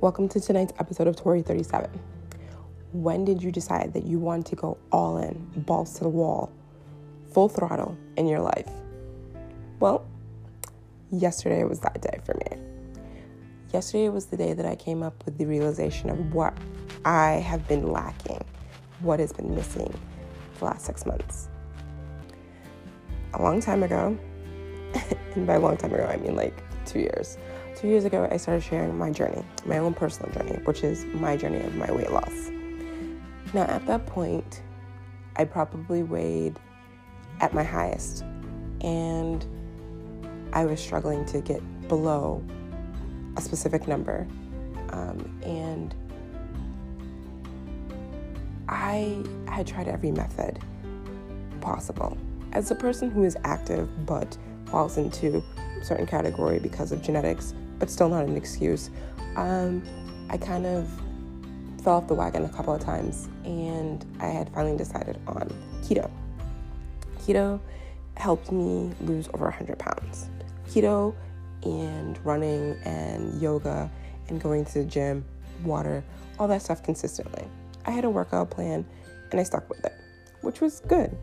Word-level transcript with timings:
Welcome 0.00 0.28
to 0.28 0.40
tonight's 0.40 0.72
episode 0.78 1.08
of 1.08 1.16
Tori 1.16 1.42
37. 1.42 1.90
When 2.92 3.24
did 3.24 3.42
you 3.42 3.50
decide 3.50 3.92
that 3.94 4.04
you 4.04 4.20
want 4.20 4.46
to 4.46 4.54
go 4.54 4.78
all 4.92 5.18
in, 5.18 5.34
balls 5.56 5.94
to 5.94 6.04
the 6.04 6.08
wall, 6.08 6.52
full 7.32 7.48
throttle 7.48 7.98
in 8.16 8.28
your 8.28 8.38
life? 8.38 8.70
Well, 9.80 10.06
yesterday 11.10 11.64
was 11.64 11.80
that 11.80 12.00
day 12.00 12.20
for 12.24 12.34
me. 12.34 13.02
Yesterday 13.72 14.08
was 14.08 14.26
the 14.26 14.36
day 14.36 14.52
that 14.52 14.64
I 14.64 14.76
came 14.76 15.02
up 15.02 15.24
with 15.24 15.36
the 15.36 15.46
realization 15.46 16.10
of 16.10 16.32
what 16.32 16.56
I 17.04 17.30
have 17.32 17.66
been 17.66 17.90
lacking, 17.90 18.44
what 19.00 19.18
has 19.18 19.32
been 19.32 19.52
missing 19.52 19.92
the 20.60 20.64
last 20.64 20.86
six 20.86 21.06
months. 21.06 21.48
A 23.34 23.42
long 23.42 23.60
time 23.60 23.82
ago, 23.82 24.16
and 25.34 25.44
by 25.44 25.56
long 25.56 25.76
time 25.76 25.92
ago, 25.92 26.04
I 26.04 26.18
mean 26.18 26.36
like 26.36 26.62
two 26.86 27.00
years. 27.00 27.36
Two 27.78 27.86
years 27.86 28.04
ago, 28.04 28.28
I 28.28 28.38
started 28.38 28.64
sharing 28.64 28.98
my 28.98 29.12
journey, 29.12 29.44
my 29.64 29.78
own 29.78 29.94
personal 29.94 30.32
journey, 30.32 30.58
which 30.64 30.82
is 30.82 31.04
my 31.04 31.36
journey 31.36 31.60
of 31.60 31.76
my 31.76 31.88
weight 31.92 32.10
loss. 32.10 32.50
Now, 33.54 33.66
at 33.66 33.86
that 33.86 34.04
point, 34.04 34.62
I 35.36 35.44
probably 35.44 36.02
weighed 36.02 36.58
at 37.40 37.54
my 37.54 37.62
highest, 37.62 38.24
and 38.80 39.46
I 40.52 40.64
was 40.64 40.80
struggling 40.80 41.24
to 41.26 41.40
get 41.40 41.62
below 41.86 42.42
a 43.36 43.40
specific 43.40 43.86
number. 43.86 44.26
Um, 44.90 45.40
and 45.44 45.94
I 48.68 49.22
had 49.46 49.68
tried 49.68 49.86
every 49.86 50.10
method 50.10 50.58
possible. 51.60 52.18
As 52.54 52.72
a 52.72 52.74
person 52.74 53.08
who 53.08 53.22
is 53.22 53.36
active 53.44 53.88
but 54.04 54.36
falls 54.66 54.98
into 54.98 55.44
a 55.80 55.84
certain 55.84 56.06
category 56.06 56.58
because 56.58 56.90
of 56.90 57.02
genetics, 57.02 57.54
but 57.78 57.90
still 57.90 58.08
not 58.08 58.24
an 58.24 58.36
excuse, 58.36 58.90
um, 59.36 59.82
I 60.30 60.36
kind 60.36 60.66
of 60.66 60.88
fell 61.82 61.94
off 61.94 62.08
the 62.08 62.14
wagon 62.14 62.44
a 62.44 62.48
couple 62.48 62.74
of 62.74 62.80
times 62.80 63.28
and 63.44 64.04
I 64.20 64.26
had 64.26 64.52
finally 64.52 64.76
decided 64.76 65.18
on 65.26 65.48
keto. 65.82 66.10
Keto 67.20 67.60
helped 68.16 68.50
me 68.50 68.92
lose 69.02 69.28
over 69.32 69.44
100 69.44 69.78
pounds. 69.78 70.28
Keto 70.68 71.14
and 71.62 72.18
running 72.24 72.76
and 72.84 73.40
yoga 73.40 73.90
and 74.28 74.40
going 74.40 74.64
to 74.64 74.74
the 74.80 74.84
gym, 74.84 75.24
water, 75.64 76.04
all 76.38 76.48
that 76.48 76.62
stuff 76.62 76.82
consistently. 76.82 77.44
I 77.86 77.90
had 77.90 78.04
a 78.04 78.10
workout 78.10 78.50
plan 78.50 78.84
and 79.30 79.40
I 79.40 79.42
stuck 79.42 79.68
with 79.68 79.84
it, 79.84 79.94
which 80.42 80.60
was 80.60 80.80
good. 80.80 81.16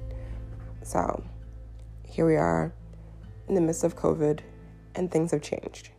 So 0.84 1.24
here 2.08 2.26
we 2.26 2.36
are 2.36 2.74
in 3.48 3.56
the 3.56 3.62
midst 3.62 3.84
of 3.84 3.96
COVID 3.96 4.40
and 4.96 5.12
things 5.12 5.32
have 5.32 5.42
changed. 5.42 5.90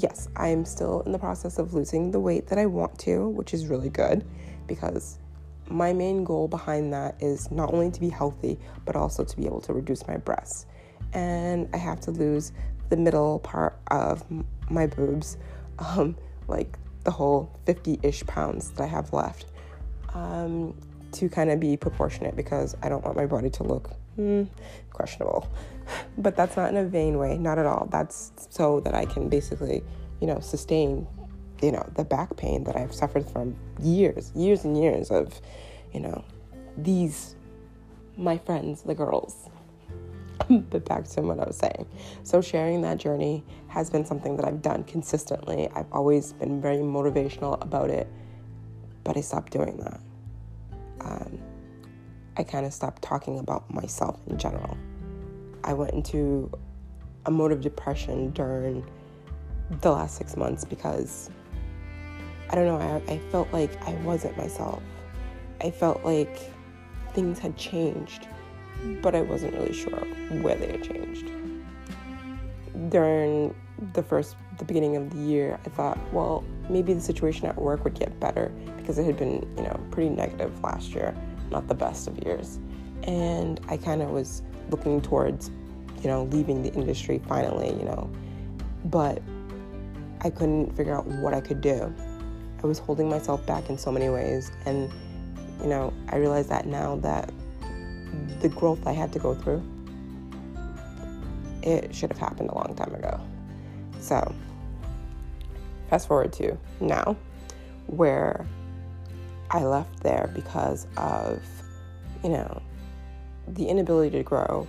Yes, 0.00 0.28
I 0.34 0.48
am 0.48 0.64
still 0.64 1.02
in 1.02 1.12
the 1.12 1.18
process 1.18 1.58
of 1.58 1.74
losing 1.74 2.10
the 2.10 2.20
weight 2.20 2.46
that 2.46 2.58
I 2.58 2.64
want 2.64 2.98
to, 3.00 3.28
which 3.28 3.52
is 3.52 3.66
really 3.66 3.90
good 3.90 4.24
because 4.66 5.18
my 5.68 5.92
main 5.92 6.24
goal 6.24 6.48
behind 6.48 6.90
that 6.94 7.16
is 7.20 7.50
not 7.50 7.74
only 7.74 7.90
to 7.90 8.00
be 8.00 8.08
healthy, 8.08 8.58
but 8.86 8.96
also 8.96 9.24
to 9.24 9.36
be 9.36 9.44
able 9.44 9.60
to 9.60 9.74
reduce 9.74 10.06
my 10.08 10.16
breasts. 10.16 10.64
And 11.12 11.68
I 11.74 11.76
have 11.76 12.00
to 12.02 12.12
lose 12.12 12.52
the 12.88 12.96
middle 12.96 13.40
part 13.40 13.78
of 13.88 14.24
my 14.70 14.86
boobs, 14.86 15.36
um, 15.78 16.16
like 16.48 16.78
the 17.04 17.10
whole 17.10 17.54
50 17.66 18.00
ish 18.02 18.24
pounds 18.26 18.70
that 18.70 18.84
I 18.84 18.86
have 18.86 19.12
left, 19.12 19.44
um, 20.14 20.74
to 21.12 21.28
kind 21.28 21.50
of 21.50 21.60
be 21.60 21.76
proportionate 21.76 22.36
because 22.36 22.74
I 22.82 22.88
don't 22.88 23.04
want 23.04 23.18
my 23.18 23.26
body 23.26 23.50
to 23.50 23.64
look 23.64 23.90
mm, 24.20 24.48
questionable. 24.92 25.48
But 26.18 26.36
that's 26.36 26.56
not 26.56 26.70
in 26.70 26.76
a 26.76 26.84
vain 26.84 27.18
way, 27.18 27.36
not 27.38 27.58
at 27.58 27.66
all. 27.66 27.88
That's 27.90 28.32
so 28.50 28.80
that 28.80 28.94
I 28.94 29.04
can 29.06 29.28
basically, 29.28 29.82
you 30.20 30.26
know, 30.26 30.38
sustain, 30.40 31.06
you 31.62 31.72
know, 31.72 31.88
the 31.96 32.04
back 32.04 32.36
pain 32.36 32.64
that 32.64 32.76
I've 32.76 32.94
suffered 32.94 33.28
from 33.28 33.56
years, 33.80 34.32
years 34.34 34.64
and 34.64 34.80
years 34.80 35.10
of, 35.10 35.40
you 35.92 36.00
know, 36.00 36.24
these, 36.76 37.34
my 38.16 38.38
friends, 38.38 38.82
the 38.82 38.94
girls. 38.94 39.48
but 40.70 40.84
back 40.84 41.04
to 41.08 41.22
what 41.22 41.38
I 41.38 41.44
was 41.44 41.56
saying. 41.56 41.86
So, 42.22 42.40
sharing 42.40 42.82
that 42.82 42.98
journey 42.98 43.44
has 43.68 43.90
been 43.90 44.04
something 44.04 44.36
that 44.36 44.46
I've 44.46 44.62
done 44.62 44.84
consistently. 44.84 45.68
I've 45.74 45.90
always 45.92 46.32
been 46.32 46.60
very 46.60 46.78
motivational 46.78 47.62
about 47.62 47.90
it, 47.90 48.08
but 49.04 49.16
I 49.16 49.20
stopped 49.20 49.52
doing 49.52 49.76
that. 49.78 50.00
Um, 51.02 51.38
I 52.40 52.42
kind 52.42 52.64
of 52.64 52.72
stopped 52.72 53.02
talking 53.02 53.38
about 53.38 53.68
myself 53.72 54.18
in 54.26 54.38
general. 54.38 54.74
I 55.62 55.74
went 55.74 55.92
into 55.92 56.50
a 57.26 57.30
mode 57.30 57.52
of 57.52 57.60
depression 57.60 58.30
during 58.30 58.82
the 59.82 59.90
last 59.90 60.16
six 60.16 60.38
months 60.38 60.64
because 60.64 61.28
I 62.48 62.54
don't 62.54 62.64
know, 62.64 62.78
I, 62.78 63.12
I 63.12 63.18
felt 63.30 63.52
like 63.52 63.70
I 63.86 63.92
wasn't 63.96 64.38
myself. 64.38 64.82
I 65.60 65.70
felt 65.70 66.02
like 66.02 66.50
things 67.12 67.38
had 67.38 67.58
changed, 67.58 68.26
but 69.02 69.14
I 69.14 69.20
wasn't 69.20 69.52
really 69.52 69.74
sure 69.74 70.00
where 70.40 70.54
they 70.54 70.68
had 70.68 70.82
changed. 70.82 71.30
During 72.88 73.54
the 73.92 74.02
first, 74.02 74.36
the 74.56 74.64
beginning 74.64 74.96
of 74.96 75.10
the 75.10 75.18
year, 75.18 75.60
I 75.66 75.68
thought, 75.68 75.98
well, 76.10 76.42
maybe 76.70 76.94
the 76.94 77.02
situation 77.02 77.44
at 77.48 77.56
work 77.56 77.84
would 77.84 77.98
get 77.98 78.18
better 78.18 78.50
because 78.78 78.96
it 78.96 79.04
had 79.04 79.18
been, 79.18 79.46
you 79.58 79.64
know, 79.64 79.78
pretty 79.90 80.08
negative 80.08 80.58
last 80.62 80.94
year 80.94 81.14
not 81.50 81.68
the 81.68 81.74
best 81.74 82.08
of 82.08 82.18
years. 82.24 82.58
And 83.04 83.60
I 83.68 83.76
kind 83.76 84.02
of 84.02 84.10
was 84.10 84.42
looking 84.70 85.00
towards, 85.00 85.50
you 86.02 86.08
know, 86.08 86.24
leaving 86.24 86.62
the 86.62 86.72
industry 86.72 87.20
finally, 87.26 87.68
you 87.68 87.84
know, 87.84 88.10
but 88.86 89.22
I 90.22 90.30
couldn't 90.30 90.76
figure 90.76 90.94
out 90.94 91.06
what 91.06 91.34
I 91.34 91.40
could 91.40 91.60
do. 91.60 91.92
I 92.62 92.66
was 92.66 92.78
holding 92.78 93.08
myself 93.08 93.44
back 93.46 93.70
in 93.70 93.78
so 93.78 93.90
many 93.90 94.08
ways. 94.08 94.50
And, 94.66 94.90
you 95.60 95.66
know, 95.66 95.92
I 96.10 96.16
realize 96.16 96.46
that 96.48 96.66
now 96.66 96.96
that 96.96 97.32
the 98.40 98.48
growth 98.48 98.86
I 98.86 98.92
had 98.92 99.12
to 99.14 99.18
go 99.18 99.34
through, 99.34 99.62
it 101.62 101.94
should 101.94 102.10
have 102.10 102.18
happened 102.18 102.50
a 102.50 102.54
long 102.54 102.74
time 102.74 102.94
ago. 102.94 103.20
So, 104.00 104.34
fast 105.88 106.08
forward 106.08 106.32
to 106.34 106.56
now, 106.80 107.16
where 107.86 108.46
I 109.50 109.64
left 109.64 110.02
there 110.02 110.30
because 110.34 110.86
of, 110.96 111.42
you 112.22 112.30
know, 112.30 112.62
the 113.48 113.66
inability 113.66 114.16
to 114.18 114.22
grow, 114.22 114.66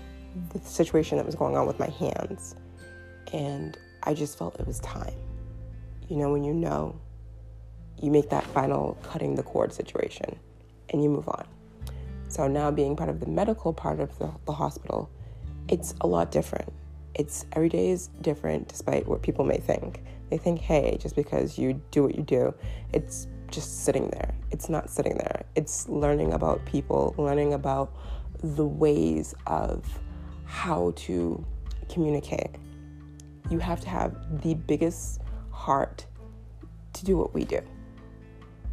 the 0.54 0.60
situation 0.60 1.18
that 1.18 1.26
was 1.26 1.36
going 1.36 1.56
on 1.56 1.68
with 1.68 1.78
my 1.80 1.90
hands. 1.90 2.56
And 3.32 3.78
I 4.04 4.14
just 4.14 4.38
felt 4.38 4.60
it 4.60 4.66
was 4.66 4.80
time. 4.80 5.14
You 6.10 6.18
know, 6.18 6.32
when 6.32 6.44
you 6.44 6.54
know, 6.54 7.00
you 8.02 8.10
make 8.10 8.30
that 8.32 8.44
final 8.48 8.98
cutting 9.04 9.36
the 9.36 9.44
cord 9.44 9.72
situation 9.72 10.38
and 10.90 11.04
you 11.04 11.10
move 11.10 11.28
on. 11.30 11.46
So 12.28 12.48
now 12.48 12.72
being 12.72 12.96
part 12.96 13.10
of 13.10 13.20
the 13.20 13.28
medical 13.28 13.74
part 13.74 14.00
of 14.00 14.18
the, 14.18 14.32
the 14.46 14.54
hospital, 14.54 15.10
it's 15.68 15.94
a 16.02 16.08
lot 16.08 16.32
different. 16.32 16.74
It's 17.14 17.46
every 17.52 17.70
day 17.70 17.90
is 17.90 18.08
different 18.22 18.70
despite 18.70 19.08
what 19.08 19.22
people 19.22 19.46
may 19.46 19.58
think. 19.58 20.02
They 20.30 20.38
think, 20.38 20.60
hey, 20.60 20.98
just 21.00 21.16
because 21.16 21.60
you 21.60 21.82
do 21.92 22.04
what 22.04 22.16
you 22.16 22.24
do, 22.24 22.54
it's 22.94 23.28
just 23.52 23.84
sitting 23.84 24.10
there. 24.10 24.34
It's 24.52 24.70
not 24.70 24.90
sitting 24.90 25.18
there. 25.18 25.46
It's 25.56 25.88
learning 25.90 26.34
about 26.34 26.66
people, 26.66 27.14
learning 27.18 27.54
about 27.54 27.94
the 28.42 28.66
ways 28.66 29.36
of 29.46 29.86
how 30.46 30.94
to 30.96 31.46
communicate. 31.90 32.56
You 33.50 33.60
have 33.60 33.82
to 33.82 33.90
have 33.90 34.42
the 34.42 34.56
biggest 34.56 35.22
heart 35.52 36.06
to 36.94 37.06
do 37.06 37.18
what 37.18 37.34
we 37.34 37.44
do. 37.44 37.60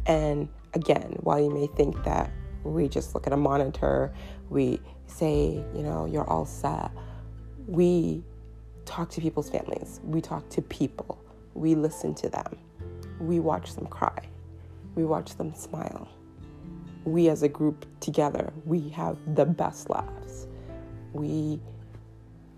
And 0.05 0.49
again, 0.73 1.17
while 1.21 1.39
you 1.39 1.49
may 1.49 1.67
think 1.67 2.03
that 2.05 2.31
we 2.63 2.87
just 2.87 3.13
look 3.13 3.27
at 3.27 3.33
a 3.33 3.37
monitor, 3.37 4.13
we 4.49 4.81
say, 5.07 5.63
you 5.75 5.83
know, 5.83 6.05
you're 6.05 6.27
all 6.27 6.45
set, 6.45 6.91
we 7.67 8.23
talk 8.85 9.09
to 9.11 9.21
people's 9.21 9.49
families, 9.49 9.99
we 10.03 10.21
talk 10.21 10.47
to 10.49 10.61
people, 10.61 11.21
we 11.53 11.75
listen 11.75 12.15
to 12.15 12.29
them, 12.29 12.57
we 13.19 13.39
watch 13.39 13.75
them 13.75 13.85
cry 13.85 14.29
we 14.99 15.05
watch 15.05 15.35
them 15.37 15.55
smile. 15.55 16.09
We 17.05 17.29
as 17.29 17.41
a 17.41 17.47
group 17.47 17.85
together, 18.01 18.51
we 18.65 18.89
have 18.89 19.17
the 19.33 19.45
best 19.45 19.89
laughs. 19.89 20.45
We 21.13 21.61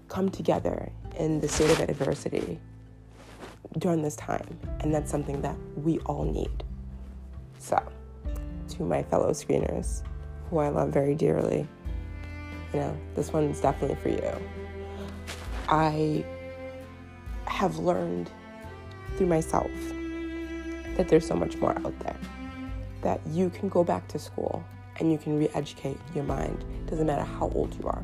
come 0.07 0.29
together 0.29 0.91
in 1.17 1.39
the 1.39 1.47
state 1.47 1.69
of 1.69 1.79
adversity 1.81 2.59
during 3.77 4.01
this 4.01 4.15
time, 4.15 4.57
and 4.79 4.91
that's 4.93 5.11
something 5.11 5.41
that 5.43 5.55
we 5.77 5.99
all 5.99 6.25
need. 6.25 6.63
So, 7.59 7.79
to 8.69 8.83
my 8.83 9.03
fellow 9.03 9.29
screeners, 9.31 10.01
who 10.49 10.57
I 10.57 10.69
love 10.69 10.89
very 10.89 11.13
dearly, 11.13 11.67
you 12.73 12.79
know, 12.79 12.97
this 13.15 13.31
one's 13.31 13.61
definitely 13.61 13.97
for 13.97 14.09
you. 14.09 14.33
I 15.69 16.25
have 17.45 17.77
learned 17.77 18.31
through 19.15 19.27
myself 19.27 19.69
that 21.01 21.09
there's 21.09 21.25
so 21.25 21.35
much 21.35 21.57
more 21.57 21.75
out 21.79 21.97
there. 21.99 22.15
That 23.01 23.19
you 23.27 23.49
can 23.49 23.69
go 23.69 23.83
back 23.83 24.07
to 24.09 24.19
school 24.19 24.63
and 24.97 25.11
you 25.11 25.17
can 25.17 25.39
re 25.39 25.49
educate 25.55 25.97
your 26.13 26.23
mind, 26.23 26.63
doesn't 26.87 27.07
matter 27.07 27.23
how 27.23 27.49
old 27.55 27.73
you 27.79 27.87
are. 27.87 28.03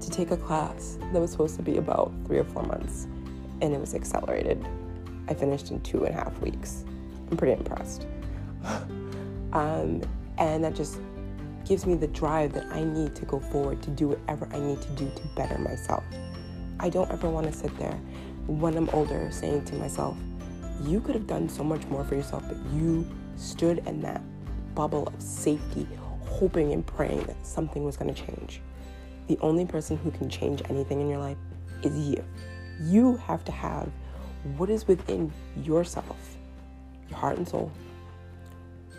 To 0.00 0.10
take 0.10 0.30
a 0.30 0.36
class 0.36 0.98
that 1.00 1.18
was 1.18 1.30
supposed 1.30 1.56
to 1.56 1.62
be 1.62 1.78
about 1.78 2.12
three 2.26 2.38
or 2.38 2.44
four 2.44 2.64
months 2.64 3.06
and 3.62 3.72
it 3.72 3.80
was 3.80 3.94
accelerated. 3.94 4.62
I 5.28 5.32
finished 5.32 5.70
in 5.70 5.80
two 5.80 6.04
and 6.04 6.14
a 6.14 6.18
half 6.18 6.38
weeks. 6.40 6.84
I'm 7.30 7.38
pretty 7.38 7.54
impressed. 7.54 8.06
um, 9.54 10.02
and 10.36 10.62
that 10.64 10.74
just 10.74 10.98
gives 11.64 11.86
me 11.86 11.94
the 11.94 12.08
drive 12.08 12.52
that 12.52 12.66
I 12.66 12.84
need 12.84 13.14
to 13.16 13.24
go 13.24 13.40
forward 13.40 13.80
to 13.84 13.90
do 13.90 14.08
whatever 14.08 14.46
I 14.52 14.58
need 14.58 14.82
to 14.82 14.90
do 14.90 15.10
to 15.16 15.22
better 15.34 15.56
myself. 15.58 16.04
I 16.78 16.90
don't 16.90 17.10
ever 17.10 17.30
want 17.30 17.46
to 17.46 17.52
sit 17.54 17.74
there 17.78 17.98
when 18.46 18.76
I'm 18.76 18.90
older 18.90 19.30
saying 19.30 19.64
to 19.66 19.76
myself, 19.76 20.18
you 20.84 21.00
could 21.00 21.14
have 21.14 21.26
done 21.26 21.48
so 21.48 21.62
much 21.62 21.84
more 21.86 22.04
for 22.04 22.14
yourself, 22.14 22.44
but 22.46 22.56
you 22.74 23.06
stood 23.36 23.78
in 23.86 24.00
that 24.02 24.22
bubble 24.74 25.06
of 25.06 25.20
safety, 25.20 25.86
hoping 26.24 26.72
and 26.72 26.86
praying 26.86 27.22
that 27.24 27.46
something 27.46 27.84
was 27.84 27.96
going 27.96 28.12
to 28.12 28.26
change. 28.26 28.60
The 29.28 29.38
only 29.40 29.64
person 29.64 29.96
who 29.96 30.10
can 30.10 30.28
change 30.28 30.62
anything 30.68 31.00
in 31.00 31.08
your 31.08 31.18
life 31.18 31.36
is 31.82 31.96
you. 31.96 32.24
You 32.80 33.16
have 33.18 33.44
to 33.44 33.52
have 33.52 33.90
what 34.56 34.70
is 34.70 34.88
within 34.88 35.32
yourself, 35.62 36.36
your 37.08 37.18
heart 37.18 37.36
and 37.36 37.48
soul, 37.48 37.70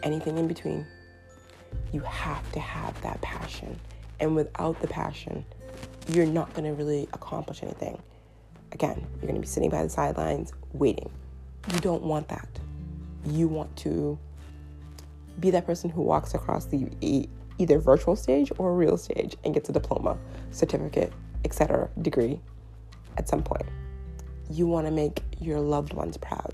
anything 0.03 0.37
in 0.37 0.47
between. 0.47 0.85
You 1.91 2.01
have 2.01 2.49
to 2.53 2.59
have 2.59 2.99
that 3.01 3.19
passion. 3.21 3.79
And 4.19 4.35
without 4.35 4.79
the 4.79 4.87
passion, 4.87 5.43
you're 6.07 6.25
not 6.25 6.53
going 6.53 6.65
to 6.65 6.73
really 6.73 7.09
accomplish 7.13 7.63
anything. 7.63 8.01
Again, 8.71 9.05
you're 9.15 9.23
going 9.23 9.35
to 9.35 9.41
be 9.41 9.47
sitting 9.47 9.69
by 9.69 9.83
the 9.83 9.89
sidelines 9.89 10.53
waiting. 10.71 11.09
You 11.71 11.79
don't 11.79 12.03
want 12.03 12.27
that. 12.29 12.47
You 13.25 13.47
want 13.47 13.75
to 13.77 14.19
be 15.39 15.49
that 15.51 15.65
person 15.65 15.89
who 15.89 16.01
walks 16.01 16.33
across 16.33 16.65
the 16.65 16.89
either 17.57 17.79
virtual 17.79 18.15
stage 18.15 18.51
or 18.57 18.75
real 18.75 18.97
stage 18.97 19.35
and 19.43 19.53
gets 19.53 19.69
a 19.69 19.71
diploma, 19.71 20.17
certificate, 20.51 21.13
etc., 21.45 21.89
degree 22.01 22.39
at 23.17 23.29
some 23.29 23.43
point. 23.43 23.65
You 24.49 24.67
want 24.67 24.87
to 24.87 24.91
make 24.91 25.21
your 25.39 25.59
loved 25.59 25.93
ones 25.93 26.17
proud, 26.17 26.53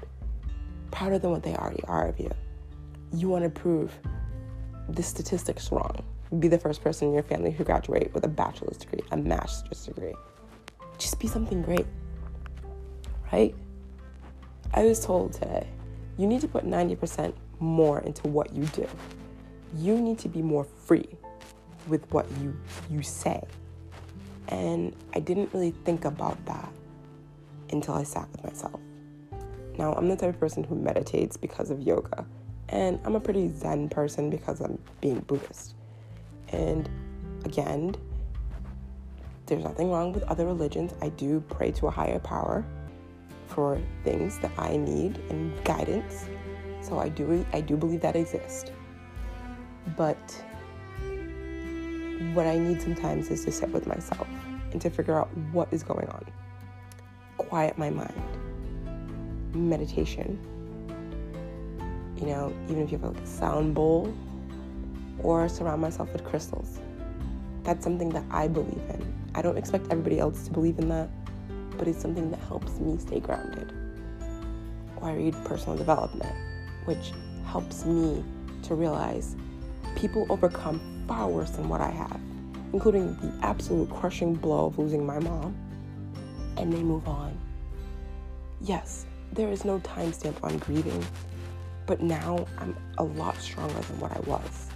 prouder 0.91 1.17
than 1.19 1.31
what 1.31 1.43
they 1.43 1.55
already 1.55 1.83
are 1.85 2.07
of 2.07 2.19
you. 2.19 2.31
You 3.11 3.29
want 3.29 3.43
to 3.43 3.49
prove 3.49 3.91
the 4.87 5.03
statistics 5.03 5.71
wrong. 5.71 6.03
Be 6.37 6.47
the 6.47 6.59
first 6.59 6.83
person 6.83 7.07
in 7.07 7.13
your 7.15 7.23
family 7.23 7.51
who 7.51 7.63
graduate 7.63 8.13
with 8.13 8.23
a 8.23 8.27
bachelor's 8.27 8.77
degree, 8.77 9.01
a 9.11 9.17
master's 9.17 9.85
degree. 9.85 10.13
Just 10.99 11.19
be 11.19 11.27
something 11.27 11.63
great, 11.63 11.87
right? 13.33 13.55
I 14.73 14.83
was 14.83 15.03
told 15.03 15.33
today, 15.33 15.67
you 16.17 16.27
need 16.27 16.41
to 16.41 16.47
put 16.47 16.65
90% 16.65 17.33
more 17.59 17.99
into 18.01 18.27
what 18.27 18.53
you 18.53 18.65
do. 18.65 18.87
You 19.75 19.99
need 19.99 20.19
to 20.19 20.29
be 20.29 20.41
more 20.41 20.63
free 20.63 21.07
with 21.87 22.09
what 22.11 22.27
you 22.41 22.55
you 22.89 23.01
say. 23.01 23.41
And 24.49 24.95
I 25.13 25.19
didn't 25.19 25.53
really 25.53 25.71
think 25.71 26.05
about 26.05 26.43
that 26.45 26.71
until 27.71 27.93
I 27.93 28.03
sat 28.03 28.29
with 28.31 28.43
myself. 28.43 28.79
Now, 29.77 29.93
I'm 29.93 30.07
the 30.09 30.15
type 30.15 30.29
of 30.29 30.39
person 30.39 30.63
who 30.63 30.75
meditates 30.75 31.37
because 31.37 31.71
of 31.71 31.81
yoga, 31.81 32.25
and 32.67 32.99
I'm 33.05 33.15
a 33.15 33.19
pretty 33.19 33.49
zen 33.49 33.89
person 33.89 34.29
because 34.29 34.59
I'm 34.59 34.77
being 35.01 35.19
Buddhist. 35.21 35.75
And 36.49 36.89
again, 37.45 37.95
there's 39.45 39.63
nothing 39.63 39.89
wrong 39.89 40.13
with 40.13 40.23
other 40.23 40.45
religions. 40.45 40.93
I 41.01 41.09
do 41.09 41.39
pray 41.41 41.71
to 41.73 41.87
a 41.87 41.91
higher 41.91 42.19
power 42.19 42.65
for 43.49 43.81
things 44.03 44.39
that 44.39 44.51
I 44.57 44.77
need 44.77 45.17
and 45.29 45.63
guidance. 45.63 46.25
So 46.81 46.99
I 46.99 47.09
do 47.09 47.45
I 47.53 47.61
do 47.61 47.75
believe 47.75 48.01
that 48.01 48.15
exists. 48.15 48.71
But 49.97 50.17
what 52.33 52.45
I 52.45 52.57
need 52.57 52.81
sometimes 52.81 53.29
is 53.29 53.45
to 53.45 53.51
sit 53.51 53.69
with 53.69 53.87
myself 53.87 54.27
and 54.71 54.81
to 54.81 54.89
figure 54.89 55.17
out 55.17 55.29
what 55.51 55.71
is 55.71 55.83
going 55.83 56.07
on. 56.09 56.25
Quiet 57.37 57.77
my 57.77 57.89
mind. 57.89 58.13
Meditation. 59.53 60.39
You 62.17 62.27
know, 62.27 62.53
even 62.65 62.83
if 62.83 62.91
you 62.91 62.97
have 62.99 63.15
like 63.15 63.23
a 63.23 63.27
sound 63.27 63.73
bowl 63.73 64.13
or 65.19 65.49
surround 65.49 65.81
myself 65.81 66.11
with 66.13 66.23
crystals. 66.23 66.79
That's 67.63 67.83
something 67.83 68.09
that 68.09 68.23
I 68.31 68.47
believe 68.47 68.81
in. 68.89 69.13
I 69.35 69.41
don't 69.41 69.57
expect 69.57 69.85
everybody 69.91 70.19
else 70.19 70.45
to 70.45 70.51
believe 70.51 70.79
in 70.79 70.89
that, 70.89 71.09
but 71.79 71.87
it's 71.87 72.01
something 72.01 72.29
that 72.29 72.39
helps 72.41 72.73
me 72.79 72.99
stay 72.99 73.19
grounded. 73.19 73.73
Or 74.97 75.09
I 75.09 75.15
read 75.15 75.33
personal 75.45 75.77
development 75.77 76.35
which 76.85 77.11
helps 77.45 77.85
me 77.85 78.23
to 78.63 78.73
realize 78.73 79.35
people 79.95 80.25
overcome 80.29 81.05
far 81.07 81.27
worse 81.27 81.51
than 81.51 81.69
what 81.69 81.81
I 81.81 81.91
have, 81.91 82.19
including 82.73 83.15
the 83.17 83.31
absolute 83.45 83.89
crushing 83.89 84.33
blow 84.33 84.65
of 84.65 84.79
losing 84.79 85.05
my 85.05 85.19
mom, 85.19 85.55
and 86.57 86.73
they 86.73 86.81
move 86.81 87.07
on. 87.07 87.37
Yes, 88.61 89.05
there 89.33 89.49
is 89.49 89.65
no 89.65 89.79
timestamp 89.79 90.43
on 90.43 90.57
grieving, 90.57 91.05
but 91.85 92.01
now 92.01 92.47
I'm 92.57 92.75
a 92.97 93.03
lot 93.03 93.37
stronger 93.37 93.79
than 93.79 93.99
what 93.99 94.11
I 94.11 94.19
was 94.21 94.67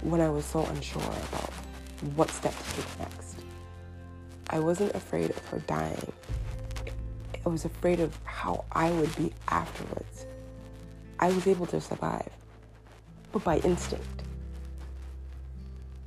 when 0.00 0.20
I 0.20 0.30
was 0.30 0.44
so 0.44 0.64
unsure 0.64 1.02
about 1.02 1.50
what 2.14 2.30
step 2.30 2.54
to 2.56 2.76
take 2.76 2.98
next. 2.98 3.36
I 4.50 4.58
wasn't 4.58 4.94
afraid 4.94 5.30
of 5.30 5.46
her 5.48 5.58
dying. 5.60 6.12
I 7.48 7.50
was 7.50 7.64
afraid 7.64 8.00
of 8.00 8.14
how 8.24 8.66
I 8.72 8.90
would 8.90 9.16
be 9.16 9.32
afterwards. 9.48 10.26
I 11.18 11.28
was 11.28 11.46
able 11.46 11.64
to 11.68 11.80
survive, 11.80 12.28
but 13.32 13.42
by 13.42 13.56
instinct. 13.60 14.22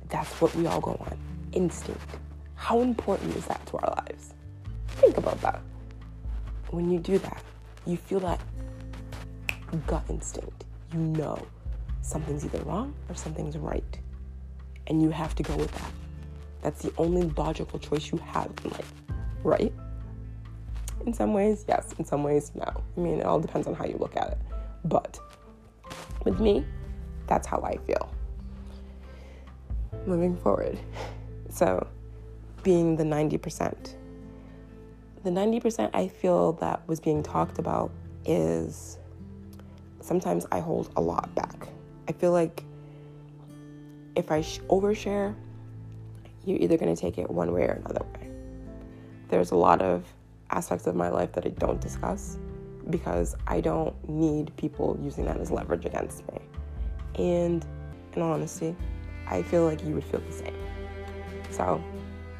That's 0.08 0.40
what 0.40 0.54
we 0.54 0.68
all 0.68 0.80
go 0.80 0.92
on 0.92 1.18
instinct. 1.50 2.06
How 2.54 2.80
important 2.80 3.34
is 3.34 3.44
that 3.46 3.66
to 3.66 3.78
our 3.78 3.92
lives? 4.06 4.34
Think 4.86 5.18
about 5.18 5.40
that. 5.40 5.60
When 6.70 6.92
you 6.92 7.00
do 7.00 7.18
that, 7.18 7.42
you 7.86 7.96
feel 7.96 8.20
that 8.20 8.40
gut 9.88 10.04
instinct. 10.08 10.64
You 10.92 11.00
know 11.00 11.44
something's 12.02 12.44
either 12.44 12.62
wrong 12.62 12.94
or 13.08 13.16
something's 13.16 13.58
right. 13.58 13.98
And 14.86 15.02
you 15.02 15.10
have 15.10 15.34
to 15.34 15.42
go 15.42 15.56
with 15.56 15.72
that. 15.72 15.92
That's 16.60 16.82
the 16.82 16.92
only 16.98 17.22
logical 17.36 17.80
choice 17.80 18.12
you 18.12 18.18
have 18.18 18.52
in 18.64 18.70
life, 18.70 18.92
right? 19.42 19.72
In 21.06 21.12
some 21.12 21.32
ways, 21.32 21.64
yes. 21.68 21.94
In 21.98 22.04
some 22.04 22.22
ways, 22.22 22.52
no. 22.54 22.64
I 22.64 23.00
mean, 23.00 23.18
it 23.20 23.26
all 23.26 23.40
depends 23.40 23.66
on 23.66 23.74
how 23.74 23.84
you 23.84 23.96
look 23.98 24.16
at 24.16 24.28
it. 24.28 24.38
But 24.84 25.18
with 26.24 26.40
me, 26.40 26.64
that's 27.26 27.46
how 27.46 27.60
I 27.62 27.76
feel. 27.86 28.12
Moving 30.06 30.36
forward. 30.36 30.78
So, 31.48 31.86
being 32.62 32.96
the 32.96 33.04
90%. 33.04 33.94
The 35.24 35.30
90% 35.30 35.90
I 35.94 36.08
feel 36.08 36.52
that 36.54 36.86
was 36.88 36.98
being 36.98 37.22
talked 37.22 37.58
about 37.58 37.90
is 38.24 38.98
sometimes 40.00 40.46
I 40.50 40.60
hold 40.60 40.90
a 40.96 41.00
lot 41.00 41.34
back. 41.34 41.68
I 42.08 42.12
feel 42.12 42.32
like 42.32 42.64
if 44.16 44.30
I 44.30 44.40
sh- 44.40 44.60
overshare, 44.68 45.34
you're 46.44 46.58
either 46.58 46.76
going 46.76 46.94
to 46.94 47.00
take 47.00 47.18
it 47.18 47.30
one 47.30 47.52
way 47.52 47.62
or 47.62 47.72
another 47.84 48.04
way. 48.14 48.28
There's 49.28 49.52
a 49.52 49.56
lot 49.56 49.80
of 49.80 50.04
aspects 50.52 50.86
of 50.86 50.94
my 50.94 51.08
life 51.08 51.32
that 51.32 51.46
I 51.46 51.50
don't 51.50 51.80
discuss 51.80 52.38
because 52.90 53.36
I 53.46 53.60
don't 53.60 53.96
need 54.08 54.56
people 54.56 54.98
using 55.02 55.24
that 55.26 55.38
as 55.38 55.50
leverage 55.50 55.84
against 55.84 56.26
me. 56.28 56.38
And 57.16 57.64
in 58.14 58.22
all 58.22 58.32
honesty, 58.32 58.76
I 59.26 59.42
feel 59.42 59.64
like 59.64 59.82
you 59.84 59.94
would 59.94 60.04
feel 60.04 60.20
the 60.20 60.32
same. 60.32 60.54
So, 61.50 61.82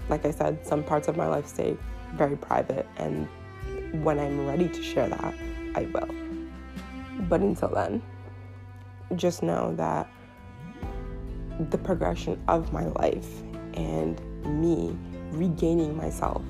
like 0.08 0.24
I 0.24 0.30
said, 0.30 0.66
some 0.66 0.82
parts 0.82 1.08
of 1.08 1.16
my 1.16 1.26
life 1.26 1.46
stay 1.46 1.76
very 2.14 2.36
private, 2.36 2.86
and 2.96 3.28
when 4.04 4.18
I'm 4.18 4.46
ready 4.46 4.68
to 4.68 4.82
share 4.82 5.08
that, 5.08 5.34
I 5.74 5.82
will. 5.92 6.08
But 7.28 7.40
until 7.40 7.68
then, 7.68 8.02
just 9.16 9.42
know 9.42 9.74
that 9.76 10.08
the 11.70 11.78
progression 11.78 12.42
of 12.48 12.72
my 12.72 12.86
life 12.86 13.42
and 13.74 14.20
me 14.60 14.96
regaining 15.30 15.96
myself 15.96 16.42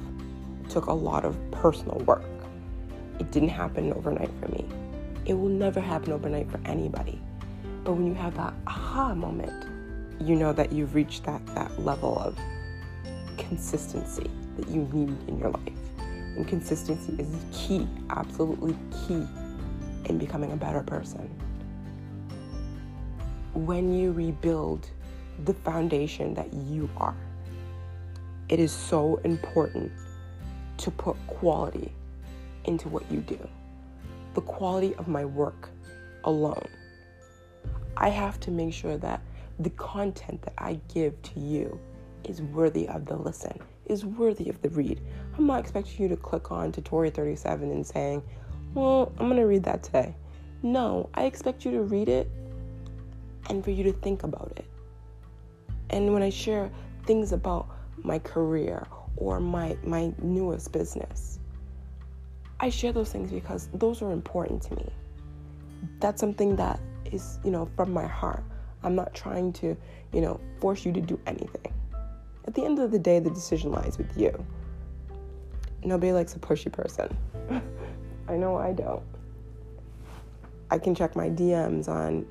took 0.69 0.87
a 0.87 0.93
lot 0.93 1.25
of 1.25 1.37
personal 1.51 1.99
work. 2.01 2.25
It 3.19 3.31
didn't 3.31 3.51
happen 3.51 3.93
overnight 3.93 4.31
for 4.41 4.49
me. 4.49 4.67
It 5.27 5.35
will 5.35 5.49
never 5.49 5.81
happen 5.81 6.13
overnight 6.13 6.51
for 6.51 6.61
anybody. 6.65 7.21
But 7.85 7.93
when 7.93 8.07
you 8.07 8.15
have 8.15 8.37
that 8.37 8.55
aha 8.67 9.15
moment, 9.15 9.67
you 10.21 10.37
know 10.37 10.53
that 10.53 10.73
you've 10.73 10.95
reached 10.95 11.25
that, 11.25 11.45
that 11.55 11.81
level 11.81 12.19
of 12.19 12.39
consistency 13.37 14.31
that 14.57 14.69
you 14.69 14.89
need 14.93 15.17
in 15.29 15.39
your 15.39 15.51
life. 15.51 15.73
And 15.99 16.47
consistency 16.49 17.15
is 17.19 17.29
key, 17.53 17.87
absolutely 18.11 18.77
key 19.07 19.27
in 20.07 20.19
becoming 20.19 20.53
a 20.53 20.57
better 20.57 20.83
person. 20.83 21.29
When 23.55 23.93
you 23.93 24.13
rebuild 24.13 24.89
the 25.45 25.55
foundation 25.55 26.35
that 26.35 26.53
you 26.53 26.89
are, 26.97 27.17
it 28.49 28.61
is 28.61 28.73
so 28.73 29.17
important 29.25 29.93
to 30.83 30.91
put 30.91 31.17
quality 31.29 31.93
into 32.65 32.89
what 32.89 33.09
you 33.11 33.21
do, 33.21 33.39
the 34.35 34.41
quality 34.41 34.95
of 34.97 35.07
my 35.07 35.25
work 35.25 35.71
alone. 36.25 36.67
I 37.97 38.09
have 38.09 38.41
to 38.41 38.51
make 38.51 38.75
sure 38.75 38.97
that 38.99 39.21
the 39.61 39.71
content 39.71 40.43
that 40.43 40.55
I 40.59 40.81
give 40.93 41.21
to 41.23 41.41
you 41.41 41.79
is 42.25 42.43
worthy 42.43 42.89
of 42.89 43.07
the 43.07 43.17
listen, 43.17 43.57
is 43.87 44.05
worthy 44.05 44.49
of 44.49 44.61
the 44.61 44.71
read. 44.71 45.01
I'm 45.39 45.47
not 45.47 45.61
expecting 45.61 46.03
you 46.03 46.09
to 46.09 46.17
click 46.17 46.51
on 46.51 46.73
Tutorial 46.73 47.15
37 47.15 47.71
and 47.71 47.87
saying, 47.87 48.23
well, 48.75 49.13
I'm 49.19 49.27
going 49.27 49.37
to 49.37 49.47
read 49.47 49.63
that 49.65 49.85
today. 49.85 50.17
No, 50.65 51.09
I 51.15 51.25
expect 51.25 51.65
you 51.65 51.71
to 51.73 51.83
read 51.83 52.09
it 52.09 52.29
and 53.51 53.63
for 53.63 53.71
you 53.71 53.85
to 53.85 53.93
think 53.93 54.25
about 54.25 54.53
it. 54.57 54.65
And 55.91 56.13
when 56.13 56.23
I 56.23 56.31
share 56.31 56.71
things 57.07 57.33
about 57.33 57.69
my 57.99 58.19
career 58.19 58.85
or 59.17 59.41
my 59.41 59.77
my 59.85 60.13
newest 60.23 60.73
business, 60.73 61.39
I 62.61 62.69
share 62.69 62.93
those 62.93 63.11
things 63.11 63.33
because 63.33 63.69
those 63.75 64.03
are 64.03 64.13
important 64.13 64.63
to 64.63 64.77
me. 64.77 64.89
That's 66.01 66.21
something 66.21 66.57
that 66.57 66.81
is, 67.05 67.39
you 67.45 67.51
know, 67.51 67.69
from 67.77 67.93
my 67.93 68.07
heart. 68.07 68.45
I'm 68.83 68.95
not 68.95 69.15
trying 69.15 69.53
to, 69.55 69.77
you 70.13 70.21
know, 70.21 70.41
force 70.61 70.85
you 70.85 70.93
to 70.93 71.01
do 71.01 71.19
anything. 71.27 71.73
At 72.47 72.55
the 72.55 72.65
end 72.65 72.79
of 72.79 72.91
the 72.91 72.99
day, 72.99 73.21
the 73.21 73.31
decision 73.31 73.71
lies 73.71 73.99
with 73.99 74.17
you. 74.17 74.45
Nobody 75.85 76.13
likes 76.13 76.35
a 76.35 76.39
pushy 76.39 76.71
person. 76.71 77.17
I 78.29 78.37
know 78.37 78.57
I 78.57 78.73
don't. 78.73 79.03
I 80.71 80.79
can 80.79 80.95
check 80.95 81.15
my 81.17 81.29
DMs 81.29 81.89
on 81.89 82.27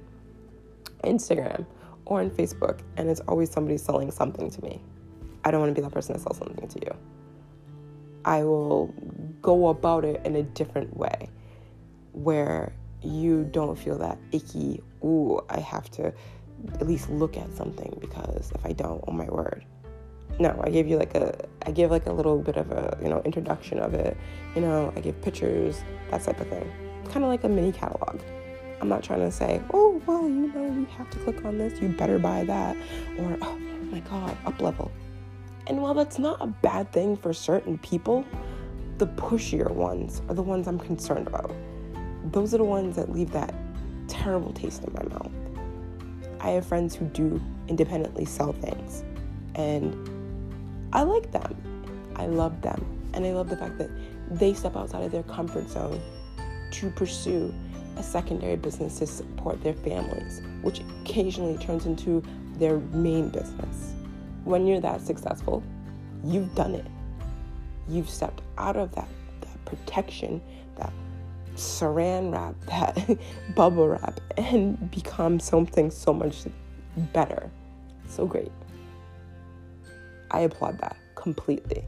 Instagram 1.04 1.66
or 2.06 2.22
on 2.22 2.30
Facebook, 2.30 2.80
and 2.98 3.10
it's 3.10 3.22
always 3.22 3.52
somebody 3.52 3.78
selling 3.78 4.12
something 4.12 4.50
to 4.50 4.64
me. 4.64 4.82
I 5.44 5.52
don't 5.52 5.60
want 5.60 5.76
to 5.76 5.80
be 5.80 5.84
that 5.84 5.92
person 5.92 6.14
that 6.14 6.22
sells 6.22 6.38
something 6.38 6.68
to 6.68 6.80
you. 6.80 6.96
I 8.26 8.44
will 8.44 8.94
go 9.42 9.70
about 9.70 10.06
it 10.06 10.22
in 10.26 10.36
a 10.36 10.44
different 10.44 10.96
way 10.96 11.30
where 12.12 12.74
you 13.02 13.44
don't 13.52 13.76
feel 13.78 13.98
that 13.98 14.18
icky, 14.32 14.82
ooh, 15.04 15.42
I 15.50 15.60
have 15.60 15.90
to 15.92 16.14
at 16.74 16.88
least 16.88 17.10
look 17.10 17.38
at 17.38 17.52
something 17.54 17.98
because 18.00 18.52
if 18.54 18.66
I 18.66 18.74
don't, 18.74 19.04
oh 19.08 19.12
my 19.12 19.26
word. 19.26 19.66
No, 20.40 20.60
I 20.64 20.70
gave 20.70 20.88
you 20.88 20.98
like 20.98 21.16
a 21.16 21.48
I 21.66 21.72
give 21.72 21.92
like 21.92 22.06
a 22.06 22.14
little 22.14 22.40
bit 22.40 22.58
of 22.58 22.72
a, 22.72 22.98
you 23.02 23.10
know, 23.10 23.22
introduction 23.26 23.80
of 23.80 23.94
it. 23.94 24.18
You 24.56 24.62
know, 24.62 24.94
I 24.96 25.00
give 25.00 25.20
pictures, 25.22 25.84
that 26.10 26.24
type 26.24 26.40
of 26.40 26.48
thing. 26.48 26.72
Kind 27.06 27.24
of 27.24 27.30
like 27.30 27.44
a 27.44 27.50
mini 27.50 27.72
catalog. 27.72 28.22
I'm 28.80 28.90
not 28.90 29.04
trying 29.04 29.20
to 29.20 29.32
say, 29.32 29.62
oh, 29.74 30.02
well, 30.08 30.28
you 30.28 30.52
know, 30.52 30.66
you 30.66 30.86
have 30.98 31.10
to 31.12 31.20
click 31.20 31.46
on 31.46 31.58
this, 31.58 31.80
you 31.80 31.90
better 31.90 32.18
buy 32.18 32.44
that, 32.46 32.76
or 33.20 33.38
oh 33.42 33.56
my 33.92 34.00
God, 34.00 34.36
up 34.46 34.60
level. 34.62 34.92
And 35.72 35.82
while 35.82 35.94
that's 35.94 36.20
not 36.20 36.42
a 36.42 36.48
bad 36.48 36.92
thing 36.92 37.16
for 37.16 37.32
certain 37.32 37.78
people, 37.78 38.26
the 38.98 39.08
pushier 39.08 39.72
ones 39.72 40.22
are 40.28 40.36
the 40.36 40.42
ones 40.42 40.68
I'm 40.68 40.78
concerned 40.78 41.28
about. 41.28 41.56
Those 42.26 42.54
are 42.54 42.58
the 42.58 42.66
ones 42.66 42.98
that 42.98 43.10
leave 43.10 43.32
that 43.32 43.54
terrible 44.10 44.52
taste 44.52 44.84
in 44.84 44.92
my 44.92 45.04
mouth. 45.04 45.32
I 46.42 46.50
have 46.50 46.66
friends 46.66 46.94
who 46.94 47.06
do 47.06 47.42
independently 47.70 48.26
sell 48.26 48.52
things, 48.52 49.06
and 49.56 49.96
I 50.92 51.04
like 51.04 51.32
them. 51.32 51.56
I 52.18 52.26
love 52.26 52.62
them. 52.62 52.86
And 53.14 53.26
I 53.26 53.32
love 53.32 53.50
the 53.50 53.56
fact 53.56 53.78
that 53.78 53.90
they 54.30 54.54
step 54.54 54.76
outside 54.76 55.04
of 55.04 55.14
their 55.14 55.24
comfort 55.24 55.70
zone 55.70 56.02
to 56.72 56.90
pursue 56.90 57.56
a 57.96 58.04
secondary 58.04 58.58
business 58.58 59.00
to 59.00 59.08
support 59.08 59.64
their 59.64 59.74
families, 59.74 60.42
which 60.64 60.82
occasionally 61.06 61.58
turns 61.60 61.86
into 61.86 62.22
their 62.58 62.80
main 62.92 63.30
business. 63.30 63.94
When 64.44 64.66
you're 64.66 64.82
that 64.82 65.02
successful, 65.02 65.64
you've 66.24 66.54
done 66.56 66.76
it. 66.76 66.86
You've 67.88 68.10
stepped 68.10 68.42
out 68.58 68.76
of 68.76 68.94
that, 68.96 69.08
that 69.42 69.66
protection, 69.66 70.42
that 70.78 70.92
saran 71.56 72.32
wrap, 72.32 72.56
that 72.68 73.18
bubble 73.56 73.90
wrap, 73.90 74.20
and 74.38 74.90
become 74.92 75.40
something 75.40 75.92
so 75.92 76.14
much 76.14 76.44
better. 77.14 77.50
So 78.08 78.26
great. 78.26 78.52
I 80.32 80.42
applaud 80.42 80.80
that 80.80 80.98
completely. 81.16 81.86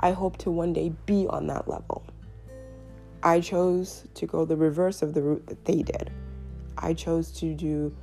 I 0.00 0.12
hope 0.12 0.36
to 0.38 0.50
one 0.50 0.72
day 0.72 0.92
be 1.06 1.26
on 1.28 1.46
that 1.48 1.68
level. 1.68 2.04
I 3.22 3.40
chose 3.40 4.04
to 4.14 4.26
go 4.26 4.44
the 4.44 4.56
reverse 4.56 5.02
of 5.02 5.14
the 5.14 5.22
route 5.22 5.46
that 5.46 5.64
they 5.64 5.82
did. 5.82 6.12
I 6.78 6.94
chose 6.94 7.32
to 7.40 7.54
do 7.54 7.94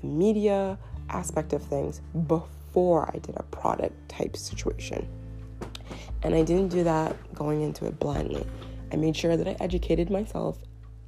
the 0.00 0.06
media 0.06 0.78
aspect 1.10 1.52
of 1.52 1.62
things 1.62 2.00
before 2.26 2.48
I 2.76 3.18
did 3.18 3.36
a 3.36 3.42
product 3.44 4.08
type 4.08 4.36
situation. 4.36 5.08
And 6.22 6.34
I 6.34 6.42
didn't 6.42 6.68
do 6.68 6.84
that 6.84 7.16
going 7.34 7.62
into 7.62 7.86
it 7.86 7.98
blindly. 7.98 8.46
I 8.92 8.96
made 8.96 9.16
sure 9.16 9.36
that 9.36 9.46
I 9.46 9.56
educated 9.60 10.10
myself 10.10 10.58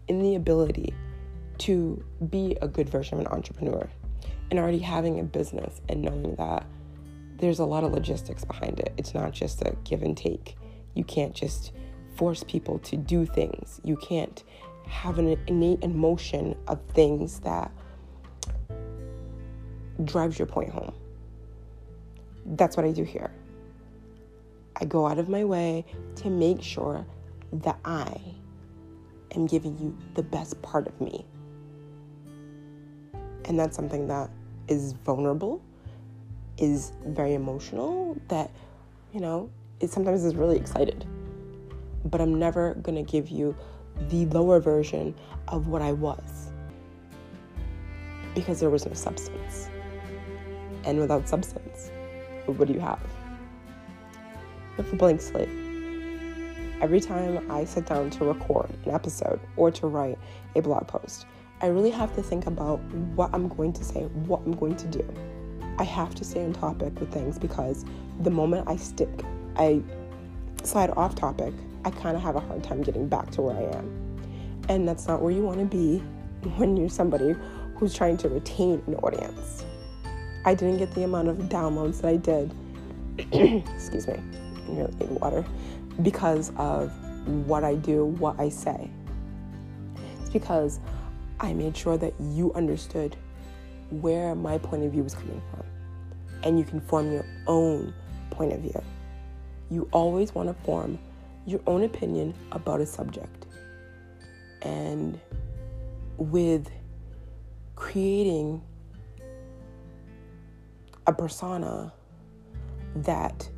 in 0.09 0.21
the 0.21 0.35
ability 0.35 0.95
to 1.59 2.05
be 2.29 2.57
a 2.61 2.69
good 2.69 2.89
version 2.89 3.15
of 3.15 3.21
an 3.21 3.33
entrepreneur 3.33 3.89
and 4.51 4.59
already 4.59 4.79
having 4.79 5.19
a 5.19 5.23
business 5.23 5.81
and 5.89 6.03
knowing 6.03 6.35
that 6.37 6.67
there's 7.39 7.59
a 7.59 7.65
lot 7.65 7.85
of 7.85 7.93
logistics 7.93 8.45
behind 8.45 8.79
it. 8.81 8.93
It's 8.97 9.15
not 9.15 9.33
just 9.33 9.63
a 9.63 9.77
give 9.85 10.03
and 10.03 10.17
take. 10.17 10.57
You 10.95 11.05
can't 11.05 11.35
just 11.35 11.73
force 12.15 12.45
people 12.45 12.79
to 12.81 12.97
do 12.97 13.27
things. 13.27 13.81
You 13.85 13.97
can't 13.97 14.43
have 14.87 15.19
an 15.19 15.37
innate 15.47 15.83
emotion 15.83 16.57
of 16.69 16.81
things 16.95 17.41
that 17.41 17.71
drives 20.05 20.39
your 20.39 20.47
point 20.47 20.71
home. 20.71 20.95
That's 22.51 22.77
what 22.77 22.87
I 22.87 22.93
do 22.93 23.03
here. 23.03 23.31
I 24.81 24.85
go 24.85 25.07
out 25.07 25.19
of 25.19 25.29
my 25.29 25.45
way 25.45 25.85
to 26.17 26.31
make 26.31 26.63
sure 26.63 27.07
that 27.53 27.79
I 27.85 28.21
am 29.35 29.47
giving 29.47 29.79
you 29.79 29.97
the 30.15 30.23
best 30.23 30.61
part 30.63 30.87
of 30.87 31.01
me. 31.01 31.25
And 33.47 33.59
that's 33.59 33.77
something 33.77 34.09
that 34.09 34.31
is 34.69 34.93
vulnerable, 34.93 35.63
is 36.59 36.93
very 37.07 37.35
emotional, 37.35 38.21
that, 38.29 38.51
you 39.13 39.21
know, 39.21 39.51
it 39.81 39.91
sometimes 39.91 40.25
is 40.25 40.35
really 40.35 40.57
excited 40.57 41.07
but 42.11 42.21
I'm 42.21 42.39
never 42.39 42.75
to 42.75 43.03
give 43.03 43.29
you 43.29 43.55
the 44.09 44.27
lower 44.27 44.61
version 44.61 45.15
of 45.49 45.69
what 45.69 45.83
I 45.83 45.93
was 45.93 46.51
because 48.35 48.61
there 48.61 48.71
was 48.71 48.87
no 48.87 48.93
substance. 48.93 49.69
And 50.85 51.01
without 51.01 51.29
substance, 51.29 51.91
what 52.47 52.69
do 52.69 52.75
you 52.75 52.81
have? 52.81 53.01
You 54.77 54.85
have 54.85 54.93
a 54.93 54.97
blank 54.97 55.21
slate. 55.21 55.49
Every 56.81 57.01
time 57.01 57.51
I 57.51 57.65
sit 57.65 57.87
down 57.87 58.11
to 58.11 58.25
record 58.25 58.71
an 58.85 58.93
episode 58.93 59.41
or 59.57 59.71
to 59.73 59.87
write 59.87 60.19
a 60.55 60.61
blog 60.61 60.87
post, 60.87 61.27
I 61.63 61.69
really 61.69 61.91
have 61.91 62.15
to 62.17 62.23
think 62.23 62.47
about 62.47 62.81
what 63.15 63.31
I'm 63.33 63.49
going 63.49 63.73
to 63.75 63.85
say, 63.85 64.03
what 64.03 64.43
I'm 64.45 64.53
going 64.53 64.77
to 64.77 64.87
do. 64.87 65.15
I 65.79 65.85
have 65.85 66.15
to 66.17 66.25
stay 66.25 66.45
on 66.45 66.53
topic 66.53 66.99
with 67.01 67.13
things 67.13 67.39
because 67.39 67.85
the 68.21 68.31
moment 68.31 68.69
I 68.69 68.77
stick, 68.77 69.25
I 69.57 69.83
slide 70.63 70.91
off 70.97 71.15
topic, 71.15 71.55
I 71.85 71.91
kind 71.91 72.17
of 72.17 72.23
have 72.23 72.37
a 72.37 72.41
hard 72.41 72.63
time 72.63 72.83
getting 72.83 73.09
back 73.09 73.31
to 73.33 73.43
where 73.43 73.57
I 73.57 73.77
am. 73.77 74.25
And 74.69 74.89
that's 74.89 75.07
not 75.07 75.23
where 75.23 75.33
you 75.33 75.43
want 75.43 75.59
to 75.61 75.65
be 75.65 75.99
when 76.57 76.77
you're 76.77 76.89
somebody 76.89 77.35
who's 77.77 77.95
trying 77.95 78.17
to 78.19 78.29
retain 78.29 78.83
an 78.87 78.95
audience. 78.97 79.65
I 80.47 80.55
didn't 80.55 80.77
get 80.77 80.93
the 80.93 81.03
amount 81.03 81.27
of 81.27 81.37
downloads 81.49 82.01
that 82.03 82.09
I 82.09 82.17
did, 82.17 82.55
excuse 83.19 84.07
me, 84.07 84.15
I 84.15 84.71
really 84.71 85.07
water, 85.09 85.45
because 86.03 86.53
of 86.57 86.93
what 87.49 87.65
I 87.65 87.75
do, 87.75 88.05
what 88.05 88.39
I 88.39 88.49
say. 88.49 88.89
It's 90.21 90.31
because 90.31 90.79
I 91.41 91.53
made 91.53 91.77
sure 91.77 91.99
that 91.99 92.15
you 92.21 92.53
understood 92.55 93.17
where 93.91 94.37
my 94.37 94.59
point 94.59 94.85
of 94.85 94.93
view 94.93 95.03
was 95.03 95.17
coming 95.17 95.43
from. 95.51 95.65
And 96.45 96.61
you 96.61 96.65
can 96.65 96.81
form 96.81 97.11
your 97.11 97.27
own 97.49 97.93
point 98.31 98.53
of 98.53 98.61
view. 98.61 98.81
You 99.69 99.89
always 99.91 100.33
want 100.33 100.49
to 100.49 100.65
form 100.65 100.97
your 101.45 101.61
own 101.67 101.83
opinion 101.83 102.35
about 102.53 102.81
a 102.81 102.87
subject. 102.87 103.47
And 104.63 105.19
with 106.19 106.71
creating 107.75 108.63
a 111.07 111.13
persona 111.13 111.93
that 112.95 113.49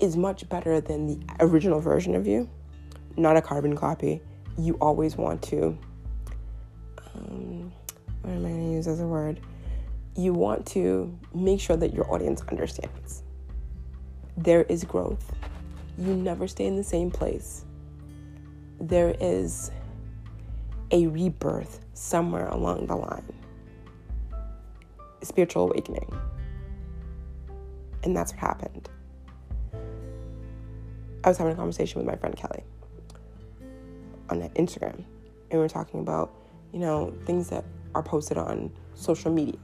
is 0.00 0.16
much 0.16 0.48
better 0.48 0.80
than 0.80 1.06
the 1.06 1.18
original 1.40 1.80
version 1.80 2.14
of 2.14 2.26
you, 2.26 2.48
not 3.16 3.36
a 3.36 3.42
carbon 3.42 3.76
copy, 3.76 4.20
you 4.56 4.74
always 4.80 5.16
want 5.16 5.42
to. 5.42 5.78
Um, 7.14 7.72
what 8.22 8.32
am 8.32 8.46
I 8.46 8.48
going 8.48 8.68
to 8.68 8.72
use 8.74 8.86
as 8.86 9.00
a 9.00 9.06
word? 9.06 9.40
You 10.16 10.32
want 10.32 10.66
to 10.68 11.16
make 11.34 11.60
sure 11.60 11.76
that 11.76 11.92
your 11.92 12.12
audience 12.12 12.42
understands. 12.48 13.22
There 14.36 14.62
is 14.62 14.84
growth 14.84 15.32
you 15.98 16.14
never 16.14 16.46
stay 16.46 16.66
in 16.66 16.76
the 16.76 16.84
same 16.84 17.10
place. 17.10 17.64
There 18.80 19.14
is 19.20 19.70
a 20.92 21.08
rebirth 21.08 21.80
somewhere 21.94 22.46
along 22.46 22.86
the 22.86 22.96
line, 22.96 23.34
spiritual 25.22 25.70
awakening. 25.70 26.08
And 28.04 28.16
that's 28.16 28.32
what 28.32 28.40
happened. 28.40 28.88
I 31.24 31.28
was 31.28 31.38
having 31.38 31.52
a 31.52 31.56
conversation 31.56 31.98
with 31.98 32.06
my 32.06 32.16
friend 32.16 32.36
Kelly 32.36 32.62
on 34.30 34.40
Instagram, 34.40 34.94
and 34.94 35.52
we 35.52 35.58
were 35.58 35.68
talking 35.68 36.00
about, 36.00 36.34
you 36.72 36.78
know, 36.78 37.14
things 37.24 37.48
that 37.50 37.64
are 37.94 38.02
posted 38.02 38.38
on 38.38 38.70
social 38.94 39.32
media 39.32 39.58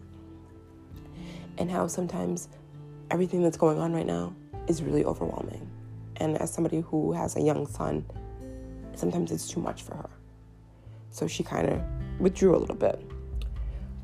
and 1.58 1.70
how 1.70 1.86
sometimes 1.86 2.48
everything 3.10 3.42
that's 3.42 3.56
going 3.56 3.78
on 3.78 3.92
right 3.92 4.06
now 4.06 4.34
is 4.66 4.82
really 4.82 5.04
overwhelming. 5.04 5.70
And 6.16 6.36
as 6.40 6.52
somebody 6.52 6.80
who 6.80 7.12
has 7.12 7.36
a 7.36 7.40
young 7.40 7.66
son, 7.66 8.04
sometimes 8.94 9.30
it's 9.30 9.48
too 9.48 9.60
much 9.60 9.82
for 9.82 9.94
her. 9.94 10.10
So 11.10 11.26
she 11.26 11.42
kind 11.42 11.68
of 11.68 11.82
withdrew 12.18 12.56
a 12.56 12.58
little 12.58 12.74
bit. 12.74 13.00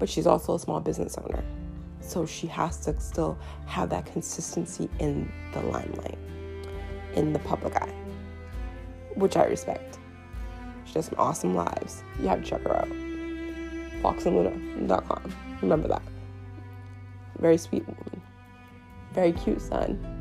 But 0.00 0.09
she's 0.09 0.26
also 0.26 0.57
a 0.57 0.59
small 0.59 0.80
business 0.80 1.16
owner. 1.16 1.45
So 2.00 2.26
she 2.26 2.49
has 2.49 2.78
to 2.78 2.99
still 2.99 3.38
have 3.66 3.90
that 3.90 4.07
consistency 4.07 4.90
in 4.99 5.30
the 5.52 5.61
limelight, 5.61 6.19
in 7.14 7.33
the 7.33 7.38
public 7.40 7.76
eye, 7.76 7.95
which 9.14 9.37
I 9.37 9.45
respect. 9.45 9.99
She 10.87 10.95
does 10.95 11.07
some 11.07 11.19
awesome 11.19 11.54
lives. 11.54 12.02
You 12.19 12.26
have 12.26 12.42
to 12.42 12.50
check 12.50 12.62
her 12.62 12.76
out. 12.76 12.88
FoxandLuna.com. 14.02 15.37
Remember 15.61 15.87
that. 15.87 16.02
Very 17.38 17.59
sweet 17.59 17.87
woman. 17.87 18.23
Very 19.12 19.33
cute 19.33 19.61
son. 19.61 20.16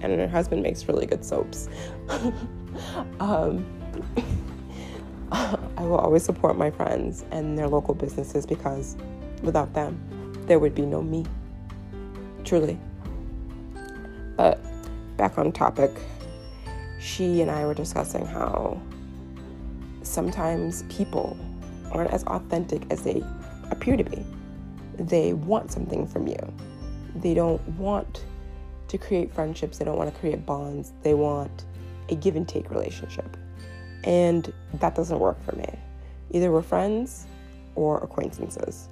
And 0.00 0.18
her 0.18 0.28
husband 0.28 0.62
makes 0.62 0.86
really 0.88 1.06
good 1.06 1.24
soaps. 1.24 1.68
um, 3.20 3.66
I 5.32 5.82
will 5.82 5.98
always 5.98 6.22
support 6.22 6.56
my 6.56 6.70
friends 6.70 7.24
and 7.30 7.58
their 7.58 7.68
local 7.68 7.94
businesses 7.94 8.46
because 8.46 8.96
without 9.42 9.72
them, 9.74 10.00
there 10.46 10.58
would 10.58 10.74
be 10.74 10.82
no 10.82 11.02
me. 11.02 11.24
Truly. 12.44 12.78
But 14.36 14.60
back 15.16 15.38
on 15.38 15.52
topic, 15.52 15.90
she 17.00 17.40
and 17.40 17.50
I 17.50 17.64
were 17.64 17.74
discussing 17.74 18.26
how 18.26 18.80
sometimes 20.02 20.84
people 20.88 21.36
aren't 21.92 22.10
as 22.10 22.24
authentic 22.24 22.82
as 22.90 23.02
they 23.02 23.22
appear 23.70 23.96
to 23.96 24.04
be. 24.04 24.24
They 24.98 25.32
want 25.32 25.72
something 25.72 26.06
from 26.06 26.26
you. 26.26 26.54
They 27.16 27.34
don't 27.34 27.66
want 27.70 28.24
to 28.88 28.98
create 28.98 29.32
friendships, 29.34 29.78
they 29.78 29.84
don't 29.84 29.96
want 29.96 30.12
to 30.12 30.20
create 30.20 30.46
bonds. 30.46 30.92
They 31.02 31.14
want 31.14 31.64
a 32.08 32.14
give 32.14 32.36
and 32.36 32.48
take 32.48 32.70
relationship. 32.70 33.36
And 34.04 34.52
that 34.74 34.94
doesn't 34.94 35.18
work 35.18 35.42
for 35.44 35.56
me. 35.56 35.66
Either 36.30 36.52
we're 36.52 36.62
friends 36.62 37.26
or 37.74 37.98
acquaintances. 37.98 38.88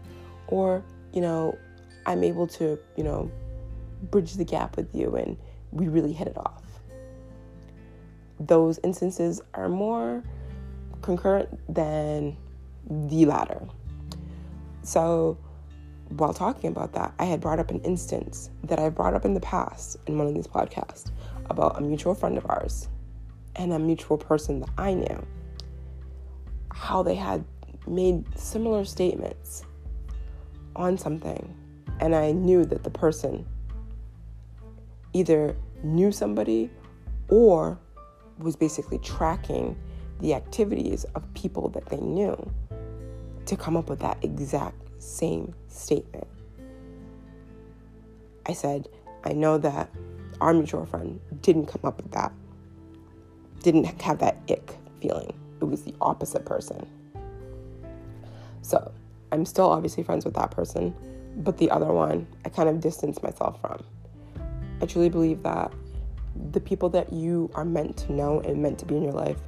Or, 0.48 0.84
you 1.12 1.20
know, 1.20 1.58
I'm 2.06 2.22
able 2.22 2.46
to, 2.48 2.78
you 2.96 3.04
know, 3.04 3.30
bridge 4.10 4.34
the 4.34 4.44
gap 4.44 4.76
with 4.76 4.94
you 4.94 5.16
and 5.16 5.36
we 5.70 5.88
really 5.88 6.12
hit 6.12 6.28
it 6.28 6.36
off. 6.36 6.62
Those 8.38 8.78
instances 8.82 9.40
are 9.54 9.68
more 9.68 10.22
concurrent 11.02 11.48
than 11.72 12.36
the 12.88 13.26
latter. 13.26 13.66
So, 14.82 15.38
while 16.10 16.34
talking 16.34 16.70
about 16.70 16.92
that, 16.92 17.14
I 17.18 17.24
had 17.24 17.40
brought 17.40 17.58
up 17.58 17.70
an 17.70 17.80
instance 17.80 18.50
that 18.64 18.78
I 18.78 18.88
brought 18.90 19.14
up 19.14 19.24
in 19.24 19.34
the 19.34 19.40
past 19.40 19.96
in 20.06 20.18
one 20.18 20.26
of 20.26 20.34
these 20.34 20.46
podcasts 20.46 21.10
about 21.46 21.78
a 21.78 21.80
mutual 21.80 22.14
friend 22.14 22.36
of 22.36 22.46
ours 22.48 22.88
and 23.56 23.72
a 23.72 23.78
mutual 23.78 24.18
person 24.18 24.60
that 24.60 24.70
I 24.76 24.94
knew. 24.94 25.26
How 26.72 27.02
they 27.02 27.14
had 27.14 27.44
made 27.86 28.24
similar 28.38 28.84
statements 28.84 29.64
on 30.76 30.98
something, 30.98 31.54
and 32.00 32.14
I 32.14 32.32
knew 32.32 32.64
that 32.64 32.84
the 32.84 32.90
person 32.90 33.46
either 35.12 35.56
knew 35.82 36.10
somebody 36.10 36.70
or 37.28 37.78
was 38.38 38.56
basically 38.56 38.98
tracking 38.98 39.76
the 40.20 40.34
activities 40.34 41.04
of 41.14 41.32
people 41.34 41.68
that 41.70 41.86
they 41.86 42.00
knew 42.00 42.50
to 43.46 43.56
come 43.56 43.76
up 43.76 43.88
with 43.88 44.00
that 44.00 44.18
exact 44.22 44.76
same 45.02 45.54
statement. 45.68 46.26
I 48.46 48.52
said, 48.52 48.88
I 49.24 49.32
know 49.32 49.58
that 49.58 49.90
our 50.40 50.52
mutual 50.52 50.86
friend 50.86 51.20
didn't 51.40 51.66
come 51.66 51.82
up 51.84 52.02
with 52.02 52.12
that, 52.12 52.32
didn't 53.62 53.84
have 54.02 54.18
that 54.18 54.38
ick 54.50 54.76
feeling. 55.00 55.32
It 55.60 55.64
was 55.64 55.82
the 55.82 55.94
opposite 56.00 56.44
person. 56.44 56.86
So 58.62 58.92
I'm 59.34 59.44
still 59.44 59.68
obviously 59.68 60.04
friends 60.04 60.24
with 60.24 60.34
that 60.34 60.52
person, 60.52 60.94
but 61.38 61.58
the 61.58 61.68
other 61.68 61.92
one, 61.92 62.24
I 62.44 62.50
kind 62.50 62.68
of 62.68 62.78
distanced 62.78 63.20
myself 63.20 63.60
from. 63.60 63.82
I 64.80 64.86
truly 64.86 65.08
believe 65.08 65.42
that 65.42 65.72
the 66.52 66.60
people 66.60 66.88
that 66.90 67.12
you 67.12 67.50
are 67.56 67.64
meant 67.64 67.96
to 67.96 68.12
know 68.12 68.38
and 68.42 68.62
meant 68.62 68.78
to 68.78 68.84
be 68.84 68.96
in 68.96 69.02
your 69.02 69.12
life 69.12 69.38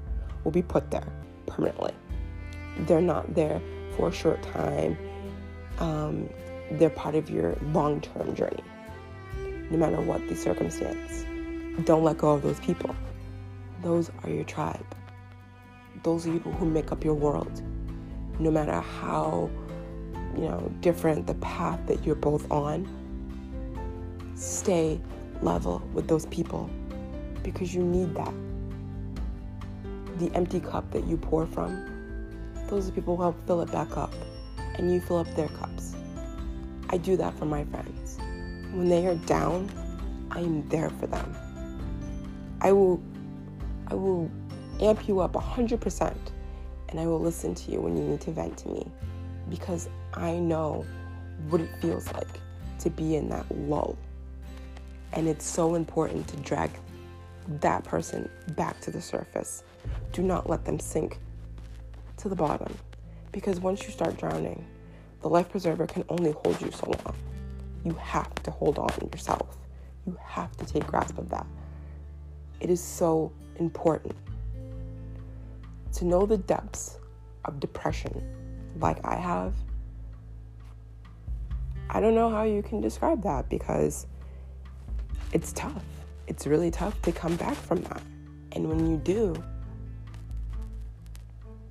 will 0.42 0.50
be 0.50 0.62
put 0.62 0.90
there 0.90 1.06
permanently. 1.46 1.92
They're 2.80 3.00
not 3.00 3.36
there 3.36 3.62
for 3.96 4.08
a 4.08 4.12
short 4.12 4.42
time, 4.42 4.98
um, 5.78 6.28
they're 6.72 6.90
part 6.90 7.14
of 7.14 7.30
your 7.30 7.56
long 7.72 8.00
term 8.00 8.34
journey, 8.34 8.64
no 9.70 9.78
matter 9.78 10.00
what 10.00 10.26
the 10.28 10.34
circumstance. 10.34 11.24
Don't 11.84 12.02
let 12.02 12.18
go 12.18 12.32
of 12.32 12.42
those 12.42 12.58
people. 12.58 12.92
Those 13.82 14.10
are 14.24 14.30
your 14.30 14.42
tribe. 14.42 14.84
Those 16.02 16.26
are 16.26 16.32
people 16.32 16.50
who 16.52 16.66
make 16.66 16.90
up 16.90 17.04
your 17.04 17.14
world. 17.14 17.62
No 18.38 18.50
matter 18.50 18.80
how, 18.80 19.48
you 20.36 20.42
know, 20.42 20.70
different 20.80 21.26
the 21.26 21.34
path 21.34 21.80
that 21.86 22.04
you're 22.04 22.14
both 22.14 22.50
on, 22.50 22.86
stay 24.34 25.00
level 25.42 25.78
with 25.92 26.08
those 26.08 26.26
people 26.26 26.70
because 27.42 27.74
you 27.74 27.82
need 27.82 28.14
that. 28.14 28.34
The 30.18 30.34
empty 30.34 30.60
cup 30.60 30.90
that 30.92 31.06
you 31.06 31.16
pour 31.16 31.46
from 31.46 31.96
those 32.68 32.88
are 32.88 32.92
people 32.92 33.16
who 33.16 33.22
help 33.22 33.46
fill 33.46 33.60
it 33.62 33.70
back 33.70 33.96
up, 33.96 34.12
and 34.74 34.92
you 34.92 35.00
fill 35.00 35.18
up 35.18 35.32
their 35.36 35.48
cups. 35.48 35.94
I 36.90 36.96
do 36.96 37.16
that 37.16 37.34
for 37.34 37.44
my 37.44 37.64
friends. 37.64 38.18
When 38.72 38.88
they 38.88 39.06
are 39.06 39.14
down, 39.14 39.70
I 40.32 40.40
am 40.40 40.68
there 40.68 40.90
for 40.90 41.06
them. 41.06 41.36
I 42.60 42.72
will, 42.72 43.00
I 43.88 43.94
will 43.94 44.30
amp 44.80 45.06
you 45.06 45.20
up 45.20 45.34
100%, 45.34 46.16
and 46.88 47.00
I 47.00 47.06
will 47.06 47.20
listen 47.20 47.54
to 47.54 47.70
you 47.70 47.80
when 47.80 47.96
you 47.96 48.02
need 48.02 48.20
to 48.22 48.32
vent 48.32 48.56
to 48.58 48.68
me 48.68 48.86
because 49.48 49.88
I 50.16 50.38
know 50.38 50.84
what 51.48 51.60
it 51.60 51.68
feels 51.80 52.10
like 52.12 52.40
to 52.80 52.90
be 52.90 53.16
in 53.16 53.28
that 53.28 53.46
lull. 53.50 53.98
And 55.12 55.28
it's 55.28 55.44
so 55.44 55.74
important 55.74 56.26
to 56.28 56.36
drag 56.38 56.70
that 57.60 57.84
person 57.84 58.28
back 58.56 58.80
to 58.80 58.90
the 58.90 59.00
surface. 59.00 59.62
Do 60.12 60.22
not 60.22 60.48
let 60.48 60.64
them 60.64 60.78
sink 60.78 61.18
to 62.18 62.28
the 62.28 62.34
bottom 62.34 62.74
because 63.30 63.60
once 63.60 63.84
you 63.84 63.90
start 63.90 64.16
drowning, 64.16 64.64
the 65.20 65.28
life 65.28 65.48
preserver 65.48 65.86
can 65.86 66.04
only 66.08 66.32
hold 66.32 66.60
you 66.60 66.70
so 66.70 66.86
long. 66.86 67.14
You 67.84 67.92
have 67.94 68.34
to 68.36 68.50
hold 68.50 68.78
on 68.78 68.90
yourself. 69.12 69.56
You 70.06 70.16
have 70.24 70.56
to 70.56 70.64
take 70.64 70.86
grasp 70.86 71.18
of 71.18 71.28
that. 71.30 71.46
It 72.60 72.70
is 72.70 72.80
so 72.80 73.32
important 73.56 74.14
to 75.92 76.04
know 76.04 76.26
the 76.26 76.38
depths 76.38 76.98
of 77.44 77.60
depression 77.60 78.22
like 78.78 79.04
I 79.04 79.16
have. 79.16 79.54
I 81.90 82.00
don't 82.00 82.14
know 82.14 82.30
how 82.30 82.42
you 82.42 82.62
can 82.62 82.80
describe 82.80 83.22
that 83.22 83.48
because 83.48 84.06
it's 85.32 85.52
tough. 85.52 85.84
It's 86.26 86.46
really 86.46 86.70
tough 86.70 87.00
to 87.02 87.12
come 87.12 87.36
back 87.36 87.56
from 87.56 87.82
that. 87.82 88.02
And 88.52 88.68
when 88.68 88.90
you 88.90 88.96
do, 88.96 89.34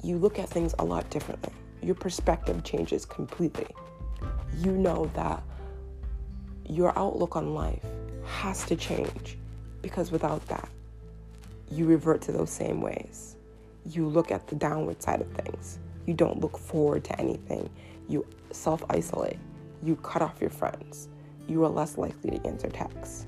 you 0.04 0.18
look 0.18 0.40
at 0.40 0.48
things 0.50 0.76
a 0.80 0.86
lot 0.86 1.10
differently. 1.10 1.52
Your 1.82 1.96
perspective 1.96 2.64
changes 2.64 3.06
completely. 3.06 3.68
You 4.60 4.72
know 4.72 5.12
that 5.16 5.44
your 6.68 6.98
outlook 6.98 7.36
on 7.36 7.54
life 7.54 7.84
has 8.26 8.66
to 8.66 8.76
change 8.76 9.38
because 9.82 10.12
without 10.12 10.46
that, 10.48 10.70
you 11.70 11.86
revert 11.86 12.22
to 12.24 12.32
those 12.32 12.50
same 12.50 12.82
ways. 12.82 13.36
You 13.86 14.08
look 14.08 14.32
at 14.32 14.48
the 14.48 14.56
downward 14.56 15.02
side 15.02 15.22
of 15.22 15.28
things. 15.32 15.80
You 16.06 16.14
don't 16.14 16.40
look 16.40 16.58
forward 16.58 17.04
to 17.06 17.20
anything. 17.20 17.70
You 18.08 18.26
self 18.52 18.84
isolate. 18.90 19.38
You 19.86 19.96
cut 19.98 20.24
off 20.24 20.42
your 20.42 20.50
friends. 20.50 21.10
You 21.48 21.64
are 21.64 21.70
less 21.70 21.96
likely 21.96 22.32
to 22.32 22.48
answer 22.48 22.70
texts, 22.70 23.28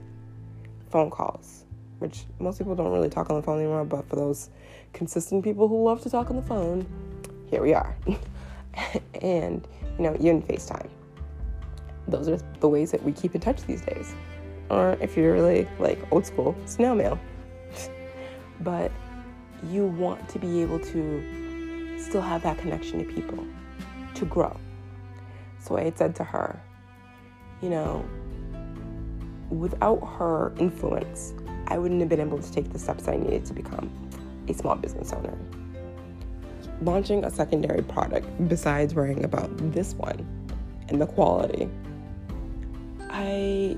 phone 0.89 1.11
calls, 1.11 1.65
which 1.99 2.25
most 2.39 2.57
people 2.57 2.73
don't 2.73 2.91
really 2.91 3.11
talk 3.11 3.29
on 3.29 3.35
the 3.35 3.43
phone 3.43 3.59
anymore, 3.59 3.85
but 3.85 4.09
for 4.09 4.15
those 4.15 4.49
consistent 4.91 5.43
people 5.43 5.67
who 5.67 5.83
love 5.83 6.01
to 6.01 6.09
talk 6.09 6.31
on 6.31 6.35
the 6.35 6.41
phone, 6.41 6.83
here 7.51 7.61
we 7.61 7.75
are. 7.75 7.95
and, 9.21 9.67
you 9.99 10.03
know, 10.03 10.17
even 10.19 10.41
FaceTime. 10.41 10.89
Those 12.07 12.27
are 12.27 12.39
the 12.59 12.67
ways 12.67 12.89
that 12.89 13.03
we 13.03 13.11
keep 13.11 13.35
in 13.35 13.41
touch 13.41 13.61
these 13.67 13.81
days. 13.81 14.15
Or 14.71 14.97
if 14.99 15.15
you're 15.15 15.33
really 15.33 15.67
like 15.77 15.99
old 16.11 16.25
school, 16.25 16.55
snail 16.65 16.95
mail. 16.95 17.19
but 18.61 18.91
you 19.69 19.85
want 19.85 20.27
to 20.29 20.39
be 20.39 20.63
able 20.63 20.79
to 20.79 21.99
still 21.99 22.21
have 22.21 22.41
that 22.41 22.57
connection 22.57 22.97
to 22.97 23.13
people, 23.13 23.45
to 24.15 24.25
grow. 24.25 24.59
So 25.67 25.77
I 25.77 25.83
had 25.83 25.97
said 25.97 26.15
to 26.15 26.23
her, 26.23 26.59
you 27.61 27.69
know, 27.69 28.05
without 29.49 29.99
her 30.17 30.53
influence, 30.57 31.33
I 31.67 31.77
wouldn't 31.77 31.99
have 31.99 32.09
been 32.09 32.21
able 32.21 32.39
to 32.39 32.51
take 32.51 32.71
the 32.71 32.79
steps 32.79 33.07
I 33.09 33.17
needed 33.17 33.45
to 33.45 33.53
become 33.53 33.91
a 34.47 34.53
small 34.53 34.75
business 34.75 35.11
owner. 35.11 35.37
Launching 36.81 37.25
a 37.25 37.29
secondary 37.31 37.81
product 37.81 38.27
besides 38.47 38.93
worrying 38.93 39.25
about 39.25 39.49
this 39.73 39.93
one 39.95 40.25
and 40.87 41.01
the 41.01 41.07
quality, 41.07 41.69
I 43.09 43.77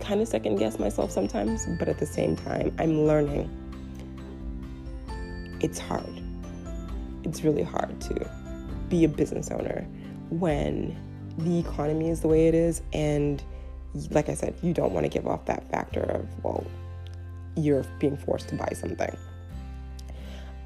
kind 0.00 0.20
of 0.20 0.28
second 0.28 0.56
guess 0.56 0.78
myself 0.78 1.10
sometimes, 1.10 1.66
but 1.78 1.88
at 1.88 1.98
the 1.98 2.06
same 2.06 2.36
time, 2.36 2.74
I'm 2.78 3.06
learning. 3.06 3.48
It's 5.60 5.78
hard. 5.78 6.22
It's 7.22 7.42
really 7.42 7.62
hard 7.62 7.98
to 8.02 8.30
be 8.90 9.04
a 9.04 9.08
business 9.08 9.50
owner 9.50 9.86
when 10.28 10.94
the 11.38 11.58
economy 11.58 12.10
is 12.10 12.20
the 12.20 12.28
way 12.28 12.48
it 12.48 12.54
is 12.54 12.82
and 12.92 13.42
like 14.10 14.28
I 14.28 14.34
said, 14.34 14.54
you 14.62 14.72
don't 14.72 14.92
want 14.92 15.04
to 15.04 15.08
give 15.10 15.26
off 15.26 15.44
that 15.46 15.70
factor 15.70 16.00
of, 16.00 16.26
well, 16.44 16.66
you're 17.56 17.84
being 18.00 18.16
forced 18.16 18.48
to 18.48 18.56
buy 18.56 18.70
something. 18.74 19.16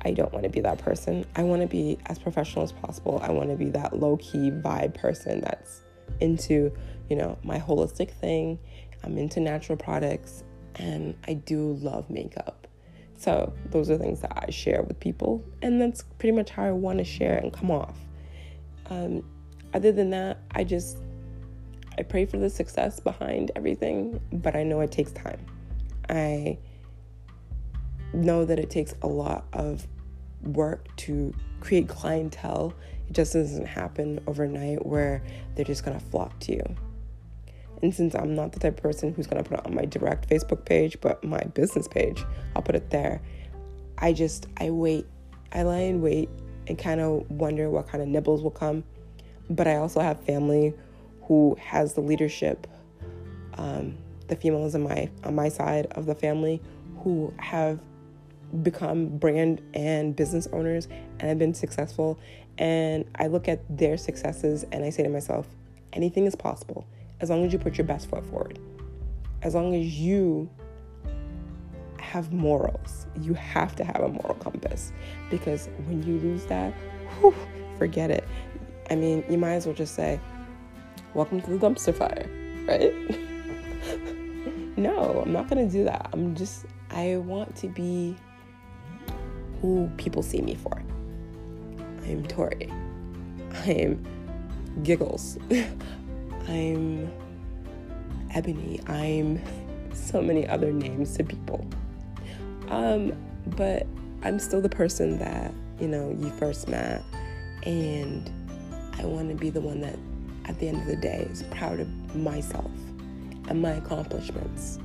I 0.02 0.12
don't 0.12 0.32
want 0.32 0.44
to 0.44 0.48
be 0.48 0.60
that 0.60 0.78
person. 0.78 1.26
I 1.36 1.42
want 1.42 1.60
to 1.62 1.68
be 1.68 1.98
as 2.06 2.18
professional 2.18 2.64
as 2.64 2.72
possible. 2.72 3.20
I 3.22 3.30
want 3.30 3.50
to 3.50 3.56
be 3.56 3.68
that 3.70 3.98
low 3.98 4.16
key 4.18 4.50
vibe 4.50 4.94
person 4.94 5.40
that's 5.40 5.82
into, 6.20 6.72
you 7.10 7.16
know, 7.16 7.36
my 7.42 7.58
holistic 7.58 8.10
thing. 8.10 8.58
I'm 9.04 9.18
into 9.18 9.40
natural 9.40 9.76
products 9.76 10.44
and 10.76 11.16
I 11.26 11.34
do 11.34 11.74
love 11.74 12.08
makeup. 12.08 12.66
So, 13.16 13.52
those 13.66 13.90
are 13.90 13.98
things 13.98 14.20
that 14.20 14.32
I 14.36 14.50
share 14.50 14.82
with 14.82 15.00
people, 15.00 15.44
and 15.60 15.80
that's 15.80 16.04
pretty 16.20 16.36
much 16.36 16.50
how 16.50 16.62
I 16.62 16.70
want 16.70 16.98
to 16.98 17.04
share 17.04 17.36
and 17.36 17.52
come 17.52 17.68
off. 17.68 17.98
Um, 18.90 19.24
other 19.78 19.92
than 19.92 20.10
that, 20.10 20.38
I 20.50 20.64
just 20.64 20.98
I 21.96 22.02
pray 22.02 22.26
for 22.26 22.36
the 22.36 22.50
success 22.50 22.98
behind 22.98 23.52
everything, 23.54 24.20
but 24.32 24.56
I 24.56 24.64
know 24.64 24.80
it 24.80 24.90
takes 24.90 25.12
time. 25.12 25.38
I 26.08 26.58
know 28.12 28.44
that 28.44 28.58
it 28.58 28.70
takes 28.70 28.92
a 29.02 29.06
lot 29.06 29.44
of 29.52 29.86
work 30.42 30.88
to 30.96 31.32
create 31.60 31.88
clientele. 31.88 32.74
It 33.08 33.12
just 33.12 33.34
doesn't 33.34 33.66
happen 33.66 34.18
overnight 34.26 34.84
where 34.84 35.22
they're 35.54 35.64
just 35.64 35.84
gonna 35.84 36.00
flock 36.00 36.36
to 36.40 36.56
you. 36.56 36.76
And 37.80 37.94
since 37.94 38.16
I'm 38.16 38.34
not 38.34 38.50
the 38.50 38.58
type 38.58 38.78
of 38.78 38.82
person 38.82 39.14
who's 39.14 39.28
gonna 39.28 39.44
put 39.44 39.60
it 39.60 39.66
on 39.66 39.76
my 39.76 39.84
direct 39.84 40.28
Facebook 40.28 40.64
page, 40.64 41.00
but 41.00 41.22
my 41.22 41.40
business 41.54 41.86
page, 41.86 42.24
I'll 42.56 42.62
put 42.62 42.74
it 42.74 42.90
there. 42.90 43.20
I 43.96 44.12
just 44.12 44.48
I 44.56 44.70
wait, 44.70 45.06
I 45.52 45.62
lie 45.62 45.82
in 45.82 46.02
wait 46.02 46.28
and 46.66 46.76
kind 46.76 47.00
of 47.00 47.30
wonder 47.30 47.70
what 47.70 47.86
kind 47.86 48.02
of 48.02 48.08
nibbles 48.08 48.42
will 48.42 48.50
come. 48.50 48.82
But 49.50 49.66
I 49.66 49.76
also 49.76 50.00
have 50.00 50.20
family 50.20 50.74
who 51.22 51.56
has 51.60 51.94
the 51.94 52.00
leadership, 52.00 52.66
um, 53.54 53.96
the 54.28 54.36
females 54.36 54.74
on 54.74 54.82
my 54.82 55.10
on 55.24 55.34
my 55.34 55.48
side 55.48 55.86
of 55.92 56.06
the 56.06 56.14
family 56.14 56.60
who 57.02 57.32
have 57.38 57.80
become 58.62 59.08
brand 59.18 59.60
and 59.74 60.16
business 60.16 60.48
owners 60.52 60.86
and 61.20 61.22
have 61.22 61.38
been 61.38 61.54
successful. 61.54 62.18
And 62.56 63.04
I 63.14 63.28
look 63.28 63.46
at 63.48 63.60
their 63.74 63.96
successes 63.96 64.64
and 64.72 64.84
I 64.84 64.90
say 64.90 65.02
to 65.02 65.08
myself, 65.08 65.46
anything 65.92 66.26
is 66.26 66.34
possible 66.34 66.86
as 67.20 67.30
long 67.30 67.44
as 67.44 67.52
you 67.52 67.58
put 67.58 67.78
your 67.78 67.86
best 67.86 68.08
foot 68.08 68.24
forward. 68.26 68.58
As 69.42 69.54
long 69.54 69.74
as 69.74 69.98
you 69.98 70.48
have 72.00 72.32
morals, 72.32 73.06
you 73.20 73.34
have 73.34 73.76
to 73.76 73.84
have 73.84 74.00
a 74.00 74.08
moral 74.08 74.34
compass 74.34 74.92
because 75.30 75.68
when 75.86 76.02
you 76.02 76.18
lose 76.18 76.46
that, 76.46 76.72
whew, 77.20 77.34
forget 77.76 78.10
it. 78.10 78.24
I 78.90 78.94
mean, 78.94 79.24
you 79.28 79.38
might 79.38 79.52
as 79.52 79.66
well 79.66 79.74
just 79.74 79.94
say, 79.94 80.20
welcome 81.14 81.40
to 81.42 81.50
the 81.50 81.58
dumpster 81.58 81.94
fire, 81.94 82.28
right? 82.66 82.94
no, 84.78 85.22
I'm 85.24 85.32
not 85.32 85.48
gonna 85.48 85.68
do 85.68 85.84
that. 85.84 86.08
I'm 86.12 86.34
just, 86.34 86.64
I 86.90 87.16
want 87.16 87.54
to 87.56 87.68
be 87.68 88.16
who 89.60 89.90
people 89.96 90.22
see 90.22 90.40
me 90.40 90.54
for. 90.54 90.82
I'm 92.06 92.26
Tori. 92.26 92.72
I'm 93.66 94.04
Giggles. 94.82 95.38
I'm 96.48 97.12
Ebony. 98.34 98.80
I'm 98.86 99.42
so 99.92 100.22
many 100.22 100.46
other 100.48 100.72
names 100.72 101.16
to 101.16 101.24
people. 101.24 101.66
Um, 102.68 103.12
but 103.48 103.86
I'm 104.22 104.38
still 104.38 104.60
the 104.60 104.68
person 104.68 105.18
that, 105.18 105.52
you 105.80 105.88
know, 105.88 106.16
you 106.18 106.30
first 106.30 106.68
met, 106.68 107.02
and 107.64 108.30
I 108.98 109.04
want 109.04 109.28
to 109.28 109.34
be 109.34 109.50
the 109.50 109.60
one 109.60 109.80
that 109.80 109.98
at 110.46 110.58
the 110.58 110.68
end 110.68 110.80
of 110.80 110.86
the 110.86 110.96
day 110.96 111.28
is 111.30 111.42
proud 111.44 111.80
of 111.80 112.16
myself 112.16 112.70
and 113.48 113.62
my 113.62 113.72
accomplishments. 113.72 114.78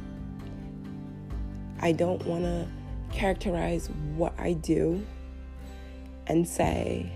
I 1.79 1.91
don't 1.91 2.23
want 2.25 2.43
to 2.43 2.67
characterize 3.11 3.89
what 4.15 4.33
I 4.39 4.53
do 4.53 5.05
and 6.27 6.47
say 6.47 7.11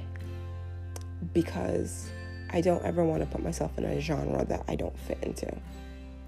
because 1.34 2.10
I 2.52 2.62
don't 2.62 2.84
ever 2.84 3.04
want 3.04 3.22
to 3.22 3.28
put 3.28 3.44
myself 3.44 3.78
in 3.78 3.86
a 3.86 4.00
genre 4.00 4.46
that 4.46 4.64
I 4.68 4.76
don't 4.76 4.98
fit 5.00 5.18
into. 5.22 5.52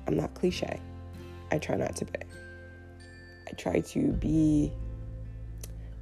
I'm 0.08 0.18
not 0.18 0.34
cliche. 0.34 0.80
I 1.52 1.58
try 1.58 1.76
not 1.76 1.96
to 1.98 2.06
be. 2.06 2.20
I 3.48 3.52
try 3.54 3.80
to 3.80 4.12
be 4.14 4.72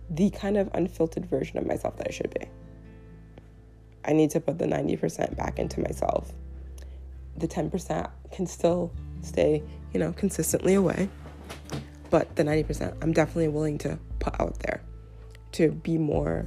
the 0.09 0.29
kind 0.31 0.57
of 0.57 0.69
unfiltered 0.73 1.25
version 1.25 1.57
of 1.57 1.65
myself 1.65 1.97
that 1.97 2.07
I 2.07 2.11
should 2.11 2.33
be. 2.33 2.47
I 4.07 4.13
need 4.13 4.31
to 4.31 4.39
put 4.39 4.57
the 4.57 4.65
90% 4.65 5.35
back 5.35 5.59
into 5.59 5.81
myself. 5.81 6.31
The 7.37 7.47
10% 7.47 8.09
can 8.31 8.47
still 8.47 8.91
stay, 9.21 9.61
you 9.93 9.99
know, 9.99 10.13
consistently 10.13 10.75
away. 10.75 11.09
But 12.09 12.35
the 12.37 12.43
90%, 12.43 12.95
I'm 13.01 13.11
definitely 13.11 13.49
willing 13.49 13.77
to 13.79 13.99
put 14.19 14.39
out 14.39 14.57
there 14.59 14.81
to 15.53 15.71
be 15.71 15.97
more 15.97 16.45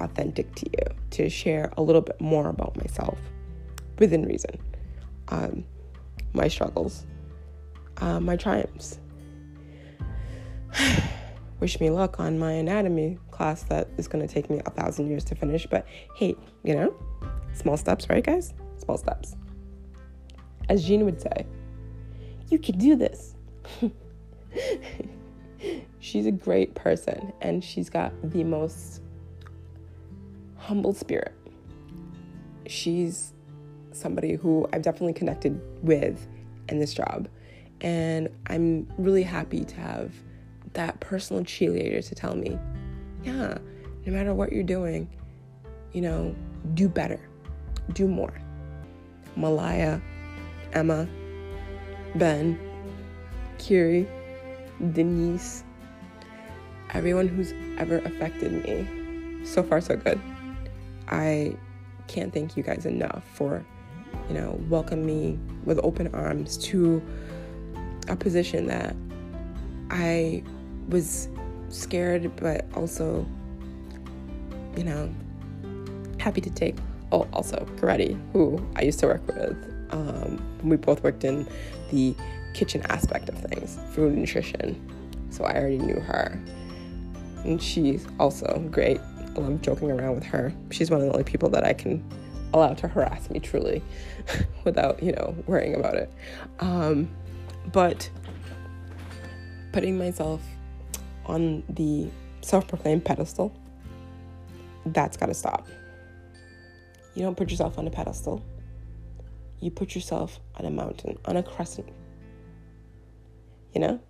authentic 0.00 0.54
to 0.56 0.66
you, 0.66 0.96
to 1.10 1.28
share 1.28 1.70
a 1.76 1.82
little 1.82 2.00
bit 2.00 2.18
more 2.20 2.48
about 2.48 2.76
myself 2.76 3.18
within 3.98 4.24
reason. 4.24 4.58
Um, 5.28 5.64
my 6.32 6.48
struggles, 6.48 7.04
uh, 7.98 8.20
my 8.20 8.36
triumphs. 8.36 8.98
Wish 11.62 11.78
me 11.78 11.90
luck 11.90 12.18
on 12.18 12.40
my 12.40 12.50
anatomy 12.50 13.18
class 13.30 13.62
that 13.62 13.86
is 13.96 14.08
going 14.08 14.26
to 14.26 14.34
take 14.34 14.50
me 14.50 14.60
a 14.66 14.70
thousand 14.70 15.08
years 15.08 15.22
to 15.22 15.36
finish. 15.36 15.64
But 15.64 15.86
hey, 16.16 16.34
you 16.64 16.74
know, 16.74 16.92
small 17.52 17.76
steps, 17.76 18.10
right, 18.10 18.24
guys? 18.24 18.52
Small 18.78 18.98
steps. 18.98 19.36
As 20.68 20.84
Jean 20.84 21.04
would 21.04 21.20
say, 21.20 21.46
you 22.48 22.58
can 22.58 22.78
do 22.78 22.96
this. 22.96 23.36
she's 26.00 26.26
a 26.26 26.32
great 26.32 26.74
person 26.74 27.32
and 27.40 27.62
she's 27.62 27.88
got 27.88 28.12
the 28.32 28.42
most 28.42 29.00
humble 30.56 30.92
spirit. 30.92 31.32
She's 32.66 33.34
somebody 33.92 34.34
who 34.34 34.66
I've 34.72 34.82
definitely 34.82 35.12
connected 35.12 35.60
with 35.84 36.26
in 36.68 36.80
this 36.80 36.92
job. 36.92 37.28
And 37.82 38.30
I'm 38.48 38.88
really 38.98 39.22
happy 39.22 39.64
to 39.64 39.76
have 39.76 40.12
that 40.74 41.00
personal 41.00 41.42
cheerleader 41.42 42.06
to 42.06 42.14
tell 42.14 42.34
me, 42.34 42.58
yeah, 43.24 43.58
no 44.06 44.12
matter 44.12 44.34
what 44.34 44.52
you're 44.52 44.62
doing, 44.62 45.08
you 45.92 46.00
know, 46.00 46.34
do 46.74 46.88
better, 46.88 47.20
do 47.92 48.08
more. 48.08 48.32
Milia, 49.36 50.00
Emma, 50.72 51.08
Ben, 52.14 52.58
Keary, 53.58 54.08
Denise, 54.92 55.64
everyone 56.90 57.28
who's 57.28 57.52
ever 57.78 57.98
affected 57.98 58.64
me. 58.64 59.44
So 59.44 59.62
far, 59.62 59.80
so 59.80 59.96
good. 59.96 60.20
I 61.08 61.56
can't 62.06 62.32
thank 62.32 62.56
you 62.56 62.62
guys 62.62 62.86
enough 62.86 63.24
for, 63.34 63.64
you 64.28 64.34
know, 64.34 64.60
welcoming 64.68 65.06
me 65.06 65.38
with 65.64 65.78
open 65.82 66.12
arms 66.14 66.56
to 66.58 67.02
a 68.08 68.16
position 68.16 68.66
that 68.66 68.94
I 69.90 70.42
was 70.92 71.28
scared, 71.70 72.30
but 72.36 72.66
also, 72.74 73.26
you 74.76 74.84
know, 74.84 75.12
happy 76.18 76.40
to 76.40 76.50
take. 76.50 76.76
Oh, 77.10 77.26
also, 77.32 77.66
Goreti, 77.76 78.18
who 78.32 78.64
I 78.76 78.82
used 78.82 79.00
to 79.00 79.06
work 79.06 79.26
with. 79.26 79.56
Um, 79.90 80.42
we 80.62 80.76
both 80.76 81.02
worked 81.02 81.24
in 81.24 81.46
the 81.90 82.14
kitchen 82.54 82.82
aspect 82.88 83.28
of 83.28 83.38
things, 83.38 83.78
food 83.92 84.16
nutrition. 84.16 84.80
So 85.30 85.44
I 85.44 85.54
already 85.54 85.78
knew 85.78 86.00
her. 86.00 86.40
And 87.44 87.60
she's 87.60 88.06
also 88.20 88.66
great. 88.70 89.00
I 89.00 89.40
love 89.40 89.62
joking 89.62 89.90
around 89.90 90.14
with 90.14 90.24
her. 90.24 90.52
She's 90.70 90.90
one 90.90 91.00
of 91.00 91.06
the 91.06 91.12
only 91.12 91.24
people 91.24 91.48
that 91.50 91.64
I 91.64 91.72
can 91.72 92.04
allow 92.54 92.74
to 92.74 92.88
harass 92.88 93.30
me 93.30 93.40
truly 93.40 93.82
without, 94.64 95.02
you 95.02 95.12
know, 95.12 95.34
worrying 95.46 95.74
about 95.74 95.96
it. 95.96 96.12
Um, 96.60 97.10
but 97.72 98.08
putting 99.72 99.96
myself 99.96 100.42
on 101.26 101.62
the 101.68 102.08
self 102.42 102.66
proclaimed 102.68 103.04
pedestal, 103.04 103.54
that's 104.86 105.16
got 105.16 105.26
to 105.26 105.34
stop. 105.34 105.66
You 107.14 107.22
don't 107.22 107.36
put 107.36 107.50
yourself 107.50 107.78
on 107.78 107.86
a 107.86 107.90
pedestal, 107.90 108.42
you 109.60 109.70
put 109.70 109.94
yourself 109.94 110.40
on 110.56 110.66
a 110.66 110.70
mountain, 110.70 111.18
on 111.24 111.36
a 111.36 111.42
crescent. 111.42 111.88
You 113.74 113.80
know? 113.80 114.00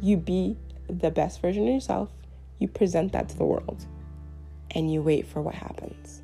You 0.00 0.16
be 0.16 0.56
the 0.88 1.10
best 1.10 1.40
version 1.40 1.66
of 1.66 1.74
yourself, 1.74 2.10
you 2.58 2.68
present 2.68 3.12
that 3.12 3.28
to 3.30 3.36
the 3.36 3.44
world, 3.44 3.86
and 4.72 4.92
you 4.92 5.02
wait 5.02 5.26
for 5.26 5.40
what 5.40 5.54
happens. 5.54 6.22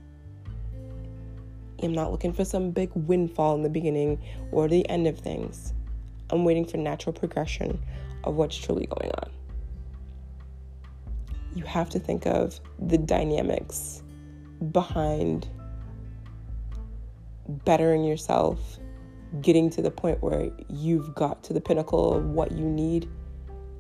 I'm 1.83 1.95
not 1.95 2.11
looking 2.11 2.35
for 2.35 2.45
some 2.45 2.73
big 2.73 2.91
windfall 2.95 3.55
in 3.55 3.63
the 3.63 3.71
beginning 3.71 4.21
or 4.53 4.69
the 4.69 4.87
end 4.91 5.07
of 5.07 5.19
things. 5.19 5.73
I'm 6.29 6.45
waiting 6.45 6.67
for 6.67 6.77
natural 6.77 7.15
progression 7.15 7.83
of 8.25 8.35
what's 8.35 8.57
truly 8.57 8.87
going 8.87 9.11
on 9.13 9.31
you 11.55 11.65
have 11.65 11.91
to 11.91 11.99
think 11.99 12.27
of 12.27 12.61
the 12.79 12.99
dynamics 12.99 14.03
behind 14.73 15.49
bettering 17.65 18.05
yourself, 18.05 18.79
getting 19.41 19.71
to 19.71 19.83
the 19.83 19.91
point 19.91 20.23
where 20.23 20.51
you've 20.69 21.15
got 21.15 21.43
to 21.45 21.53
the 21.53 21.61
pinnacle 21.61 22.15
of 22.15 22.27
what 22.27 22.53
you 22.53 22.65
need, 22.65 23.09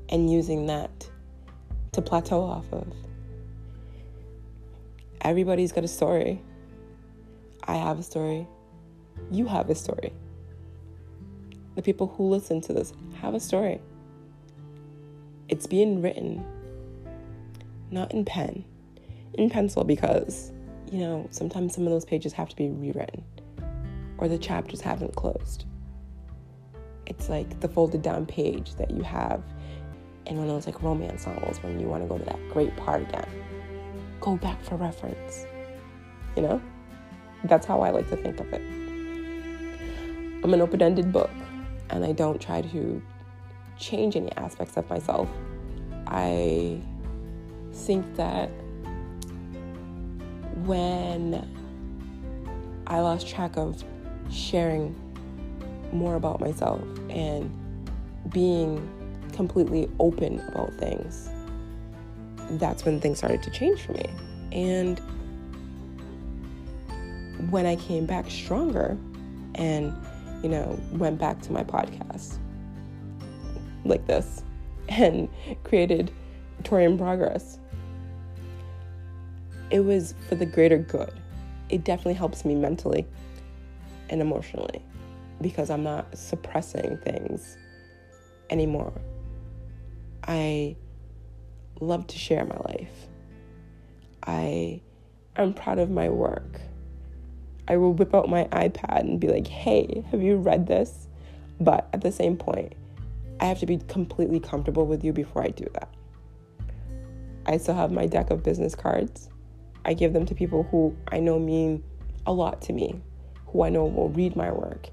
and 0.08 0.30
using 0.30 0.66
that 0.66 1.08
to 1.92 2.02
plateau 2.02 2.42
off 2.42 2.72
of. 2.72 2.92
Everybody's 5.22 5.70
got 5.70 5.84
a 5.84 5.88
story. 5.88 6.42
I 7.64 7.74
have 7.74 7.98
a 7.98 8.02
story. 8.02 8.48
You 9.30 9.46
have 9.46 9.70
a 9.70 9.74
story. 9.74 10.12
The 11.76 11.82
people 11.82 12.08
who 12.08 12.28
listen 12.28 12.60
to 12.62 12.72
this 12.72 12.92
have 13.20 13.34
a 13.34 13.40
story. 13.40 13.80
It's 15.48 15.66
being 15.66 16.02
written, 16.02 16.44
not 17.90 18.12
in 18.12 18.24
pen, 18.24 18.64
in 19.34 19.50
pencil, 19.50 19.84
because, 19.84 20.52
you 20.90 20.98
know, 20.98 21.26
sometimes 21.30 21.74
some 21.74 21.84
of 21.84 21.90
those 21.90 22.04
pages 22.04 22.32
have 22.32 22.48
to 22.48 22.56
be 22.56 22.68
rewritten 22.68 23.24
or 24.18 24.28
the 24.28 24.38
chapters 24.38 24.80
haven't 24.80 25.14
closed. 25.16 25.64
It's 27.06 27.28
like 27.28 27.60
the 27.60 27.68
folded 27.68 28.02
down 28.02 28.26
page 28.26 28.74
that 28.76 28.90
you 28.90 29.02
have 29.02 29.42
in 30.26 30.36
one 30.36 30.48
of 30.48 30.54
those 30.54 30.66
like 30.66 30.82
romance 30.82 31.26
novels 31.26 31.62
when 31.62 31.80
you 31.80 31.88
want 31.88 32.04
to 32.04 32.08
go 32.08 32.18
to 32.18 32.24
that 32.24 32.38
great 32.50 32.76
part 32.76 33.02
again 33.02 33.28
go 34.20 34.36
back 34.36 34.62
for 34.62 34.76
reference. 34.76 35.46
You 36.36 36.42
know? 36.42 36.62
That's 37.44 37.66
how 37.66 37.80
I 37.80 37.90
like 37.90 38.08
to 38.10 38.16
think 38.16 38.38
of 38.38 38.52
it. 38.52 38.60
I'm 40.44 40.54
an 40.54 40.60
open 40.60 40.82
ended 40.82 41.12
book, 41.12 41.30
and 41.90 42.04
I 42.04 42.12
don't 42.12 42.40
try 42.40 42.62
to 42.62 43.02
change 43.78 44.16
any 44.16 44.30
aspects 44.36 44.76
of 44.76 44.88
myself. 44.88 45.28
I 46.06 46.80
think 47.86 48.16
that 48.16 48.50
when 50.64 51.46
I 52.86 53.00
lost 53.00 53.28
track 53.28 53.56
of 53.56 53.82
sharing 54.30 54.94
more 55.92 56.14
about 56.14 56.40
myself 56.40 56.82
and 57.08 57.50
being 58.30 58.88
completely 59.32 59.88
open 59.98 60.40
about 60.48 60.72
things, 60.74 61.30
that's 62.58 62.84
when 62.84 63.00
things 63.00 63.18
started 63.18 63.42
to 63.44 63.50
change 63.50 63.80
for 63.82 63.92
me. 63.92 64.10
And 64.52 65.00
when 67.50 67.64
I 67.64 67.76
came 67.76 68.06
back 68.06 68.30
stronger 68.30 68.96
and, 69.54 69.94
you 70.42 70.48
know, 70.48 70.78
went 70.92 71.18
back 71.18 71.40
to 71.42 71.52
my 71.52 71.64
podcast 71.64 72.38
like 73.84 74.06
this 74.06 74.42
and 74.88 75.28
created 75.64 76.10
Tori 76.64 76.84
in 76.84 76.98
Progress, 76.98 77.59
it 79.70 79.80
was 79.80 80.14
for 80.28 80.34
the 80.34 80.46
greater 80.46 80.78
good. 80.78 81.12
It 81.68 81.84
definitely 81.84 82.14
helps 82.14 82.44
me 82.44 82.54
mentally 82.54 83.06
and 84.08 84.20
emotionally 84.20 84.82
because 85.40 85.70
I'm 85.70 85.82
not 85.82 86.16
suppressing 86.16 86.98
things 86.98 87.56
anymore. 88.50 88.92
I 90.26 90.76
love 91.80 92.06
to 92.08 92.18
share 92.18 92.44
my 92.44 92.56
life. 92.56 93.08
I 94.26 94.80
am 95.36 95.54
proud 95.54 95.78
of 95.78 95.90
my 95.90 96.08
work. 96.08 96.60
I 97.68 97.76
will 97.76 97.92
whip 97.92 98.14
out 98.14 98.28
my 98.28 98.44
iPad 98.46 99.00
and 99.00 99.20
be 99.20 99.28
like, 99.28 99.46
hey, 99.46 100.04
have 100.10 100.22
you 100.22 100.36
read 100.36 100.66
this? 100.66 101.06
But 101.60 101.88
at 101.92 102.00
the 102.00 102.10
same 102.10 102.36
point, 102.36 102.74
I 103.38 103.46
have 103.46 103.60
to 103.60 103.66
be 103.66 103.78
completely 103.88 104.40
comfortable 104.40 104.86
with 104.86 105.04
you 105.04 105.12
before 105.12 105.42
I 105.44 105.48
do 105.48 105.66
that. 105.74 105.88
I 107.46 107.56
still 107.56 107.74
have 107.74 107.92
my 107.92 108.06
deck 108.06 108.30
of 108.30 108.42
business 108.42 108.74
cards. 108.74 109.28
I 109.84 109.94
give 109.94 110.12
them 110.12 110.26
to 110.26 110.34
people 110.34 110.64
who 110.70 110.96
I 111.08 111.20
know 111.20 111.38
mean 111.38 111.82
a 112.26 112.32
lot 112.32 112.62
to 112.62 112.72
me, 112.72 113.00
who 113.46 113.62
I 113.62 113.68
know 113.68 113.84
will 113.84 114.10
read 114.10 114.36
my 114.36 114.50
work 114.50 114.88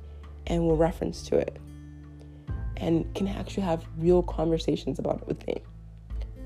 and 0.48 0.64
will 0.64 0.78
reference 0.78 1.24
to 1.24 1.38
it 1.38 1.58
and 2.78 3.14
can 3.16 3.28
actually 3.28 3.64
have 3.64 3.86
real 3.98 4.22
conversations 4.24 5.00
about 5.00 5.22
it 5.22 5.28
with 5.28 5.46
me 5.48 5.62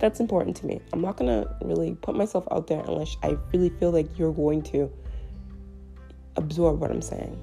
that's 0.01 0.19
important 0.19 0.57
to 0.57 0.65
me. 0.65 0.81
I'm 0.91 1.01
not 1.01 1.15
gonna 1.15 1.45
really 1.61 1.93
put 1.93 2.15
myself 2.15 2.47
out 2.49 2.65
there 2.65 2.81
unless 2.87 3.15
I 3.21 3.37
really 3.53 3.69
feel 3.69 3.91
like 3.91 4.17
you're 4.17 4.33
going 4.33 4.63
to 4.63 4.91
absorb 6.37 6.81
what 6.81 6.89
I'm 6.89 7.03
saying, 7.03 7.39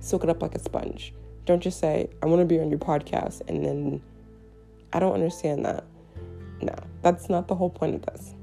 soak 0.00 0.24
it 0.24 0.30
up 0.30 0.40
like 0.40 0.54
a 0.54 0.58
sponge. 0.58 1.12
Don't 1.44 1.62
just 1.62 1.78
say, 1.78 2.08
I 2.22 2.26
wanna 2.26 2.46
be 2.46 2.58
on 2.60 2.70
your 2.70 2.78
podcast, 2.78 3.42
and 3.46 3.62
then 3.62 4.02
I 4.94 5.00
don't 5.00 5.12
understand 5.12 5.66
that. 5.66 5.84
No, 6.62 6.74
that's 7.02 7.28
not 7.28 7.46
the 7.46 7.54
whole 7.54 7.70
point 7.70 7.94
of 7.94 8.06
this. 8.06 8.34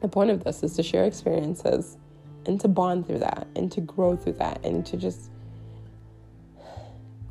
The 0.00 0.08
point 0.08 0.30
of 0.30 0.44
this 0.44 0.62
is 0.62 0.74
to 0.76 0.82
share 0.82 1.04
experiences 1.04 1.96
and 2.46 2.60
to 2.60 2.68
bond 2.68 3.06
through 3.06 3.20
that 3.20 3.46
and 3.56 3.72
to 3.72 3.80
grow 3.80 4.16
through 4.16 4.34
that 4.34 4.64
and 4.64 4.84
to 4.86 4.96
just 4.96 5.30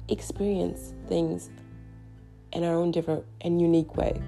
experience 0.09 0.93
things 1.07 1.49
in 2.51 2.63
our 2.63 2.73
own 2.73 2.91
different 2.91 3.25
and 3.41 3.61
unique 3.61 3.95
way 3.95 4.21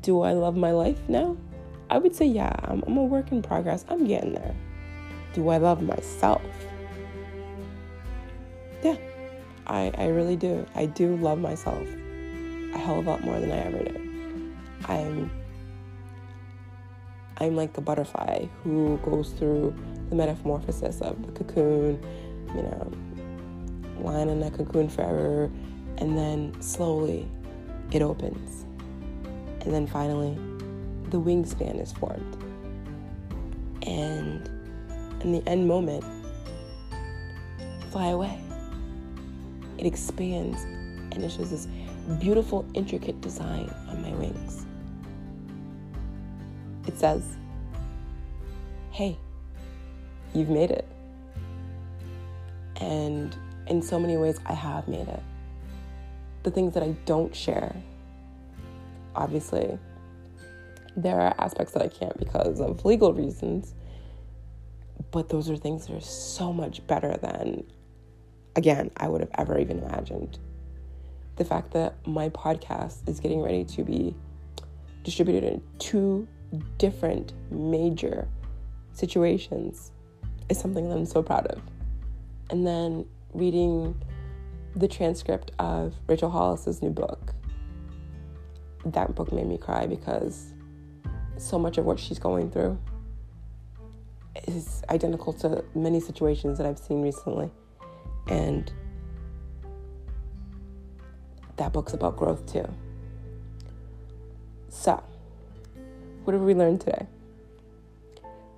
do 0.00 0.22
I 0.22 0.32
love 0.32 0.56
my 0.56 0.72
life 0.72 0.98
now? 1.08 1.36
I 1.90 1.98
would 1.98 2.14
say, 2.14 2.26
yeah, 2.26 2.54
I'm, 2.64 2.82
I'm 2.86 2.96
a 2.96 3.04
work 3.04 3.32
in 3.32 3.42
progress. 3.42 3.84
I'm 3.88 4.06
getting 4.06 4.32
there. 4.32 4.54
Do 5.34 5.48
I 5.48 5.58
love 5.58 5.82
myself? 5.82 6.42
Yeah, 8.82 8.96
I, 9.66 9.92
I 9.96 10.06
really 10.06 10.36
do. 10.36 10.66
I 10.74 10.86
do 10.86 11.16
love 11.16 11.38
myself 11.38 11.86
a 12.74 12.78
hell 12.78 13.00
of 13.00 13.06
a 13.06 13.10
lot 13.10 13.24
more 13.24 13.38
than 13.38 13.52
I 13.52 13.58
ever 13.58 13.84
did. 13.84 14.00
I'm 14.86 15.30
I'm 17.38 17.56
like 17.56 17.76
a 17.76 17.80
butterfly 17.80 18.46
who 18.62 18.98
goes 18.98 19.30
through 19.30 19.74
the 20.08 20.14
metamorphosis 20.14 21.00
of 21.00 21.26
the 21.26 21.32
cocoon, 21.32 22.04
you 22.54 22.62
know, 22.62 22.92
lying 24.00 24.28
in 24.28 24.40
that 24.40 24.54
cocoon 24.54 24.88
forever, 24.88 25.50
and 25.98 26.16
then 26.16 26.60
slowly 26.60 27.28
it 27.90 28.02
opens 28.02 28.62
and 29.64 29.72
then 29.72 29.86
finally, 29.86 30.34
the 31.10 31.20
wingspan 31.20 31.80
is 31.80 31.92
formed. 31.92 32.36
And 33.86 34.48
in 35.22 35.32
the 35.32 35.42
end 35.48 35.68
moment, 35.68 36.04
fly 37.90 38.08
away. 38.08 38.40
It 39.78 39.86
expands 39.86 40.62
and 41.12 41.22
it 41.22 41.30
shows 41.30 41.50
this 41.50 41.68
beautiful, 42.18 42.66
intricate 42.74 43.20
design 43.20 43.72
on 43.88 44.02
my 44.02 44.10
wings. 44.10 44.66
It 46.86 46.98
says, 46.98 47.22
Hey, 48.90 49.16
you've 50.34 50.50
made 50.50 50.70
it. 50.70 50.86
And 52.80 53.36
in 53.66 53.80
so 53.80 53.98
many 53.98 54.16
ways, 54.16 54.40
I 54.44 54.52
have 54.54 54.88
made 54.88 55.08
it. 55.08 55.22
The 56.42 56.50
things 56.50 56.74
that 56.74 56.82
I 56.82 56.96
don't 57.06 57.34
share 57.34 57.74
obviously, 59.14 59.78
there 60.96 61.20
are 61.20 61.34
aspects 61.38 61.72
that 61.72 61.82
I 61.82 61.88
can't 61.88 62.18
because 62.18 62.60
of 62.60 62.84
legal 62.84 63.12
reasons. 63.12 63.74
But 65.10 65.28
those 65.28 65.50
are 65.50 65.56
things 65.56 65.86
that 65.86 65.96
are 65.96 66.00
so 66.00 66.52
much 66.52 66.86
better 66.86 67.16
than, 67.20 67.64
again, 68.56 68.90
I 68.96 69.08
would 69.08 69.20
have 69.20 69.30
ever 69.36 69.58
even 69.58 69.78
imagined. 69.78 70.38
The 71.36 71.44
fact 71.44 71.72
that 71.72 72.06
my 72.06 72.28
podcast 72.30 73.08
is 73.08 73.20
getting 73.20 73.42
ready 73.42 73.64
to 73.64 73.84
be 73.84 74.14
distributed 75.02 75.44
in 75.44 75.62
two 75.78 76.26
different 76.78 77.32
major 77.50 78.28
situations 78.92 79.92
is 80.48 80.58
something 80.58 80.88
that 80.88 80.96
I'm 80.96 81.06
so 81.06 81.22
proud 81.22 81.46
of. 81.46 81.62
And 82.50 82.66
then 82.66 83.06
reading 83.32 84.00
the 84.74 84.88
transcript 84.88 85.52
of 85.58 85.94
Rachel 86.06 86.30
Hollis's 86.30 86.82
new 86.82 86.90
book 86.90 87.34
that 88.84 89.14
book 89.14 89.32
made 89.32 89.46
me 89.46 89.58
cry 89.58 89.86
because 89.86 90.52
so 91.36 91.58
much 91.58 91.78
of 91.78 91.84
what 91.84 91.98
she's 91.98 92.18
going 92.18 92.50
through 92.50 92.78
is 94.48 94.82
identical 94.88 95.32
to 95.32 95.64
many 95.74 96.00
situations 96.00 96.58
that 96.58 96.66
I've 96.66 96.78
seen 96.78 97.02
recently. 97.02 97.50
And 98.28 98.72
that 101.56 101.72
book's 101.72 101.92
about 101.92 102.16
growth 102.16 102.50
too. 102.50 102.66
So, 104.68 105.02
what 106.24 106.34
have 106.34 106.42
we 106.42 106.54
learned 106.54 106.80
today? 106.80 107.06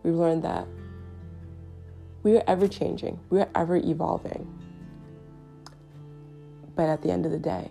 We've 0.03 0.15
learned 0.15 0.45
that 0.45 0.67
we 2.23 2.37
are 2.37 2.45
ever 2.47 2.69
changing, 2.69 3.21
we 3.31 3.41
are 3.41 3.49
ever 3.55 3.77
evolving. 3.77 4.47
But 6.75 6.89
at 6.89 7.03
the 7.03 7.11
end 7.11 7.25
of 7.25 7.33
the 7.33 7.39
day, 7.39 7.71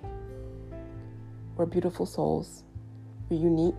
we're 1.55 1.65
beautiful 1.65 2.05
souls. 2.05 2.63
We're 3.29 3.39
unique. 3.39 3.75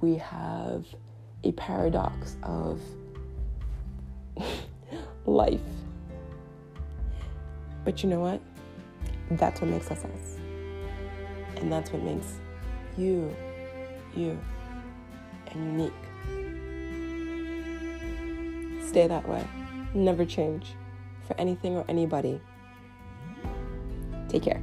We 0.00 0.16
have 0.16 0.86
a 1.44 1.52
paradox 1.52 2.36
of 2.42 2.80
life. 5.26 5.60
But 7.84 8.02
you 8.02 8.08
know 8.08 8.20
what? 8.20 8.40
That's 9.32 9.60
what 9.60 9.70
makes 9.70 9.90
us 9.90 10.04
us. 10.04 10.38
And 11.56 11.72
that's 11.72 11.92
what 11.92 12.02
makes 12.02 12.38
you, 12.96 13.34
you, 14.16 14.38
and 15.48 15.78
unique. 15.78 15.92
stay 18.88 19.06
that 19.06 19.28
way. 19.28 19.46
Never 19.94 20.24
change 20.24 20.74
for 21.26 21.38
anything 21.38 21.76
or 21.76 21.84
anybody. 21.88 22.40
Take 24.28 24.42
care. 24.42 24.62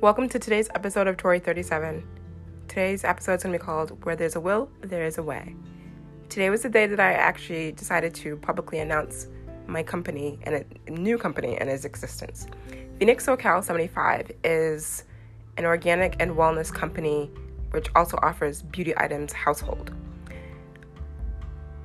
Welcome 0.00 0.28
to 0.28 0.38
today's 0.38 0.68
episode 0.74 1.06
of 1.06 1.16
Tori 1.16 1.38
37. 1.38 2.06
Today's 2.68 3.04
episode 3.04 3.34
is 3.34 3.42
going 3.44 3.52
to 3.52 3.58
be 3.58 3.64
called 3.64 4.04
Where 4.04 4.14
There's 4.14 4.36
a 4.36 4.40
Will, 4.40 4.68
There 4.80 5.04
Is 5.04 5.16
a 5.16 5.22
Way. 5.22 5.54
Today 6.28 6.50
was 6.50 6.62
the 6.62 6.68
day 6.68 6.86
that 6.86 6.98
I 6.98 7.12
actually 7.12 7.72
decided 7.72 8.12
to 8.16 8.36
publicly 8.36 8.80
announce 8.80 9.28
my 9.66 9.82
company 9.82 10.38
and 10.42 10.64
a 10.86 10.90
new 10.90 11.18
company 11.18 11.56
and 11.56 11.70
its 11.70 11.84
existence. 11.84 12.46
Phoenix 12.98 13.26
SoCal 13.26 13.62
75 13.62 14.32
is 14.42 15.04
an 15.56 15.64
organic 15.64 16.16
and 16.20 16.32
wellness 16.32 16.72
company 16.72 17.30
which 17.70 17.86
also 17.94 18.18
offers 18.22 18.62
beauty 18.62 18.92
items 18.96 19.32
household. 19.32 19.92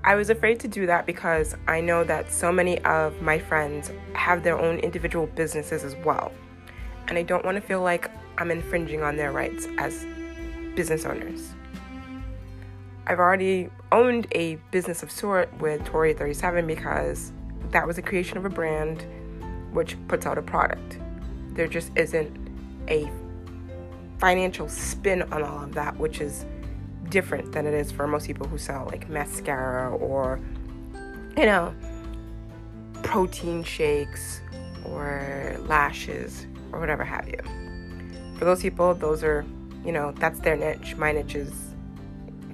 I 0.04 0.16
was 0.16 0.32
afraid 0.32 0.60
to 0.62 0.68
do 0.68 0.88
that 0.88 1.06
because 1.06 1.56
I 1.68 1.80
know 1.80 2.04
that 2.04 2.32
so 2.32 2.52
many 2.52 2.80
of 2.80 3.22
my 3.22 3.38
friends 3.38 3.92
have 4.14 4.44
their 4.44 4.58
own 4.58 4.80
individual 4.80 5.28
businesses 5.28 5.84
as 5.84 5.96
well 6.04 6.32
and 7.08 7.18
I 7.18 7.24
don't 7.24 7.46
want 7.46 7.56
to 7.56 7.62
feel 7.62 7.82
like 7.82 8.10
I'm 8.40 8.50
infringing 8.50 9.04
on 9.04 9.18
their 9.18 9.32
rights 9.32 9.68
as 9.78 10.06
business 10.76 11.06
owners. 11.06 11.54
I've 13.08 13.20
already 13.20 13.70
owned 13.92 14.28
a 14.32 14.56
business 14.72 15.04
of 15.04 15.12
sort 15.12 15.52
with 15.60 15.84
Tori 15.86 16.14
37 16.14 16.68
because 16.68 17.32
that 17.72 17.88
was 17.88 17.98
a 17.98 18.02
creation 18.02 18.38
of 18.38 18.46
a 18.46 18.50
brand 18.50 19.06
which 19.72 19.98
puts 20.08 20.26
out 20.26 20.38
a 20.38 20.42
product. 20.42 21.00
There 21.54 21.68
just 21.68 21.92
isn't 21.96 22.38
a 22.88 23.10
financial 24.20 24.70
spin 24.70 25.24
on 25.34 25.44
all 25.44 25.64
of 25.64 25.74
that, 25.74 25.98
which 25.98 26.22
is 26.22 26.46
different 27.10 27.52
than 27.52 27.66
it 27.66 27.74
is 27.74 27.92
for 27.92 28.08
most 28.08 28.28
people 28.28 28.48
who 28.48 28.58
sell 28.58 28.88
like 28.92 29.10
mascara 29.10 29.90
or, 29.96 30.40
you 31.36 31.46
know, 31.46 31.74
protein 33.02 33.64
shakes 33.64 34.42
or 34.86 35.58
lashes 35.62 36.46
or 36.72 36.80
whatever 36.80 37.04
have 37.04 37.28
you. 37.28 37.40
For 38.38 38.46
those 38.46 38.62
people, 38.62 38.94
those 38.94 39.24
are, 39.24 39.46
you 39.84 39.92
know, 39.92 40.12
that's 40.14 40.40
their 40.40 40.56
niche. 40.56 40.96
My 40.96 41.12
niche 41.12 41.36
is 41.36 41.71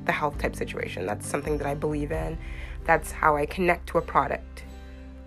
the 0.08 0.12
health 0.12 0.38
type 0.40 0.56
situation. 0.56 1.06
That's 1.06 1.28
something 1.28 1.58
that 1.60 1.68
I 1.68 1.76
believe 1.76 2.12
in. 2.12 2.38
That's 2.86 3.12
how 3.12 3.36
I 3.38 3.46
connect 3.46 3.88
to 3.90 4.00
a 4.00 4.02
product. 4.02 4.64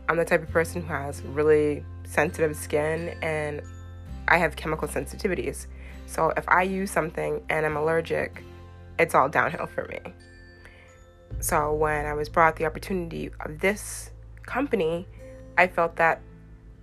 I'm 0.08 0.16
the 0.16 0.24
type 0.24 0.42
of 0.42 0.50
person 0.50 0.82
who 0.82 0.88
has 0.88 1.22
really 1.22 1.84
sensitive 2.04 2.56
skin 2.56 3.16
and 3.22 3.62
I 4.26 4.38
have 4.38 4.56
chemical 4.56 4.88
sensitivities. 4.88 5.66
So 6.06 6.32
if 6.36 6.48
I 6.48 6.62
use 6.62 6.90
something 6.90 7.42
and 7.48 7.64
I'm 7.64 7.76
allergic, 7.76 8.42
it's 8.98 9.14
all 9.14 9.28
downhill 9.28 9.66
for 9.66 9.84
me. 9.84 10.00
So 11.38 11.72
when 11.72 12.06
I 12.06 12.14
was 12.14 12.28
brought 12.28 12.56
the 12.56 12.66
opportunity 12.66 13.30
of 13.40 13.60
this 13.60 14.10
company, 14.42 15.06
I 15.56 15.68
felt 15.68 15.94
that 15.96 16.20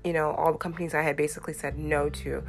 you 0.07 0.13
know, 0.13 0.31
all 0.31 0.53
the 0.53 0.57
companies 0.57 0.93
I 0.93 1.01
had 1.01 1.17
basically 1.17 1.53
said 1.53 1.77
no 1.77 2.09
to 2.09 2.41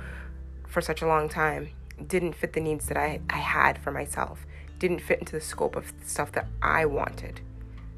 for 0.69 0.81
such 0.81 1.03
a 1.03 1.07
long 1.07 1.29
time 1.29 1.71
didn't 2.07 2.35
fit 2.35 2.53
the 2.53 2.61
needs 2.61 2.87
that 2.87 2.97
I, 2.97 3.21
I 3.29 3.39
had 3.39 3.79
for 3.79 3.91
myself, 3.91 4.47
didn't 4.79 5.01
fit 5.01 5.19
into 5.19 5.33
the 5.33 5.41
scope 5.41 5.77
of 5.77 5.93
stuff 6.05 6.33
that 6.33 6.47
I 6.63 6.87
wanted. 6.87 7.41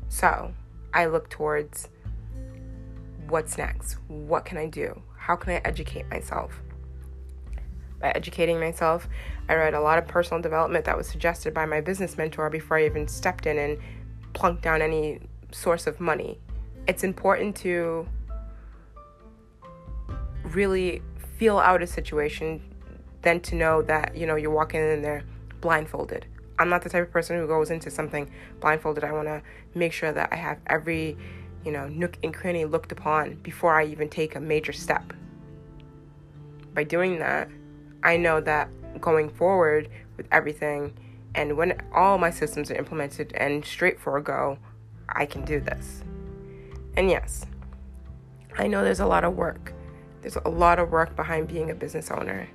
So 0.08 0.52
I 0.92 1.06
looked 1.06 1.30
towards 1.30 1.88
what's 3.28 3.56
next? 3.56 3.96
What 4.08 4.44
can 4.44 4.58
I 4.58 4.66
do? 4.66 5.02
How 5.16 5.36
can 5.36 5.52
I 5.52 5.60
educate 5.64 6.08
myself? 6.10 6.60
By 8.00 8.10
educating 8.10 8.58
myself, 8.58 9.08
I 9.48 9.54
read 9.54 9.74
a 9.74 9.80
lot 9.80 9.98
of 9.98 10.08
personal 10.08 10.42
development 10.42 10.84
that 10.86 10.96
was 10.96 11.06
suggested 11.06 11.52
by 11.52 11.66
my 11.66 11.80
business 11.80 12.16
mentor 12.16 12.50
before 12.50 12.78
I 12.78 12.86
even 12.86 13.06
stepped 13.06 13.46
in 13.46 13.58
and 13.58 13.78
plunked 14.32 14.62
down 14.62 14.82
any 14.82 15.20
source 15.52 15.86
of 15.86 16.00
money. 16.00 16.38
It's 16.88 17.04
important 17.04 17.56
to 17.56 18.08
really 20.44 21.02
feel 21.36 21.58
out 21.58 21.82
a 21.82 21.86
situation 21.86 22.62
than 23.22 23.40
to 23.40 23.54
know 23.54 23.82
that, 23.82 24.16
you 24.16 24.26
know, 24.26 24.36
you're 24.36 24.50
walking 24.50 24.80
in 24.80 25.02
there 25.02 25.22
blindfolded. 25.60 26.26
I'm 26.60 26.68
not 26.68 26.82
the 26.82 26.90
type 26.90 27.02
of 27.02 27.10
person 27.10 27.38
who 27.38 27.46
goes 27.46 27.70
into 27.70 27.90
something 27.90 28.30
blindfolded. 28.60 29.02
I 29.02 29.12
want 29.12 29.28
to 29.28 29.42
make 29.74 29.94
sure 29.94 30.12
that 30.12 30.28
I 30.30 30.36
have 30.36 30.58
every, 30.66 31.16
you 31.64 31.72
know, 31.72 31.88
nook 31.88 32.18
and 32.22 32.34
cranny 32.34 32.66
looked 32.66 32.92
upon 32.92 33.36
before 33.36 33.80
I 33.80 33.86
even 33.86 34.10
take 34.10 34.36
a 34.36 34.40
major 34.40 34.72
step. 34.72 35.14
By 36.74 36.84
doing 36.84 37.18
that, 37.18 37.48
I 38.02 38.18
know 38.18 38.42
that 38.42 38.68
going 39.00 39.30
forward 39.30 39.88
with 40.18 40.26
everything 40.30 40.92
and 41.34 41.56
when 41.56 41.80
all 41.94 42.18
my 42.18 42.30
systems 42.30 42.70
are 42.70 42.74
implemented 42.74 43.32
and 43.36 43.64
straight 43.64 43.98
for 43.98 44.18
a 44.18 44.22
go, 44.22 44.58
I 45.08 45.24
can 45.24 45.44
do 45.46 45.60
this. 45.60 46.02
And 46.96 47.08
yes, 47.08 47.46
I 48.58 48.66
know 48.66 48.84
there's 48.84 49.00
a 49.00 49.06
lot 49.06 49.24
of 49.24 49.34
work. 49.34 49.72
There's 50.20 50.36
a 50.36 50.48
lot 50.48 50.78
of 50.78 50.90
work 50.90 51.16
behind 51.16 51.48
being 51.48 51.70
a 51.70 51.74
business 51.74 52.10
owner. 52.10 52.46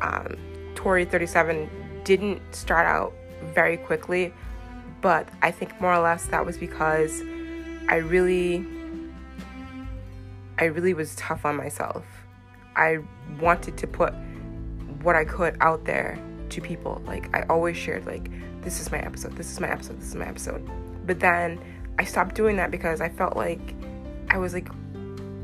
Um, 0.00 0.38
Tori 0.74 1.04
37 1.04 1.68
didn't 2.04 2.40
start 2.54 2.86
out 2.86 3.12
very 3.54 3.76
quickly, 3.76 4.32
but 5.00 5.28
I 5.42 5.50
think 5.50 5.78
more 5.80 5.92
or 5.92 6.00
less 6.00 6.26
that 6.26 6.44
was 6.46 6.56
because 6.56 7.22
I 7.88 7.96
really, 7.96 8.64
I 10.58 10.64
really 10.64 10.94
was 10.94 11.14
tough 11.16 11.44
on 11.44 11.56
myself. 11.56 12.04
I 12.76 12.98
wanted 13.40 13.76
to 13.78 13.86
put 13.86 14.14
what 15.02 15.16
I 15.16 15.24
could 15.24 15.56
out 15.60 15.84
there 15.84 16.18
to 16.50 16.60
people. 16.60 17.02
Like 17.04 17.34
I 17.36 17.42
always 17.48 17.76
shared, 17.76 18.06
like 18.06 18.30
this 18.62 18.80
is 18.80 18.90
my 18.90 18.98
episode, 18.98 19.36
this 19.36 19.50
is 19.50 19.60
my 19.60 19.70
episode, 19.70 20.00
this 20.00 20.08
is 20.08 20.14
my 20.14 20.26
episode. 20.26 20.68
But 21.06 21.20
then 21.20 21.60
I 21.98 22.04
stopped 22.04 22.34
doing 22.34 22.56
that 22.56 22.70
because 22.70 23.00
I 23.00 23.08
felt 23.08 23.36
like 23.36 23.74
I 24.30 24.38
was 24.38 24.54
like 24.54 24.68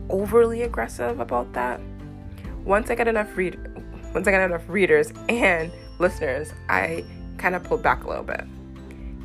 overly 0.09 0.63
aggressive 0.63 1.21
about 1.21 1.53
that. 1.53 1.81
Once 2.65 2.91
I 2.91 2.95
got 2.95 3.09
enough 3.09 3.37
read 3.37 3.59
once 4.15 4.27
I 4.27 4.33
got 4.33 4.41
enough 4.43 4.69
readers 4.69 5.13
and 5.29 5.71
listeners, 6.01 6.53
I 6.69 7.05
kind 7.39 7.55
of 7.55 7.63
pulled 7.63 7.83
back 7.83 8.05
a 8.05 8.09
little 8.09 8.25
bit. 8.25 8.45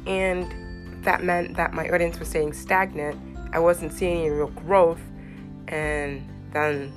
And 0.05 1.03
that 1.03 1.23
meant 1.23 1.55
that 1.57 1.73
my 1.73 1.89
audience 1.89 2.19
was 2.19 2.27
staying 2.27 2.53
stagnant. 2.53 3.19
I 3.51 3.59
wasn't 3.59 3.93
seeing 3.93 4.19
any 4.19 4.29
real 4.29 4.47
growth. 4.47 5.01
And 5.67 6.27
then 6.51 6.93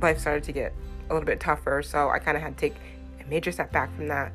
life 0.00 0.18
started 0.18 0.44
to 0.44 0.52
get 0.52 0.74
a 1.08 1.14
little 1.14 1.26
bit 1.26 1.40
tougher. 1.40 1.82
So 1.82 2.10
I 2.10 2.18
kind 2.18 2.36
of 2.36 2.42
had 2.42 2.56
to 2.56 2.60
take 2.60 2.76
a 3.24 3.28
major 3.28 3.52
step 3.52 3.72
back 3.72 3.94
from 3.96 4.08
that. 4.08 4.32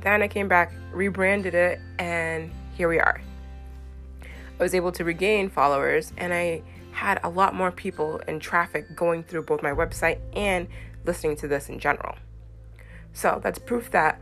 Then 0.00 0.22
I 0.22 0.28
came 0.28 0.48
back, 0.48 0.72
rebranded 0.92 1.54
it, 1.54 1.78
and 1.98 2.50
here 2.74 2.88
we 2.88 2.98
are. 2.98 3.20
I 4.22 4.62
was 4.62 4.74
able 4.74 4.92
to 4.92 5.04
regain 5.04 5.48
followers 5.48 6.12
and 6.16 6.32
I 6.32 6.62
had 6.92 7.20
a 7.22 7.28
lot 7.28 7.54
more 7.54 7.70
people 7.70 8.20
and 8.26 8.40
traffic 8.42 8.94
going 8.94 9.22
through 9.22 9.42
both 9.42 9.62
my 9.62 9.70
website 9.70 10.18
and 10.34 10.68
listening 11.04 11.36
to 11.36 11.48
this 11.48 11.68
in 11.68 11.78
general. 11.78 12.16
So 13.12 13.40
that's 13.42 13.58
proof 13.58 13.90
that 13.92 14.20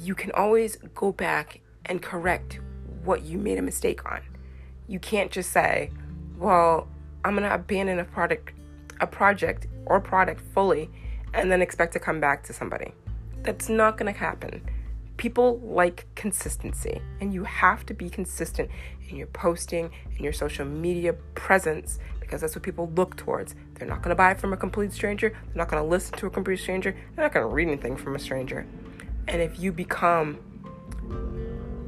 you 0.00 0.14
can 0.14 0.32
always 0.32 0.76
go 0.94 1.12
back 1.12 1.60
and 1.86 2.00
correct 2.00 2.60
what 3.04 3.22
you 3.22 3.38
made 3.38 3.58
a 3.58 3.62
mistake 3.62 4.10
on. 4.10 4.20
You 4.88 4.98
can't 4.98 5.30
just 5.30 5.50
say, 5.50 5.90
"Well, 6.38 6.88
I'm 7.24 7.36
going 7.36 7.48
to 7.48 7.54
abandon 7.54 7.98
a 7.98 8.04
product 8.04 8.52
a 9.00 9.06
project 9.06 9.66
or 9.86 10.00
product 10.00 10.40
fully 10.40 10.90
and 11.32 11.50
then 11.50 11.62
expect 11.62 11.92
to 11.94 12.00
come 12.00 12.20
back 12.20 12.42
to 12.44 12.52
somebody." 12.52 12.94
That's 13.42 13.68
not 13.68 13.98
going 13.98 14.12
to 14.12 14.18
happen. 14.18 14.62
People 15.16 15.58
like 15.58 16.06
consistency, 16.14 17.02
and 17.20 17.34
you 17.34 17.44
have 17.44 17.84
to 17.86 17.94
be 17.94 18.08
consistent 18.08 18.70
in 19.08 19.16
your 19.16 19.26
posting 19.26 19.90
and 20.10 20.20
your 20.20 20.32
social 20.32 20.64
media 20.64 21.12
presence 21.34 21.98
because 22.20 22.40
that's 22.40 22.54
what 22.54 22.62
people 22.62 22.90
look 22.94 23.16
towards. 23.16 23.54
They're 23.74 23.88
not 23.88 24.02
going 24.02 24.10
to 24.10 24.14
buy 24.14 24.34
from 24.34 24.52
a 24.52 24.56
complete 24.56 24.92
stranger, 24.92 25.30
they're 25.30 25.56
not 25.56 25.68
going 25.68 25.82
to 25.82 25.88
listen 25.88 26.16
to 26.18 26.26
a 26.26 26.30
complete 26.30 26.60
stranger, 26.60 26.92
they're 26.92 27.24
not 27.24 27.34
going 27.34 27.46
to 27.46 27.52
read 27.52 27.68
anything 27.68 27.96
from 27.96 28.14
a 28.14 28.18
stranger. 28.18 28.66
And 29.30 29.40
if 29.40 29.60
you 29.60 29.70
become 29.70 30.38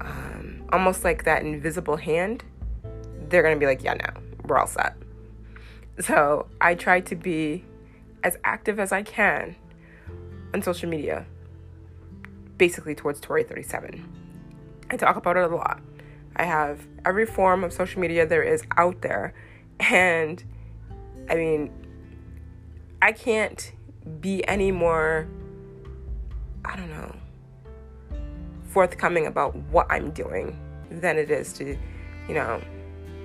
um, 0.01 0.65
almost 0.73 1.03
like 1.05 1.25
that 1.25 1.43
invisible 1.43 1.97
hand, 1.97 2.45
they're 3.29 3.43
going 3.43 3.55
to 3.55 3.61
be 3.61 3.67
like, 3.67 3.83
yeah, 3.83 3.95
no, 3.95 4.23
we're 4.45 4.59
all 4.59 4.67
set. 4.69 4.97
So 6.01 6.47
I 6.61 6.77
try 6.77 7.01
to 7.01 7.17
be 7.17 7.65
as 8.23 8.39
active 8.45 8.79
as 8.79 8.93
I 8.93 9.03
can 9.03 9.57
on 10.55 10.63
social 10.63 10.89
media, 10.89 11.27
basically 12.59 12.95
towards 12.95 13.21
Tori 13.21 13.43
37. 13.43 14.09
I 14.91 14.97
talk 14.97 15.17
about 15.17 15.37
it 15.37 15.51
a 15.51 15.55
lot. 15.55 15.81
I 16.37 16.45
have 16.45 16.87
every 17.05 17.27
form 17.27 17.65
of 17.65 17.73
social 17.73 18.01
media 18.01 18.25
there 18.25 18.43
is 18.43 18.63
out 18.77 19.03
there 19.03 19.35
and 19.81 20.43
I 21.29 21.35
mean, 21.35 21.71
I 23.01 23.13
can't 23.13 23.73
be 24.21 24.47
any 24.47 24.71
more, 24.71 25.29
I 26.65 26.77
don't 26.77 26.91
know, 26.91 27.15
forthcoming 28.73 29.27
about 29.27 29.55
what 29.71 29.87
I'm 29.91 30.11
doing 30.11 30.59
than 30.91 31.19
it 31.19 31.31
is 31.31 31.53
to, 31.55 31.77
you 32.29 32.35
know, 32.35 32.61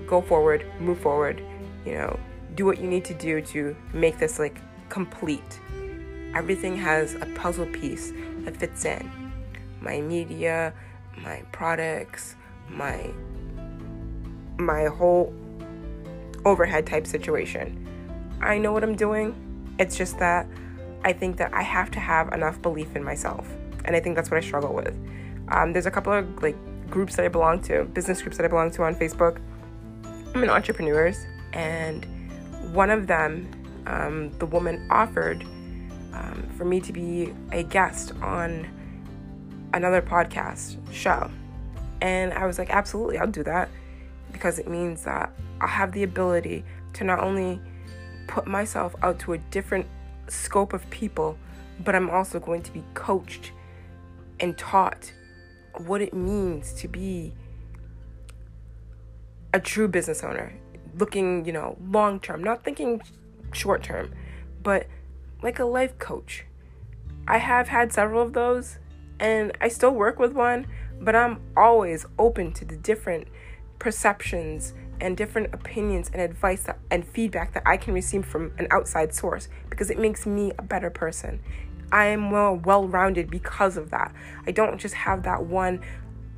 go 0.05 0.21
forward, 0.21 0.65
move 0.79 0.99
forward, 0.99 1.41
you 1.85 1.93
know, 1.93 2.19
do 2.55 2.65
what 2.65 2.79
you 2.79 2.87
need 2.87 3.05
to 3.05 3.13
do 3.13 3.41
to 3.41 3.75
make 3.93 4.19
this 4.19 4.39
like 4.39 4.59
complete. 4.89 5.59
Everything 6.35 6.75
has 6.75 7.15
a 7.15 7.25
puzzle 7.35 7.65
piece 7.67 8.11
that 8.39 8.57
fits 8.57 8.85
in. 8.85 9.09
My 9.81 10.01
media, 10.01 10.73
my 11.17 11.43
products, 11.51 12.35
my 12.69 13.11
my 14.57 14.85
whole 14.85 15.33
overhead 16.45 16.85
type 16.87 17.05
situation. 17.05 17.87
I 18.41 18.57
know 18.57 18.71
what 18.71 18.83
I'm 18.83 18.95
doing. 18.95 19.35
It's 19.79 19.95
just 19.95 20.17
that 20.19 20.47
I 21.03 21.13
think 21.13 21.37
that 21.37 21.53
I 21.53 21.61
have 21.61 21.91
to 21.91 21.99
have 21.99 22.33
enough 22.33 22.61
belief 22.61 22.95
in 22.95 23.03
myself. 23.03 23.47
And 23.85 23.95
I 23.95 23.99
think 23.99 24.15
that's 24.15 24.31
what 24.31 24.37
I 24.37 24.41
struggle 24.41 24.73
with. 24.73 24.97
Um, 25.49 25.73
there's 25.73 25.85
a 25.85 25.91
couple 25.91 26.13
of 26.13 26.41
like 26.41 26.55
groups 26.89 27.15
that 27.15 27.25
I 27.25 27.27
belong 27.27 27.61
to, 27.63 27.85
business 27.85 28.21
groups 28.21 28.37
that 28.37 28.45
I 28.45 28.47
belong 28.47 28.71
to 28.71 28.83
on 28.83 28.95
Facebook. 28.95 29.39
I'm 30.33 30.43
an 30.43 30.49
entrepreneurs, 30.49 31.25
and 31.53 32.05
one 32.73 32.89
of 32.89 33.07
them, 33.07 33.49
um, 33.85 34.31
the 34.39 34.45
woman 34.45 34.87
offered 34.91 35.43
um, 36.13 36.47
for 36.57 36.65
me 36.65 36.79
to 36.81 36.93
be 36.93 37.33
a 37.51 37.63
guest 37.63 38.13
on 38.21 38.67
another 39.73 40.01
podcast 40.01 40.77
show. 40.91 41.29
And 42.01 42.33
I 42.33 42.45
was 42.45 42.59
like, 42.59 42.69
absolutely, 42.69 43.17
I'll 43.17 43.27
do 43.27 43.43
that 43.43 43.69
because 44.31 44.59
it 44.59 44.67
means 44.67 45.03
that 45.03 45.31
I'll 45.61 45.67
have 45.67 45.91
the 45.91 46.03
ability 46.03 46.63
to 46.93 47.03
not 47.03 47.19
only 47.19 47.59
put 48.27 48.45
myself 48.45 48.95
out 49.01 49.19
to 49.19 49.33
a 49.33 49.37
different 49.37 49.87
scope 50.27 50.73
of 50.73 50.87
people, 50.89 51.37
but 51.83 51.95
I'm 51.95 52.09
also 52.09 52.39
going 52.39 52.61
to 52.63 52.71
be 52.71 52.83
coached 52.93 53.51
and 54.39 54.57
taught 54.57 55.11
what 55.81 56.01
it 56.01 56.13
means 56.13 56.73
to 56.73 56.87
be 56.87 57.33
a 59.53 59.59
true 59.59 59.87
business 59.87 60.23
owner, 60.23 60.53
looking, 60.97 61.45
you 61.45 61.51
know, 61.51 61.77
long 61.89 62.19
term, 62.19 62.43
not 62.43 62.63
thinking 62.63 63.01
short 63.53 63.83
term, 63.83 64.13
but 64.61 64.87
like 65.41 65.59
a 65.59 65.65
life 65.65 65.97
coach. 65.99 66.45
I 67.27 67.37
have 67.37 67.67
had 67.67 67.91
several 67.91 68.21
of 68.21 68.33
those 68.33 68.79
and 69.19 69.51
I 69.59 69.67
still 69.67 69.91
work 69.91 70.19
with 70.19 70.33
one, 70.33 70.67
but 70.99 71.15
I'm 71.15 71.41
always 71.55 72.05
open 72.17 72.53
to 72.53 72.65
the 72.65 72.77
different 72.77 73.27
perceptions 73.79 74.73
and 74.99 75.15
different 75.15 75.53
opinions 75.53 76.09
and 76.11 76.21
advice 76.21 76.63
that, 76.63 76.79
and 76.89 77.07
feedback 77.07 77.53
that 77.53 77.63
I 77.65 77.77
can 77.77 77.93
receive 77.93 78.25
from 78.25 78.51
an 78.57 78.67
outside 78.71 79.13
source 79.13 79.47
because 79.69 79.89
it 79.89 79.99
makes 79.99 80.25
me 80.25 80.51
a 80.57 80.63
better 80.63 80.89
person. 80.89 81.39
I 81.91 82.05
am 82.07 82.19
more 82.19 82.55
well 82.55 82.87
rounded 82.87 83.29
because 83.29 83.77
of 83.77 83.91
that. 83.91 84.13
I 84.45 84.51
don't 84.51 84.77
just 84.77 84.95
have 84.95 85.23
that 85.23 85.45
one, 85.45 85.81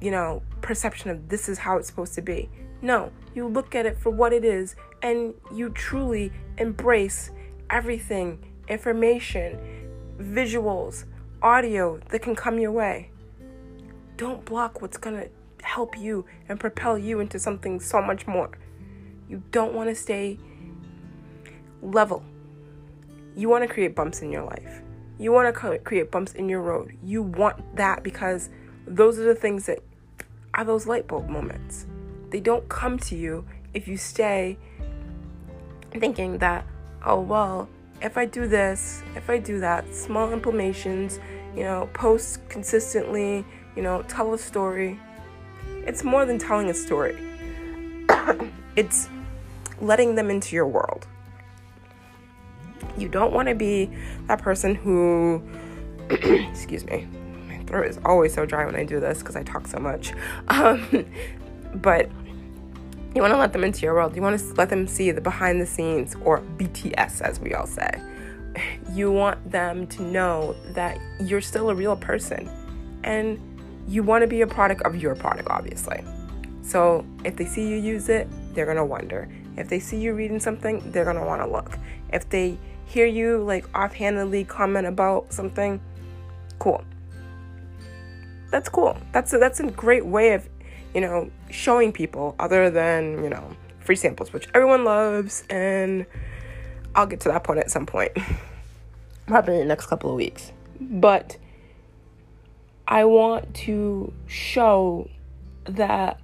you 0.02 0.12
know, 0.12 0.42
perception 0.62 1.10
of 1.10 1.30
this 1.30 1.50
is 1.50 1.58
how 1.58 1.78
it's 1.78 1.88
supposed 1.88 2.14
to 2.16 2.22
be. 2.22 2.50
No, 2.82 3.12
you 3.34 3.48
look 3.48 3.76
at 3.76 3.86
it 3.86 3.98
for 3.98 4.10
what 4.10 4.32
it 4.32 4.46
is 4.46 4.76
and 5.02 5.34
you 5.54 5.70
truly 5.70 6.32
embrace 6.58 7.32
everything 7.70 8.46
information, 8.70 9.60
visuals, 10.20 11.06
audio 11.42 12.00
that 12.10 12.22
can 12.22 12.36
come 12.36 12.60
your 12.60 12.72
way. 12.72 13.10
Don't 14.18 14.46
block 14.46 14.82
what's 14.82 14.98
to 14.98 15.30
help 15.64 15.98
you 15.98 16.26
and 16.48 16.60
propel 16.60 16.98
you 16.98 17.20
into 17.20 17.40
something 17.40 17.80
so 17.80 18.02
much 18.02 18.28
more. 18.28 18.52
You 19.28 19.44
don't 19.52 19.74
want 19.74 19.90
to 19.90 19.96
stay 19.96 20.38
level. 21.82 22.24
You 23.36 23.50
want 23.50 23.68
to 23.68 23.74
create 23.74 23.96
bumps 23.96 24.22
in 24.22 24.32
your 24.32 24.44
life. 24.44 24.82
You 25.20 25.34
want 25.34 25.54
to 25.54 25.80
create 25.80 26.12
bumps 26.12 26.34
in 26.34 26.48
your 26.48 26.62
road. 26.62 26.98
You 27.04 27.22
want 27.22 27.76
that 27.76 28.04
because 28.04 28.50
those 28.88 29.20
are 29.20 29.26
the 29.26 29.36
things 29.36 29.66
that 29.66 29.80
are 30.54 30.64
those 30.64 30.88
light 30.88 31.08
bulb 31.08 31.28
moments. 31.28 31.86
They 32.30 32.40
don't 32.40 32.68
come 32.70 32.98
to 33.00 33.16
you 33.18 33.46
if 33.74 33.88
you 33.88 33.98
stay 33.98 34.58
thinking 35.92 36.38
that, 36.38 36.66
oh, 37.06 37.20
well, 37.20 37.68
if 38.02 38.18
I 38.18 38.26
do 38.26 38.48
this, 38.48 39.04
if 39.16 39.30
I 39.30 39.40
do 39.40 39.60
that, 39.60 39.94
small 39.94 40.30
implementations, 40.30 41.20
you 41.54 41.64
know, 41.64 41.90
post 41.94 42.48
consistently, 42.48 43.44
you 43.76 43.82
know, 43.82 44.04
tell 44.04 44.34
a 44.34 44.38
story, 44.38 44.98
it's 45.86 46.04
more 46.04 46.26
than 46.26 46.38
telling 46.38 46.70
a 46.70 46.74
story, 46.74 47.18
it's 48.78 49.10
letting 49.82 50.16
them 50.16 50.30
into 50.30 50.56
your 50.56 50.68
world. 50.68 51.08
You 53.00 53.08
don't 53.10 53.34
want 53.34 53.48
to 53.48 53.56
be 53.56 53.90
that 54.28 54.42
person 54.42 54.76
who, 54.76 55.42
excuse 56.10 56.86
me, 56.86 57.08
my 57.48 57.58
throat 57.64 57.88
is 57.88 58.00
always 58.06 58.34
so 58.34 58.46
dry 58.46 58.66
when 58.66 58.76
I 58.76 58.84
do 58.84 59.00
this 59.00 59.20
because 59.20 59.36
I 59.36 59.44
talk 59.44 59.68
so 59.68 59.80
much. 59.80 60.14
Um, 60.50 61.06
but 61.76 62.10
you 63.16 63.22
want 63.22 63.34
to 63.34 63.38
let 63.38 63.54
them 63.54 63.64
into 63.64 63.82
your 63.82 63.94
world. 63.94 64.16
You 64.16 64.22
want 64.22 64.40
to 64.40 64.54
let 64.54 64.70
them 64.70 64.88
see 64.88 65.12
the 65.12 65.22
behind 65.22 65.62
the 65.62 65.66
scenes, 65.66 66.16
or 66.24 66.42
BTS 66.58 67.22
as 67.22 67.40
we 67.40 67.54
all 67.54 67.68
say. 67.68 67.90
You 68.92 69.12
want 69.12 69.52
them 69.52 69.86
to 69.88 70.02
know 70.02 70.56
that 70.74 71.00
you're 71.22 71.42
still 71.42 71.70
a 71.70 71.76
real 71.76 71.96
person 71.96 72.50
and 73.04 73.40
you 73.88 74.04
want 74.04 74.24
to 74.24 74.28
be 74.28 74.42
a 74.42 74.48
product 74.48 74.82
of 74.82 74.96
your 74.96 75.16
product, 75.16 75.48
obviously. 75.50 76.04
So 76.62 77.06
if 77.24 77.36
they 77.36 77.46
see 77.46 77.68
you 77.68 77.78
use 77.78 78.10
it, 78.10 78.28
they're 78.54 78.66
going 78.66 78.78
to 78.78 78.86
wonder. 78.86 79.30
If 79.58 79.70
they 79.70 79.80
see 79.80 79.98
you 79.98 80.14
reading 80.14 80.40
something, 80.40 80.92
they're 80.92 81.06
going 81.06 81.18
to 81.18 81.24
want 81.24 81.42
to 81.42 81.48
look. 81.48 81.78
If 82.14 82.30
they 82.30 82.58
hear 82.90 83.06
you 83.06 83.44
like 83.44 83.66
offhandedly 83.76 84.44
comment 84.46 84.88
about 84.88 85.32
something, 85.32 85.80
cool. 86.58 86.84
That's 88.50 88.68
cool. 88.68 88.98
That's 89.12 89.32
a, 89.32 89.38
that's 89.38 89.60
a 89.60 89.70
great 89.70 90.08
way 90.08 90.34
of, 90.34 90.50
you 90.96 91.02
know, 91.02 91.30
showing 91.52 91.92
people 91.92 92.36
other 92.40 92.72
than, 92.72 93.24
you 93.24 93.30
know, 93.30 93.56
free 93.80 93.96
samples, 93.96 94.34
which 94.34 94.48
everyone 94.56 94.86
loves 94.86 95.44
and 95.52 96.08
I'll 96.96 97.06
get 97.06 97.20
to 97.22 97.30
that 97.30 97.44
point 97.44 97.60
at 97.60 97.70
some 97.70 97.86
point. 97.86 98.12
Probably 99.28 99.54
in 99.54 99.60
the 99.60 99.66
next 99.66 99.86
couple 99.86 100.10
of 100.10 100.16
weeks. 100.16 100.52
But 100.82 101.38
I 102.88 103.06
want 103.06 103.54
to 103.54 104.12
show 104.26 105.08
that 105.66 106.20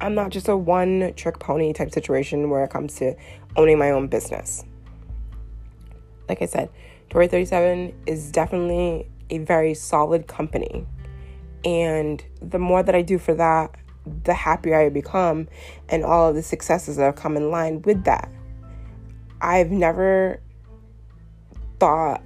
I'm 0.00 0.14
not 0.14 0.30
just 0.30 0.46
a 0.48 0.56
one 0.56 1.12
trick 1.16 1.40
pony 1.40 1.72
type 1.72 1.90
situation 1.90 2.50
where 2.50 2.62
it 2.62 2.70
comes 2.70 2.94
to 2.96 3.16
owning 3.56 3.78
my 3.78 3.90
own 3.90 4.06
business. 4.06 4.64
Like 6.28 6.42
I 6.42 6.46
said, 6.46 6.70
Tori 7.10 7.28
37 7.28 7.94
is 8.06 8.30
definitely 8.30 9.08
a 9.30 9.38
very 9.38 9.74
solid 9.74 10.26
company. 10.26 10.86
And 11.64 12.24
the 12.40 12.58
more 12.58 12.82
that 12.82 12.94
I 12.94 13.02
do 13.02 13.18
for 13.18 13.34
that, 13.34 13.74
the 14.24 14.34
happier 14.34 14.80
I 14.80 14.88
become, 14.88 15.48
and 15.88 16.04
all 16.04 16.28
of 16.28 16.34
the 16.34 16.42
successes 16.42 16.96
that 16.96 17.04
have 17.04 17.16
come 17.16 17.36
in 17.36 17.50
line 17.50 17.82
with 17.82 18.04
that. 18.04 18.28
I've 19.40 19.70
never 19.70 20.40
thought 21.78 22.22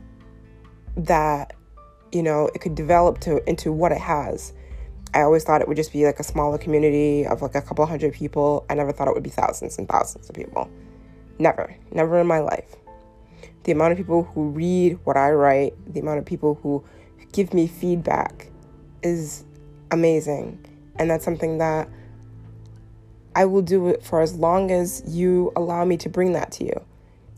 that 0.97 1.55
you 2.12 2.22
know, 2.22 2.49
it 2.55 2.61
could 2.61 2.74
develop 2.74 3.20
to 3.20 3.47
into 3.49 3.72
what 3.72 3.92
it 3.92 3.99
has. 3.99 4.53
I 5.14 5.20
always 5.20 5.44
thought 5.44 5.61
it 5.61 5.68
would 5.68 5.76
just 5.76 5.92
be 5.92 6.05
like 6.05 6.18
a 6.18 6.24
smaller 6.24 6.59
community 6.59 7.26
of 7.26 7.42
like 7.42 7.55
a 7.55 7.62
couple 7.62 7.84
hundred 7.86 8.14
people. 8.14 8.64
I 8.68 8.74
never 8.74 8.92
thought 8.92 9.09
it 9.09 9.14
would 9.14 9.22
be 9.22 9.30
thousands 9.30 9.78
and 9.78 9.88
thousands 9.88 10.28
of 10.28 10.34
people. 10.34 10.70
Never, 11.38 11.74
never 11.92 12.20
in 12.20 12.26
my 12.26 12.40
life. 12.40 12.76
The 13.67 13.73
amount 13.73 13.93
of 13.93 13.99
people 13.99 14.23
who 14.23 14.49
read 14.51 14.99
what 15.05 15.17
I 15.17 15.31
write, 15.33 15.75
the 15.93 16.01
amount 16.01 16.19
of 16.19 16.25
people 16.25 16.59
who 16.62 16.85
give 17.33 17.53
me 17.53 17.67
feedback 17.67 18.51
is 19.03 19.45
amazing. 19.91 20.64
And 20.97 21.11
that's 21.11 21.25
something 21.25 21.59
that 21.59 21.89
I 23.35 23.45
will 23.45 23.62
do 23.62 23.89
it 23.89 24.03
for 24.03 24.23
as 24.23 24.35
long 24.35 24.71
as 24.71 25.03
you 25.07 25.53
allow 25.57 25.85
me 25.85 25.97
to 25.99 26.09
bring 26.09 26.33
that 26.33 26.53
to 26.53 26.64
you 26.64 26.81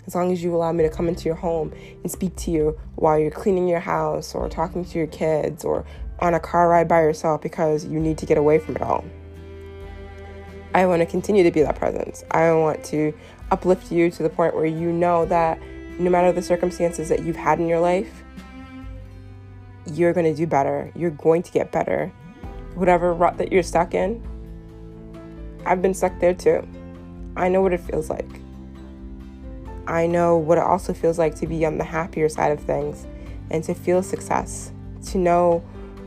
as 0.08 0.14
long 0.14 0.32
as 0.32 0.42
you 0.42 0.56
allow 0.56 0.72
me 0.72 0.82
to 0.82 0.88
come 0.88 1.06
into 1.06 1.26
your 1.26 1.34
home 1.34 1.70
and 2.02 2.10
speak 2.10 2.34
to 2.34 2.50
you 2.50 2.80
while 2.94 3.18
you're 3.18 3.30
cleaning 3.30 3.68
your 3.68 3.78
house 3.78 4.34
or 4.34 4.48
talking 4.48 4.82
to 4.82 4.96
your 4.96 5.06
kids 5.08 5.66
or 5.66 5.84
on 6.20 6.32
a 6.32 6.40
car 6.40 6.70
ride 6.70 6.88
by 6.88 7.02
yourself 7.02 7.42
because 7.42 7.84
you 7.84 8.00
need 8.00 8.16
to 8.16 8.24
get 8.24 8.38
away 8.38 8.58
from 8.58 8.74
it 8.74 8.80
all. 8.80 9.04
I 10.74 10.86
want 10.86 11.00
to 11.00 11.06
continue 11.06 11.44
to 11.44 11.50
be 11.50 11.60
that 11.60 11.76
presence. 11.76 12.24
I 12.30 12.50
want 12.52 12.82
to 12.84 13.12
uplift 13.50 13.92
you 13.92 14.10
to 14.10 14.22
the 14.22 14.30
point 14.30 14.54
where 14.54 14.64
you 14.64 14.92
know 14.92 15.26
that 15.26 15.60
no 15.98 16.10
matter 16.10 16.32
the 16.32 16.42
circumstances 16.42 17.08
that 17.08 17.22
you've 17.24 17.36
had 17.36 17.58
in 17.58 17.66
your 17.66 17.80
life, 17.80 18.22
you're 19.86 20.12
going 20.12 20.26
to 20.26 20.34
do 20.34 20.46
better. 20.46 20.92
You're 20.94 21.10
going 21.10 21.42
to 21.42 21.52
get 21.52 21.72
better. 21.72 22.12
Whatever 22.74 23.12
rut 23.12 23.38
that 23.38 23.50
you're 23.50 23.62
stuck 23.62 23.94
in, 23.94 24.22
I've 25.66 25.82
been 25.82 25.94
stuck 25.94 26.18
there 26.20 26.34
too. 26.34 26.66
I 27.36 27.48
know 27.48 27.62
what 27.62 27.72
it 27.72 27.80
feels 27.80 28.08
like. 28.10 28.28
I 29.86 30.06
know 30.06 30.36
what 30.36 30.58
it 30.58 30.64
also 30.64 30.92
feels 30.92 31.18
like 31.18 31.34
to 31.36 31.46
be 31.46 31.64
on 31.64 31.78
the 31.78 31.84
happier 31.84 32.28
side 32.28 32.52
of 32.52 32.60
things 32.60 33.06
and 33.50 33.64
to 33.64 33.74
feel 33.74 34.02
success, 34.02 34.70
to 35.06 35.18
know 35.18 35.64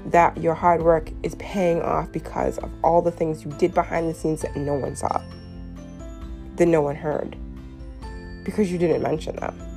that 0.07 0.37
your 0.37 0.53
hard 0.53 0.81
work 0.81 1.09
is 1.23 1.35
paying 1.35 1.81
off 1.81 2.11
because 2.11 2.57
of 2.59 2.71
all 2.83 3.01
the 3.01 3.11
things 3.11 3.43
you 3.43 3.51
did 3.53 3.73
behind 3.73 4.09
the 4.09 4.13
scenes 4.13 4.41
that 4.41 4.55
no 4.55 4.73
one 4.75 4.95
saw, 4.95 5.21
that 6.55 6.67
no 6.67 6.81
one 6.81 6.95
heard, 6.95 7.35
because 8.45 8.71
you 8.71 8.77
didn't 8.77 9.01
mention 9.01 9.35
them. 9.37 9.70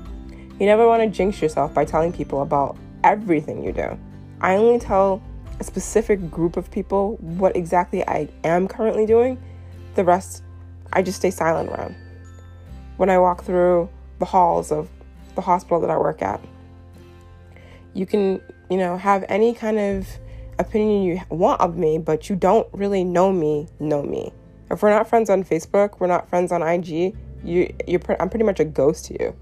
You 0.61 0.66
never 0.66 0.86
want 0.86 1.02
to 1.02 1.09
jinx 1.09 1.42
yourself 1.42 1.74
by 1.74 1.84
telling 1.84 2.12
people 2.12 2.42
about 2.42 2.76
everything 3.02 3.64
you 3.64 3.72
do. 3.72 3.98
I 4.40 4.55
only 4.55 4.78
tell 4.78 5.20
a 5.59 5.64
specific 5.64 6.30
group 6.30 6.57
of 6.57 6.70
people 6.70 7.16
what 7.16 7.57
exactly 7.57 8.07
I 8.07 8.28
am 8.44 8.68
currently 8.68 9.05
doing. 9.05 9.42
The 9.96 10.05
rest, 10.05 10.44
I 10.92 11.02
just 11.02 11.18
stay 11.18 11.30
silent 11.30 11.70
around 11.70 11.96
when 12.98 13.11
I 13.11 13.18
walk 13.18 13.42
through 13.42 13.88
the 14.20 14.24
halls 14.24 14.70
of 14.70 14.88
the 15.34 15.40
hospital 15.40 15.80
that 15.80 15.90
I 15.90 15.98
work 15.98 16.22
at. 16.22 16.40
You 17.92 18.07
can, 18.07 18.40
you 18.70 18.76
know, 18.76 18.96
have 18.96 19.24
any 19.28 19.55
kind 19.55 19.78
of 19.78 20.07
opinion 20.59 21.02
you 21.02 21.20
want 21.30 21.61
of 21.61 21.76
me, 21.76 21.98
but 21.98 22.28
you 22.30 22.36
don't 22.36 22.68
really 22.72 23.02
know 23.02 23.32
me, 23.32 23.68
know 23.80 24.02
me. 24.02 24.32
If 24.70 24.82
we're 24.82 24.90
not 24.90 25.09
friends 25.09 25.30
on 25.30 25.42
Facebook, 25.42 25.98
we're 26.00 26.07
not 26.07 26.28
friends 26.28 26.52
on 26.52 26.62
IG, 26.62 27.16
you 27.44 27.74
you're 27.86 28.00
I'm 28.20 28.30
pretty 28.30 28.44
much 28.44 28.61
a 28.61 28.64
ghost 28.64 29.07
to 29.07 29.22
you. 29.22 29.36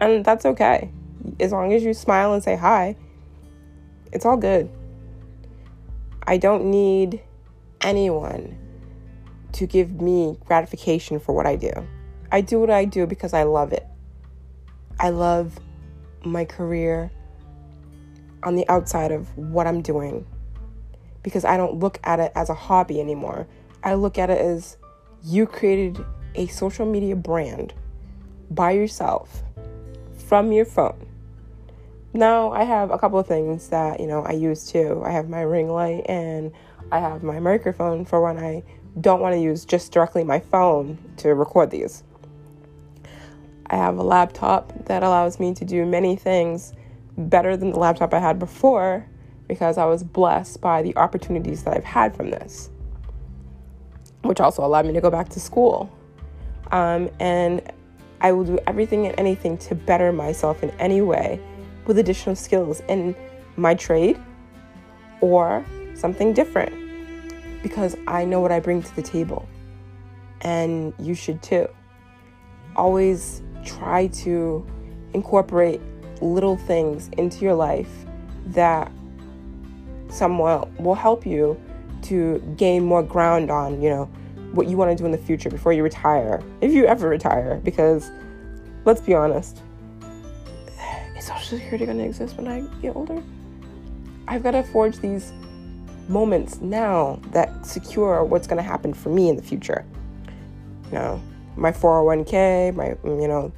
And 0.00 0.24
that's 0.24 0.46
okay. 0.46 0.90
As 1.38 1.52
long 1.52 1.72
as 1.72 1.82
you 1.82 1.92
smile 1.92 2.32
and 2.32 2.42
say 2.42 2.56
hi, 2.56 2.96
it's 4.12 4.24
all 4.24 4.36
good. 4.36 4.70
I 6.26 6.38
don't 6.38 6.70
need 6.70 7.20
anyone 7.80 8.56
to 9.52 9.66
give 9.66 10.00
me 10.00 10.38
gratification 10.46 11.18
for 11.20 11.34
what 11.34 11.46
I 11.46 11.56
do. 11.56 11.72
I 12.32 12.40
do 12.40 12.60
what 12.60 12.70
I 12.70 12.84
do 12.84 13.06
because 13.06 13.34
I 13.34 13.42
love 13.42 13.72
it. 13.72 13.86
I 14.98 15.10
love 15.10 15.58
my 16.24 16.44
career 16.44 17.10
on 18.42 18.54
the 18.54 18.68
outside 18.68 19.12
of 19.12 19.36
what 19.36 19.66
I'm 19.66 19.82
doing 19.82 20.26
because 21.22 21.44
I 21.44 21.56
don't 21.56 21.78
look 21.78 21.98
at 22.04 22.20
it 22.20 22.32
as 22.34 22.48
a 22.48 22.54
hobby 22.54 23.00
anymore. 23.00 23.46
I 23.82 23.94
look 23.94 24.18
at 24.18 24.30
it 24.30 24.38
as 24.38 24.76
you 25.22 25.46
created 25.46 26.04
a 26.34 26.46
social 26.46 26.86
media 26.86 27.16
brand 27.16 27.74
by 28.50 28.72
yourself 28.72 29.42
from 30.30 30.52
your 30.52 30.64
phone. 30.64 31.08
Now 32.14 32.52
I 32.52 32.62
have 32.62 32.92
a 32.92 32.98
couple 32.98 33.18
of 33.18 33.26
things 33.26 33.70
that, 33.70 33.98
you 33.98 34.06
know, 34.06 34.22
I 34.22 34.30
use 34.30 34.70
too. 34.70 35.02
I 35.04 35.10
have 35.10 35.28
my 35.28 35.40
ring 35.40 35.68
light 35.68 36.04
and 36.08 36.52
I 36.92 37.00
have 37.00 37.24
my 37.24 37.40
microphone 37.40 38.04
for 38.04 38.20
when 38.20 38.38
I 38.38 38.62
don't 39.00 39.20
want 39.20 39.34
to 39.34 39.40
use 39.40 39.64
just 39.64 39.90
directly 39.90 40.22
my 40.22 40.38
phone 40.38 40.98
to 41.16 41.34
record 41.34 41.72
these. 41.72 42.04
I 43.66 43.74
have 43.74 43.98
a 43.98 44.04
laptop 44.04 44.72
that 44.84 45.02
allows 45.02 45.40
me 45.40 45.52
to 45.52 45.64
do 45.64 45.84
many 45.84 46.14
things 46.14 46.74
better 47.18 47.56
than 47.56 47.72
the 47.72 47.80
laptop 47.80 48.14
I 48.14 48.20
had 48.20 48.38
before 48.38 49.04
because 49.48 49.78
I 49.78 49.84
was 49.86 50.04
blessed 50.04 50.60
by 50.60 50.80
the 50.82 50.96
opportunities 50.96 51.64
that 51.64 51.76
I've 51.76 51.82
had 51.82 52.14
from 52.14 52.30
this, 52.30 52.70
which 54.22 54.38
also 54.38 54.64
allowed 54.64 54.86
me 54.86 54.92
to 54.92 55.00
go 55.00 55.10
back 55.10 55.28
to 55.30 55.40
school. 55.40 55.90
Um, 56.70 57.10
and 57.18 57.62
I 58.20 58.32
will 58.32 58.44
do 58.44 58.58
everything 58.66 59.06
and 59.06 59.18
anything 59.18 59.56
to 59.58 59.74
better 59.74 60.12
myself 60.12 60.62
in 60.62 60.70
any 60.72 61.00
way 61.00 61.40
with 61.86 61.98
additional 61.98 62.36
skills 62.36 62.80
in 62.88 63.16
my 63.56 63.74
trade 63.74 64.18
or 65.20 65.64
something 65.94 66.32
different 66.32 66.72
because 67.62 67.96
I 68.06 68.24
know 68.24 68.40
what 68.40 68.52
I 68.52 68.60
bring 68.60 68.82
to 68.82 68.96
the 68.96 69.02
table. 69.02 69.48
And 70.42 70.94
you 70.98 71.14
should 71.14 71.42
too. 71.42 71.68
Always 72.76 73.42
try 73.64 74.06
to 74.08 74.66
incorporate 75.12 75.80
little 76.20 76.56
things 76.56 77.10
into 77.18 77.44
your 77.44 77.54
life 77.54 77.90
that 78.46 78.90
somewhat 80.08 80.70
will 80.80 80.94
help 80.94 81.26
you 81.26 81.60
to 82.02 82.38
gain 82.56 82.84
more 82.84 83.02
ground 83.02 83.50
on, 83.50 83.82
you 83.82 83.90
know, 83.90 84.10
what 84.52 84.66
you 84.66 84.76
want 84.76 84.90
to 84.90 84.96
do 84.96 85.04
in 85.06 85.12
the 85.12 85.18
future 85.18 85.50
before 85.50 85.72
you 85.72 85.82
retire. 85.82 86.42
If 86.60 86.72
you 86.72 86.86
ever 86.86 87.08
retire, 87.08 87.60
because 87.64 88.10
let's 88.84 89.00
be 89.00 89.14
honest, 89.14 89.62
is 91.16 91.26
Social 91.26 91.58
Security 91.58 91.86
going 91.86 91.98
to 91.98 92.04
exist 92.04 92.36
when 92.36 92.48
I 92.48 92.60
get 92.80 92.96
older? 92.96 93.22
I've 94.26 94.42
got 94.42 94.52
to 94.52 94.62
forge 94.62 94.98
these 94.98 95.32
moments 96.08 96.60
now 96.60 97.20
that 97.30 97.66
secure 97.66 98.24
what's 98.24 98.46
going 98.46 98.56
to 98.56 98.62
happen 98.62 98.92
for 98.92 99.10
me 99.10 99.28
in 99.28 99.36
the 99.36 99.42
future. 99.42 99.84
You 100.86 100.92
know, 100.92 101.22
my 101.56 101.70
401k, 101.72 102.74
my, 102.74 102.96
you 103.04 103.28
know, 103.28 103.52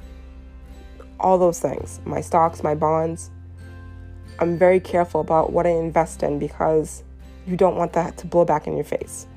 all 1.19 1.37
those 1.37 1.59
things, 1.59 1.99
my 2.05 2.21
stocks, 2.21 2.63
my 2.63 2.75
bonds. 2.75 3.31
I'm 4.39 4.57
very 4.57 4.79
careful 4.79 5.21
about 5.21 5.53
what 5.53 5.65
I 5.65 5.69
invest 5.69 6.21
in 6.21 6.37
because 6.37 7.03
you 7.47 7.55
don't 7.55 7.75
want 7.75 7.93
that 7.93 8.17
to 8.17 8.27
blow 8.27 8.45
back 8.45 8.67
in 8.67 8.75
your 8.75 8.85
face. 8.85 9.27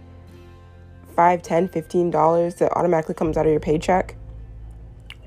Five, 1.16 1.42
ten, 1.42 1.68
fifteen 1.68 2.10
dollars 2.10 2.56
that 2.56 2.72
automatically 2.76 3.14
comes 3.14 3.36
out 3.36 3.46
of 3.46 3.50
your 3.50 3.60
paycheck 3.60 4.16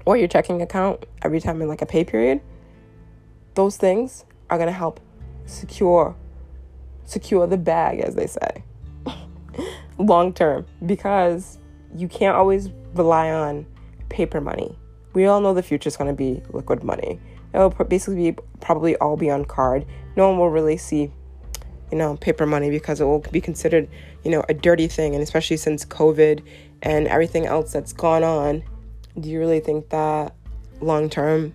or 0.05 0.15
your 0.15 0.27
checking 0.27 0.61
account 0.61 1.05
every 1.23 1.41
time 1.41 1.61
in 1.61 1.67
like 1.67 1.81
a 1.81 1.85
pay 1.85 2.03
period. 2.03 2.41
Those 3.55 3.75
things 3.75 4.23
are 4.49 4.57
gonna 4.57 4.71
help 4.71 4.99
secure 5.45 6.15
secure 7.09 7.47
the 7.47 7.57
bag, 7.57 7.99
as 7.99 8.15
they 8.15 8.27
say, 8.27 8.63
long 9.97 10.31
term, 10.31 10.65
because 10.85 11.57
you 11.95 12.07
can't 12.07 12.35
always 12.35 12.69
rely 12.93 13.31
on 13.31 13.65
paper 14.09 14.39
money. 14.39 14.75
We 15.13 15.25
all 15.25 15.41
know 15.41 15.53
the 15.53 15.63
future 15.63 15.87
is 15.87 15.97
going 15.97 16.09
to 16.09 16.15
be 16.15 16.41
liquid 16.51 16.83
money. 16.83 17.19
It'll 17.53 17.71
basically 17.71 18.31
be 18.31 18.37
probably 18.61 18.95
all 18.97 19.17
be 19.17 19.31
on 19.31 19.43
card. 19.43 19.85
No 20.15 20.29
one 20.29 20.37
will 20.37 20.51
really 20.51 20.77
see, 20.77 21.11
you 21.91 21.97
know, 21.97 22.17
paper 22.17 22.45
money 22.45 22.69
because 22.69 23.01
it 23.01 23.05
will 23.05 23.19
be 23.31 23.41
considered, 23.41 23.87
you 24.23 24.31
know, 24.31 24.43
a 24.49 24.53
dirty 24.53 24.87
thing. 24.87 25.13
And 25.13 25.23
especially 25.23 25.57
since 25.57 25.85
COVID 25.85 26.43
and 26.81 27.07
everything 27.07 27.45
else 27.45 27.71
that's 27.71 27.93
gone 27.93 28.23
on, 28.23 28.63
do 29.19 29.29
you 29.29 29.39
really 29.39 29.59
think 29.59 29.89
that 29.89 30.35
long 30.81 31.09
term 31.09 31.53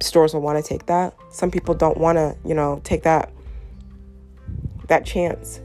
stores 0.00 0.34
will 0.34 0.40
want 0.40 0.62
to 0.62 0.68
take 0.68 0.86
that? 0.86 1.14
Some 1.30 1.50
people 1.50 1.74
don't 1.74 1.98
want 1.98 2.16
to, 2.16 2.36
you 2.44 2.54
know, 2.54 2.80
take 2.84 3.02
that 3.02 3.32
that 4.88 5.04
chance. 5.04 5.60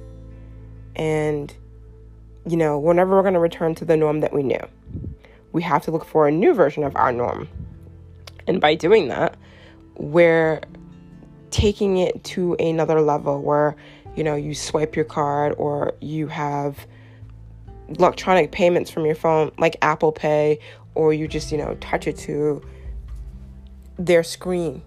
And, 0.95 1.53
you 2.45 2.57
know, 2.57 2.77
whenever 2.77 3.15
we're 3.15 3.21
going 3.21 3.34
to 3.34 3.39
return 3.39 3.73
to 3.75 3.86
the 3.86 3.97
norm 3.97 4.19
that 4.19 4.34
we 4.34 4.43
knew, 4.43 4.59
we 5.51 5.61
have 5.63 5.84
to 5.84 5.91
look 5.91 6.05
for 6.05 6.27
a 6.27 6.31
new 6.31 6.53
version 6.53 6.84
of 6.84 6.95
our 6.95 7.11
norm. 7.11 7.47
And 8.47 8.59
by 8.59 8.75
doing 8.75 9.07
that, 9.07 9.38
we're 9.95 10.61
taking 11.54 11.97
it 11.97 12.24
to 12.24 12.56
another 12.56 12.99
level 12.99 13.41
where, 13.41 13.76
you 14.16 14.24
know, 14.24 14.36
you 14.36 14.56
swipe 14.56 14.95
your 14.95 15.06
card 15.06 15.54
or 15.58 15.93
you 16.01 16.28
have 16.28 16.88
electronic 17.89 18.51
payments 18.51 18.89
from 18.89 19.06
your 19.06 19.16
phone 19.16 19.51
like 19.60 19.76
Apple 19.82 20.12
Pay 20.12 20.60
or 20.95 21.14
you 21.14 21.28
just, 21.28 21.51
you 21.51 21.58
know, 21.58 21.76
touch 21.76 22.08
it 22.08 22.18
to 22.18 22.62
their 23.97 24.24
screen. 24.24 24.82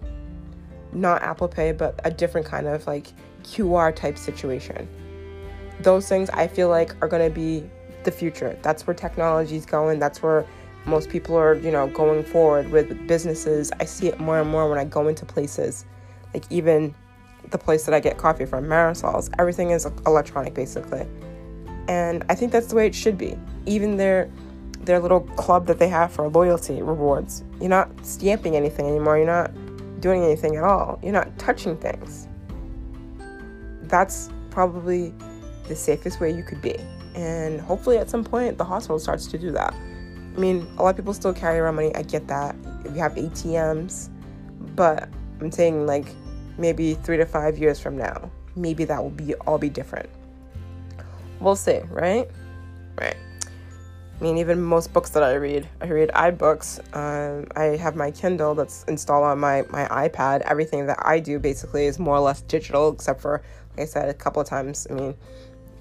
Not 0.91 1.21
Apple 1.23 1.47
Pay, 1.47 1.71
but 1.71 1.99
a 2.03 2.11
different 2.11 2.45
kind 2.45 2.67
of 2.67 2.85
like 2.85 3.07
QR 3.43 3.95
type 3.95 4.17
situation. 4.17 4.87
Those 5.79 6.09
things 6.09 6.29
I 6.31 6.47
feel 6.47 6.69
like 6.69 6.95
are 7.01 7.07
going 7.07 7.27
to 7.27 7.33
be 7.33 7.63
the 8.03 8.11
future. 8.11 8.57
That's 8.61 8.85
where 8.85 8.93
technology 8.93 9.55
is 9.55 9.65
going. 9.65 9.99
That's 9.99 10.21
where 10.21 10.45
most 10.85 11.09
people 11.09 11.37
are, 11.37 11.55
you 11.55 11.71
know, 11.71 11.87
going 11.87 12.23
forward 12.23 12.71
with, 12.71 12.89
with 12.89 13.07
businesses. 13.07 13.71
I 13.79 13.85
see 13.85 14.07
it 14.07 14.19
more 14.19 14.39
and 14.39 14.49
more 14.49 14.69
when 14.69 14.79
I 14.79 14.85
go 14.85 15.07
into 15.07 15.25
places, 15.25 15.85
like 16.37 16.51
even 16.51 16.93
the 17.49 17.57
place 17.57 17.85
that 17.85 17.93
I 17.93 17.99
get 17.99 18.17
coffee 18.17 18.45
from, 18.45 18.65
Marisol's. 18.65 19.29
Everything 19.39 19.71
is 19.71 19.85
electronic 20.05 20.53
basically, 20.53 21.07
and 21.87 22.23
I 22.29 22.35
think 22.35 22.51
that's 22.51 22.67
the 22.67 22.75
way 22.75 22.87
it 22.87 22.95
should 22.95 23.17
be. 23.17 23.37
Even 23.65 23.97
their 23.97 24.29
their 24.81 24.99
little 24.99 25.21
club 25.21 25.65
that 25.67 25.79
they 25.79 25.87
have 25.87 26.11
for 26.11 26.27
loyalty 26.29 26.81
rewards. 26.81 27.43
You're 27.59 27.69
not 27.69 27.89
stamping 28.05 28.55
anything 28.55 28.87
anymore. 28.87 29.17
You're 29.17 29.27
not 29.27 29.51
doing 29.99 30.23
anything 30.23 30.55
at 30.55 30.63
all. 30.63 30.99
You're 31.01 31.13
not 31.13 31.37
touching 31.39 31.75
things 31.77 32.27
that's 33.89 34.29
probably 34.49 35.13
the 35.67 35.75
safest 35.75 36.19
way 36.19 36.31
you 36.31 36.43
could 36.43 36.61
be. 36.61 36.75
And 37.15 37.59
hopefully, 37.59 37.97
at 37.97 38.09
some 38.09 38.23
point, 38.23 38.57
the 38.57 38.63
hospital 38.63 38.99
starts 38.99 39.27
to 39.27 39.37
do 39.37 39.51
that. 39.51 39.73
I 39.73 40.39
mean, 40.39 40.67
a 40.77 40.83
lot 40.83 40.91
of 40.91 40.95
people 40.97 41.13
still 41.13 41.33
carry 41.33 41.57
around 41.57 41.75
money. 41.75 41.95
I 41.95 42.03
get 42.03 42.27
that. 42.27 42.55
We 42.91 42.99
have 42.99 43.15
ATMs, 43.15 44.09
but 44.75 45.09
I'm 45.41 45.51
saying 45.51 45.87
like 45.87 46.07
maybe 46.57 46.95
three 46.95 47.17
to 47.17 47.25
five 47.25 47.57
years 47.57 47.79
from 47.79 47.97
now, 47.97 48.29
maybe 48.55 48.85
that 48.85 49.01
will 49.01 49.09
be 49.09 49.35
all 49.35 49.57
be 49.57 49.69
different. 49.69 50.09
We'll 51.39 51.55
see, 51.55 51.79
right? 51.89 52.29
Right. 52.99 53.17
I 54.19 54.23
mean, 54.23 54.39
even 54.39 54.59
most 54.61 54.93
books 54.93 55.11
that 55.11 55.21
I 55.21 55.35
read, 55.35 55.67
I 55.79 55.87
read 55.87 56.09
iBooks. 56.09 56.79
Um, 56.95 57.45
I 57.55 57.77
have 57.77 57.95
my 57.95 58.09
Kindle 58.09 58.55
that's 58.55 58.83
installed 58.85 59.25
on 59.25 59.37
my, 59.37 59.63
my 59.69 59.85
iPad. 59.85 60.41
Everything 60.41 60.87
that 60.87 60.97
I 61.05 61.19
do 61.19 61.37
basically 61.37 61.85
is 61.85 61.99
more 61.99 62.15
or 62.15 62.21
less 62.21 62.41
digital, 62.41 62.91
except 62.91 63.21
for 63.21 63.43
like 63.77 63.83
I 63.83 63.85
said 63.85 64.09
a 64.09 64.13
couple 64.15 64.41
of 64.41 64.47
times, 64.47 64.87
I 64.89 64.93
mean, 64.93 65.15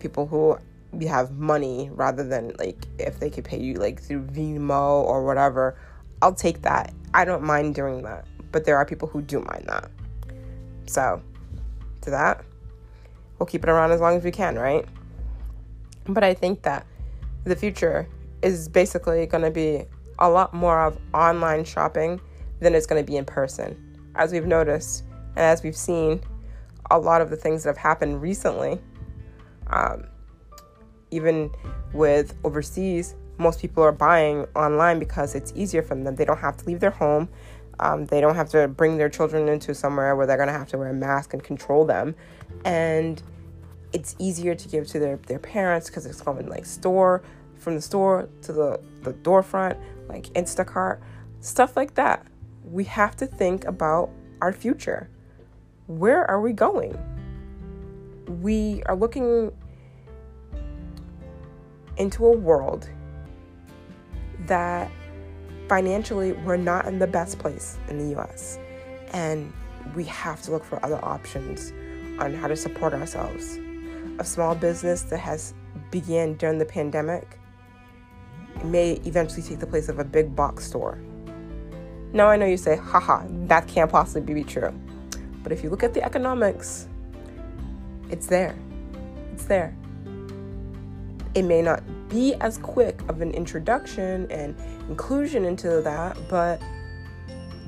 people 0.00 0.26
who 0.26 0.58
have 1.06 1.32
money 1.32 1.90
rather 1.92 2.22
than 2.24 2.52
like 2.58 2.86
if 2.98 3.18
they 3.20 3.30
could 3.30 3.44
pay 3.44 3.58
you 3.58 3.74
like 3.74 4.00
through 4.00 4.22
Venmo 4.24 5.02
or 5.02 5.24
whatever, 5.24 5.78
I'll 6.20 6.34
take 6.34 6.60
that. 6.62 6.92
I 7.14 7.24
don't 7.24 7.42
mind 7.42 7.74
doing 7.74 8.02
that. 8.02 8.26
But 8.52 8.66
there 8.66 8.76
are 8.76 8.84
people 8.84 9.08
who 9.08 9.22
do 9.22 9.40
mind 9.40 9.64
that. 9.68 9.90
So, 10.86 11.22
to 12.02 12.10
that, 12.10 12.44
we'll 13.38 13.46
keep 13.46 13.64
it 13.64 13.70
around 13.70 13.92
as 13.92 14.00
long 14.00 14.16
as 14.16 14.24
we 14.24 14.30
can, 14.30 14.56
right? 14.56 14.86
But 16.08 16.24
I 16.24 16.34
think 16.34 16.62
that 16.62 16.86
the 17.44 17.56
future 17.56 18.08
is 18.42 18.68
basically 18.68 19.26
going 19.26 19.44
to 19.44 19.50
be 19.50 19.84
a 20.18 20.28
lot 20.28 20.54
more 20.54 20.84
of 20.84 20.98
online 21.12 21.64
shopping 21.64 22.20
than 22.60 22.74
it's 22.74 22.86
going 22.86 23.04
to 23.04 23.06
be 23.06 23.16
in 23.16 23.24
person. 23.24 23.76
As 24.14 24.32
we've 24.32 24.46
noticed 24.46 25.04
and 25.30 25.40
as 25.40 25.62
we've 25.62 25.76
seen 25.76 26.20
a 26.90 26.98
lot 26.98 27.20
of 27.20 27.30
the 27.30 27.36
things 27.36 27.64
that 27.64 27.70
have 27.70 27.76
happened 27.76 28.22
recently. 28.22 28.80
Um, 29.68 30.06
even 31.10 31.50
with 31.92 32.34
overseas, 32.44 33.14
most 33.38 33.60
people 33.60 33.82
are 33.82 33.92
buying 33.92 34.46
online 34.54 34.98
because 34.98 35.34
it's 35.34 35.52
easier 35.54 35.82
for 35.82 35.94
them. 35.94 36.14
They 36.16 36.24
don't 36.24 36.38
have 36.38 36.56
to 36.58 36.64
leave 36.64 36.80
their 36.80 36.90
home. 36.90 37.28
Um, 37.78 38.06
they 38.06 38.20
don't 38.20 38.34
have 38.34 38.48
to 38.50 38.68
bring 38.68 38.96
their 38.96 39.08
children 39.08 39.48
into 39.48 39.74
somewhere 39.74 40.16
where 40.16 40.26
they're 40.26 40.36
going 40.36 40.48
to 40.48 40.52
have 40.52 40.68
to 40.68 40.78
wear 40.78 40.88
a 40.88 40.94
mask 40.94 41.34
and 41.34 41.42
control 41.42 41.84
them. 41.84 42.14
And 42.64 43.22
it's 43.92 44.16
easier 44.18 44.54
to 44.54 44.68
give 44.68 44.86
to 44.88 44.98
their, 44.98 45.16
their 45.26 45.38
parents 45.38 45.88
because 45.88 46.06
it's 46.06 46.20
going 46.20 46.48
like 46.48 46.64
store 46.64 47.22
from 47.56 47.74
the 47.74 47.80
store 47.80 48.28
to 48.42 48.52
the, 48.52 48.80
the 49.02 49.12
door 49.12 49.42
front, 49.42 49.78
like 50.08 50.24
Instacart, 50.34 51.00
stuff 51.40 51.76
like 51.76 51.94
that. 51.94 52.26
We 52.64 52.84
have 52.84 53.16
to 53.16 53.26
think 53.26 53.64
about 53.64 54.10
our 54.40 54.52
future. 54.52 55.08
Where 55.86 56.28
are 56.30 56.40
we 56.40 56.52
going? 56.52 56.98
We 58.42 58.82
are 58.86 58.96
looking 58.96 59.52
into 61.96 62.26
a 62.26 62.32
world 62.36 62.88
that 64.46 64.90
financially 65.68 66.32
we're 66.32 66.56
not 66.56 66.86
in 66.86 66.98
the 66.98 67.06
best 67.06 67.38
place 67.38 67.78
in 67.88 67.98
the 67.98 68.18
US. 68.18 68.58
And 69.12 69.52
we 69.94 70.04
have 70.04 70.42
to 70.42 70.50
look 70.50 70.64
for 70.64 70.84
other 70.84 71.02
options 71.04 71.72
on 72.18 72.34
how 72.34 72.48
to 72.48 72.56
support 72.56 72.92
ourselves. 72.92 73.58
A 74.18 74.24
small 74.24 74.54
business 74.54 75.02
that 75.02 75.18
has 75.18 75.54
began 75.90 76.34
during 76.34 76.58
the 76.58 76.64
pandemic 76.64 77.38
may 78.64 78.92
eventually 79.04 79.42
take 79.42 79.58
the 79.58 79.66
place 79.66 79.88
of 79.88 79.98
a 79.98 80.04
big 80.04 80.34
box 80.34 80.64
store. 80.64 80.98
Now 82.12 82.28
I 82.28 82.36
know 82.36 82.46
you 82.46 82.56
say, 82.56 82.76
haha, 82.76 83.24
that 83.46 83.68
can't 83.68 83.90
possibly 83.90 84.34
be 84.34 84.44
true. 84.44 84.72
But 85.42 85.52
if 85.52 85.62
you 85.62 85.70
look 85.70 85.82
at 85.82 85.94
the 85.94 86.02
economics, 86.02 86.88
it's 88.10 88.26
there. 88.26 88.56
It's 89.32 89.44
there. 89.44 89.76
It 91.34 91.42
may 91.42 91.60
not 91.60 91.82
be 92.16 92.32
as 92.36 92.56
quick 92.56 93.02
of 93.10 93.20
an 93.20 93.30
introduction 93.32 94.26
and 94.30 94.56
inclusion 94.88 95.44
into 95.44 95.82
that, 95.82 96.16
but 96.30 96.62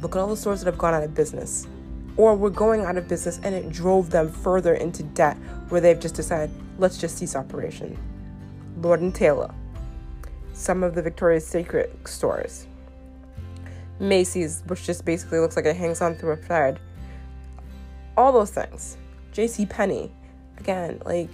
look 0.01 0.17
at 0.17 0.21
all 0.21 0.29
the 0.29 0.37
stores 0.37 0.61
that 0.61 0.67
have 0.67 0.79
gone 0.79 0.95
out 0.95 1.03
of 1.03 1.15
business 1.15 1.67
or 2.17 2.35
were 2.35 2.49
going 2.49 2.81
out 2.81 2.97
of 2.97 3.07
business 3.07 3.39
and 3.43 3.55
it 3.55 3.71
drove 3.71 4.09
them 4.09 4.33
further 4.33 4.73
into 4.73 5.03
debt 5.03 5.37
where 5.69 5.83
they've 5.83 6.01
just 6.01 6.15
decided, 6.15 6.51
let's 6.79 6.97
just 6.97 7.19
cease 7.19 7.37
operation. 7.37 7.99
Lord 8.81 9.03
and 9.03 9.15
Taylor, 9.15 9.53
some 10.55 10.83
of 10.83 10.95
the 10.95 11.03
Victoria's 11.03 11.47
Secret 11.47 11.95
stores, 12.09 12.67
Macy's, 14.01 14.63
which 14.67 14.87
just 14.87 15.05
basically 15.05 15.41
looks 15.41 15.57
like 15.57 15.67
it 15.67 15.77
hangs 15.77 16.01
on 16.01 16.15
through 16.15 16.33
a 16.33 16.37
thread, 16.37 16.81
all 18.17 18.33
those 18.33 18.51
things. 18.51 18.97
J.C. 19.33 19.67
Penney, 19.67 20.11
again, 20.57 21.03
like 21.05 21.29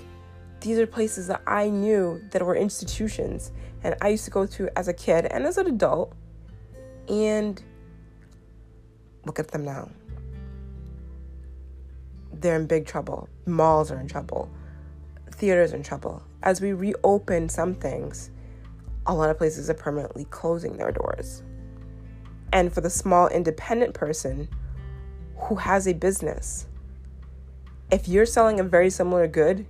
these 0.65 0.79
are 0.79 0.87
places 0.87 1.27
that 1.27 1.43
I 1.47 1.69
knew 1.69 2.23
that 2.31 2.41
were 2.41 2.57
institutions 2.57 3.53
and 3.83 3.95
I 4.01 4.09
used 4.09 4.25
to 4.25 4.31
go 4.31 4.47
to 4.47 4.79
as 4.79 4.89
a 4.89 4.95
kid 4.95 5.27
and 5.27 5.45
as 5.45 5.59
an 5.59 5.67
adult. 5.67 6.15
And 7.07 7.63
look 9.27 9.39
at 9.39 9.49
them 9.49 9.63
now. 9.63 9.91
They're 12.33 12.57
in 12.57 12.67
big 12.67 12.87
trouble. 12.87 13.29
Malls 13.45 13.91
are 13.91 14.01
in 14.01 14.09
trouble. 14.09 14.51
Theaters 15.33 15.75
are 15.75 15.77
in 15.77 15.83
trouble. 15.83 16.23
As 16.43 16.63
we 16.63 16.73
reopen 16.73 17.51
some 17.51 17.75
things, 17.75 18.31
a 19.05 19.15
lot 19.15 19.29
of 19.29 19.37
places 19.37 19.69
are 19.69 19.75
permanently 19.75 20.25
closing 20.31 20.79
their 20.79 20.93
doors. 20.93 21.43
And 22.55 22.73
for 22.73 22.81
the 22.81 22.89
small 22.89 23.29
independent 23.29 23.93
person 23.93 24.49
who 25.37 25.57
has 25.57 25.87
a 25.87 25.93
business, 25.93 26.69
if 27.93 28.09
you're 28.09 28.25
selling 28.25 28.61
a 28.61 28.65
very 28.65 28.89
similar 28.89 29.29
good, 29.29 29.67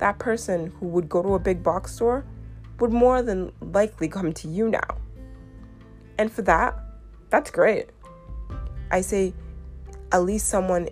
that 0.00 0.18
person 0.18 0.72
who 0.78 0.86
would 0.86 1.08
go 1.08 1.22
to 1.22 1.34
a 1.34 1.38
big 1.38 1.62
box 1.62 1.94
store 1.94 2.24
would 2.80 2.92
more 2.92 3.22
than 3.22 3.52
likely 3.60 4.08
come 4.08 4.32
to 4.32 4.48
you 4.48 4.68
now. 4.68 4.98
And 6.18 6.32
for 6.32 6.42
that, 6.42 6.78
that's 7.30 7.50
great. 7.50 7.90
I 8.90 9.00
say 9.00 9.32
at 10.12 10.24
least 10.24 10.48
someone 10.48 10.88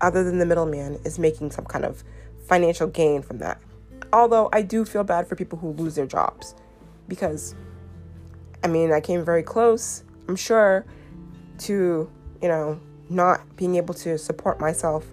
other 0.00 0.24
than 0.24 0.38
the 0.38 0.46
middleman 0.46 0.98
is 1.04 1.18
making 1.18 1.52
some 1.52 1.64
kind 1.64 1.84
of 1.84 2.02
financial 2.48 2.88
gain 2.88 3.22
from 3.22 3.38
that. 3.38 3.60
Although 4.12 4.48
I 4.52 4.62
do 4.62 4.84
feel 4.84 5.04
bad 5.04 5.28
for 5.28 5.36
people 5.36 5.58
who 5.58 5.72
lose 5.72 5.94
their 5.94 6.06
jobs 6.06 6.54
because 7.08 7.54
I 8.64 8.68
mean, 8.68 8.92
I 8.92 9.00
came 9.00 9.24
very 9.24 9.42
close, 9.42 10.04
I'm 10.28 10.36
sure, 10.36 10.84
to, 11.58 12.10
you 12.40 12.48
know, 12.48 12.80
not 13.08 13.56
being 13.56 13.76
able 13.76 13.94
to 13.94 14.16
support 14.16 14.60
myself 14.60 15.04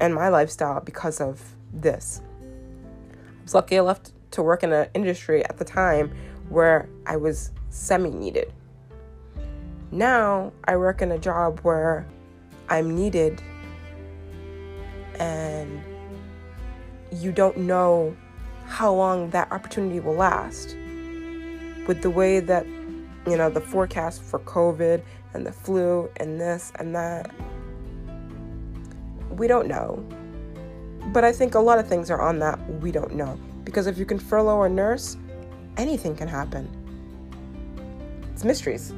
and 0.00 0.14
my 0.14 0.28
lifestyle 0.28 0.80
because 0.80 1.20
of 1.20 1.56
this. 1.72 2.20
I 3.20 3.42
was 3.42 3.54
lucky 3.54 3.78
I 3.78 3.80
left 3.80 4.12
to 4.32 4.42
work 4.42 4.62
in 4.62 4.72
an 4.72 4.88
industry 4.94 5.44
at 5.44 5.58
the 5.58 5.64
time 5.64 6.12
where 6.48 6.88
I 7.06 7.16
was 7.16 7.52
semi 7.70 8.10
needed. 8.10 8.52
Now 9.90 10.52
I 10.64 10.76
work 10.76 11.02
in 11.02 11.12
a 11.12 11.18
job 11.18 11.60
where 11.60 12.06
I'm 12.68 12.94
needed 12.94 13.42
and 15.18 15.82
you 17.10 17.32
don't 17.32 17.56
know 17.56 18.16
how 18.66 18.92
long 18.92 19.30
that 19.30 19.50
opportunity 19.50 20.00
will 20.00 20.14
last. 20.14 20.76
With 21.86 22.02
the 22.02 22.10
way 22.10 22.40
that, 22.40 22.66
you 23.26 23.36
know, 23.36 23.48
the 23.48 23.62
forecast 23.62 24.22
for 24.22 24.38
COVID 24.40 25.02
and 25.32 25.46
the 25.46 25.52
flu 25.52 26.10
and 26.18 26.38
this 26.38 26.70
and 26.76 26.94
that, 26.94 27.30
we 29.30 29.46
don't 29.46 29.68
know. 29.68 30.06
But 31.06 31.24
I 31.24 31.32
think 31.32 31.54
a 31.54 31.60
lot 31.60 31.78
of 31.78 31.88
things 31.88 32.10
are 32.10 32.20
on 32.20 32.38
that 32.40 32.58
we 32.80 32.92
don't 32.92 33.14
know. 33.14 33.38
Because 33.64 33.86
if 33.86 33.98
you 33.98 34.04
can 34.04 34.18
furlough 34.18 34.62
a 34.62 34.68
nurse, 34.68 35.16
anything 35.76 36.16
can 36.16 36.28
happen. 36.28 36.68
It's 38.32 38.44
mysteries. 38.44 38.92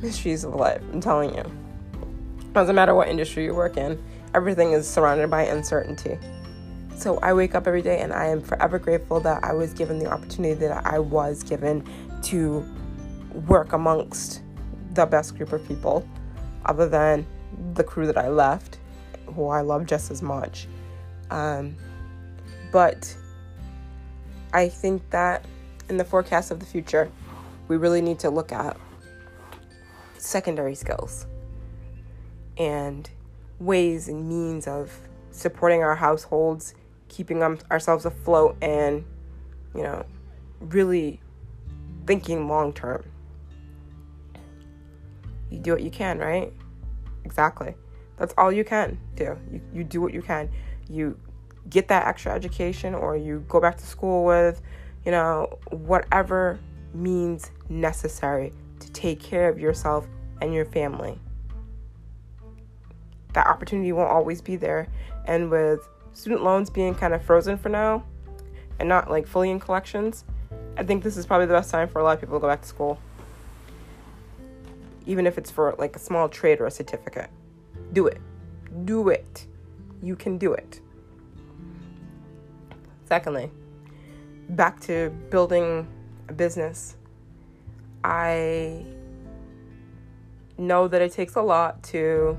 Mysteries 0.00 0.44
of 0.44 0.54
life, 0.54 0.80
I'm 0.92 1.00
telling 1.00 1.34
you. 1.34 1.44
Doesn't 2.52 2.74
matter 2.74 2.94
what 2.94 3.08
industry 3.08 3.44
you 3.44 3.54
work 3.54 3.76
in, 3.76 4.02
everything 4.34 4.72
is 4.72 4.88
surrounded 4.88 5.30
by 5.30 5.42
uncertainty. 5.42 6.18
So 6.96 7.18
I 7.18 7.32
wake 7.32 7.54
up 7.54 7.66
every 7.66 7.82
day 7.82 8.00
and 8.00 8.12
I 8.12 8.26
am 8.26 8.40
forever 8.40 8.78
grateful 8.78 9.20
that 9.20 9.44
I 9.44 9.52
was 9.52 9.72
given 9.72 9.98
the 9.98 10.06
opportunity 10.06 10.54
that 10.54 10.84
I 10.86 10.98
was 10.98 11.42
given 11.42 11.84
to 12.22 12.64
work 13.46 13.72
amongst 13.72 14.42
the 14.94 15.06
best 15.06 15.36
group 15.36 15.52
of 15.52 15.66
people, 15.68 16.08
other 16.64 16.88
than 16.88 17.26
the 17.74 17.84
crew 17.84 18.06
that 18.06 18.18
I 18.18 18.28
left, 18.28 18.78
who 19.26 19.46
I 19.48 19.60
love 19.60 19.86
just 19.86 20.10
as 20.10 20.22
much. 20.22 20.66
Um, 21.30 21.76
but 22.72 23.14
I 24.52 24.68
think 24.68 25.08
that 25.10 25.44
in 25.88 25.96
the 25.96 26.04
forecast 26.04 26.50
of 26.50 26.60
the 26.60 26.66
future, 26.66 27.10
we 27.68 27.76
really 27.76 28.00
need 28.00 28.18
to 28.20 28.30
look 28.30 28.52
at 28.52 28.76
secondary 30.16 30.74
skills 30.74 31.26
and 32.56 33.08
ways 33.60 34.08
and 34.08 34.28
means 34.28 34.66
of 34.66 34.98
supporting 35.30 35.82
our 35.82 35.94
households, 35.94 36.74
keeping 37.08 37.42
ourselves 37.42 38.04
afloat, 38.04 38.56
and, 38.60 39.04
you 39.74 39.82
know, 39.82 40.04
really 40.60 41.20
thinking 42.06 42.48
long 42.48 42.72
term. 42.72 43.04
You 45.50 45.58
do 45.58 45.72
what 45.72 45.82
you 45.82 45.90
can, 45.90 46.18
right? 46.18 46.52
Exactly. 47.24 47.74
That's 48.16 48.34
all 48.36 48.52
you 48.52 48.64
can 48.64 48.98
do. 49.14 49.38
You, 49.50 49.60
you 49.72 49.84
do 49.84 50.00
what 50.00 50.12
you 50.12 50.22
can 50.22 50.50
you 50.88 51.18
get 51.68 51.88
that 51.88 52.06
extra 52.06 52.32
education 52.32 52.94
or 52.94 53.16
you 53.16 53.44
go 53.48 53.60
back 53.60 53.76
to 53.76 53.86
school 53.86 54.24
with, 54.24 54.62
you 55.04 55.10
know, 55.10 55.58
whatever 55.70 56.58
means 56.94 57.50
necessary 57.68 58.52
to 58.80 58.90
take 58.92 59.20
care 59.20 59.48
of 59.48 59.58
yourself 59.58 60.06
and 60.40 60.54
your 60.54 60.64
family. 60.64 61.18
That 63.34 63.46
opportunity 63.46 63.92
won't 63.92 64.10
always 64.10 64.40
be 64.40 64.56
there. 64.56 64.88
And 65.26 65.50
with 65.50 65.86
student 66.14 66.42
loans 66.42 66.70
being 66.70 66.94
kind 66.94 67.12
of 67.12 67.22
frozen 67.22 67.58
for 67.58 67.68
now 67.68 68.04
and 68.78 68.88
not 68.88 69.10
like 69.10 69.26
fully 69.26 69.50
in 69.50 69.60
collections, 69.60 70.24
I 70.76 70.84
think 70.84 71.02
this 71.02 71.16
is 71.16 71.26
probably 71.26 71.46
the 71.46 71.54
best 71.54 71.70
time 71.70 71.88
for 71.88 71.98
a 71.98 72.04
lot 72.04 72.14
of 72.14 72.20
people 72.20 72.36
to 72.38 72.40
go 72.40 72.48
back 72.48 72.62
to 72.62 72.68
school. 72.68 72.98
Even 75.06 75.26
if 75.26 75.36
it's 75.36 75.50
for 75.50 75.74
like 75.78 75.96
a 75.96 75.98
small 75.98 76.28
trade 76.28 76.60
or 76.60 76.66
a 76.66 76.70
certificate. 76.70 77.30
Do 77.92 78.06
it. 78.06 78.20
Do 78.84 79.08
it 79.08 79.46
you 80.02 80.16
can 80.16 80.38
do 80.38 80.52
it. 80.52 80.80
Secondly, 83.04 83.50
back 84.50 84.80
to 84.80 85.10
building 85.30 85.86
a 86.28 86.32
business. 86.32 86.96
I 88.04 88.84
know 90.58 90.88
that 90.88 91.00
it 91.00 91.12
takes 91.12 91.36
a 91.36 91.42
lot 91.42 91.82
to, 91.84 92.36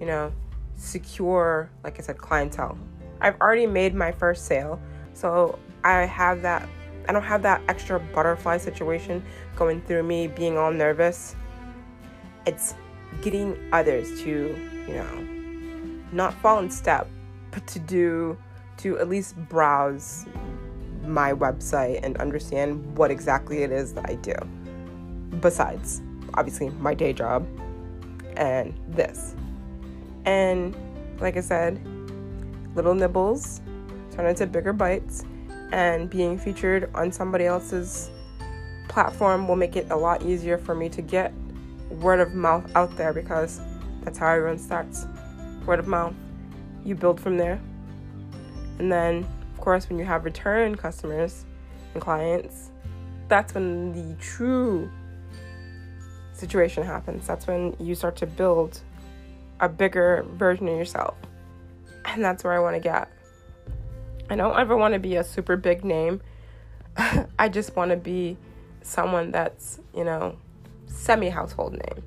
you 0.00 0.06
know, 0.06 0.32
secure, 0.76 1.70
like 1.84 1.98
I 1.98 2.02
said, 2.02 2.18
clientele. 2.18 2.76
I've 3.20 3.40
already 3.40 3.66
made 3.66 3.94
my 3.94 4.10
first 4.10 4.46
sale, 4.46 4.80
so 5.14 5.58
I 5.84 6.00
have 6.06 6.42
that. 6.42 6.68
I 7.08 7.12
don't 7.12 7.22
have 7.22 7.42
that 7.42 7.60
extra 7.68 7.98
butterfly 7.98 8.58
situation 8.58 9.24
going 9.56 9.82
through 9.82 10.04
me 10.04 10.28
being 10.28 10.56
all 10.56 10.72
nervous. 10.72 11.34
It's 12.46 12.74
getting 13.20 13.56
others 13.72 14.20
to, 14.22 14.56
you 14.86 14.94
know, 14.94 15.31
not 16.12 16.34
fall 16.34 16.58
in 16.58 16.70
step, 16.70 17.08
but 17.50 17.66
to 17.68 17.78
do, 17.78 18.36
to 18.78 18.98
at 18.98 19.08
least 19.08 19.36
browse 19.48 20.26
my 21.04 21.32
website 21.32 22.00
and 22.02 22.16
understand 22.18 22.96
what 22.96 23.10
exactly 23.10 23.62
it 23.62 23.72
is 23.72 23.92
that 23.94 24.08
I 24.08 24.14
do. 24.16 24.34
Besides 25.40 26.02
obviously 26.34 26.70
my 26.70 26.94
day 26.94 27.12
job 27.12 27.46
and 28.36 28.74
this. 28.88 29.34
And 30.24 30.76
like 31.20 31.36
I 31.36 31.40
said, 31.40 31.80
little 32.74 32.94
nibbles 32.94 33.60
turn 34.12 34.26
into 34.26 34.46
bigger 34.46 34.72
bites, 34.72 35.24
and 35.72 36.10
being 36.10 36.38
featured 36.38 36.90
on 36.94 37.10
somebody 37.10 37.46
else's 37.46 38.10
platform 38.88 39.48
will 39.48 39.56
make 39.56 39.74
it 39.74 39.86
a 39.90 39.96
lot 39.96 40.22
easier 40.22 40.58
for 40.58 40.74
me 40.74 40.88
to 40.90 41.00
get 41.00 41.32
word 41.88 42.20
of 42.20 42.34
mouth 42.34 42.70
out 42.74 42.94
there 42.96 43.12
because 43.12 43.60
that's 44.02 44.18
how 44.18 44.28
everyone 44.28 44.58
starts. 44.58 45.06
Word 45.66 45.78
of 45.78 45.86
mouth. 45.86 46.14
You 46.84 46.94
build 46.94 47.20
from 47.20 47.36
there. 47.36 47.60
And 48.78 48.90
then, 48.90 49.26
of 49.54 49.60
course, 49.60 49.88
when 49.88 49.98
you 49.98 50.04
have 50.04 50.24
return 50.24 50.74
customers 50.74 51.44
and 51.94 52.02
clients, 52.02 52.70
that's 53.28 53.54
when 53.54 53.92
the 53.92 54.16
true 54.20 54.90
situation 56.32 56.82
happens. 56.82 57.26
That's 57.26 57.46
when 57.46 57.76
you 57.78 57.94
start 57.94 58.16
to 58.16 58.26
build 58.26 58.80
a 59.60 59.68
bigger 59.68 60.26
version 60.32 60.68
of 60.68 60.76
yourself. 60.76 61.14
And 62.04 62.24
that's 62.24 62.42
where 62.42 62.52
I 62.52 62.58
want 62.58 62.74
to 62.74 62.80
get. 62.80 63.08
I 64.28 64.36
don't 64.36 64.58
ever 64.58 64.76
want 64.76 64.94
to 64.94 65.00
be 65.00 65.16
a 65.16 65.24
super 65.24 65.56
big 65.56 65.84
name. 65.84 66.20
I 67.38 67.48
just 67.48 67.76
want 67.76 67.90
to 67.90 67.96
be 67.96 68.36
someone 68.82 69.30
that's, 69.30 69.78
you 69.94 70.04
know, 70.04 70.36
semi 70.86 71.28
household 71.28 71.72
name. 71.72 72.02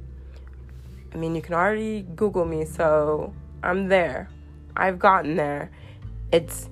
I 1.14 1.18
mean, 1.18 1.34
you 1.34 1.41
can 1.41 1.53
already 1.53 2.01
Google 2.01 2.45
me, 2.45 2.66
so 2.66 3.34
I'm 3.66 3.88
there. 3.88 4.30
I've 4.78 4.99
gotten 4.99 5.36
there. 5.36 5.72
It's 6.32 6.70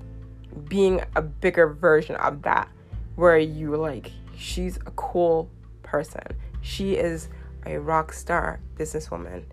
being 0.70 1.02
a 1.16 1.22
bigger 1.22 1.68
version 1.68 2.16
of 2.18 2.44
that, 2.44 2.70
where 3.16 3.38
you 3.38 3.76
like, 3.76 4.12
she's 4.38 4.78
a 4.78 4.92
cool 4.92 5.50
person. 5.82 6.22
She 6.62 6.94
is 6.94 7.30
a 7.66 7.78
rock 7.80 8.14
star 8.14 8.60
businesswoman. 8.76 9.44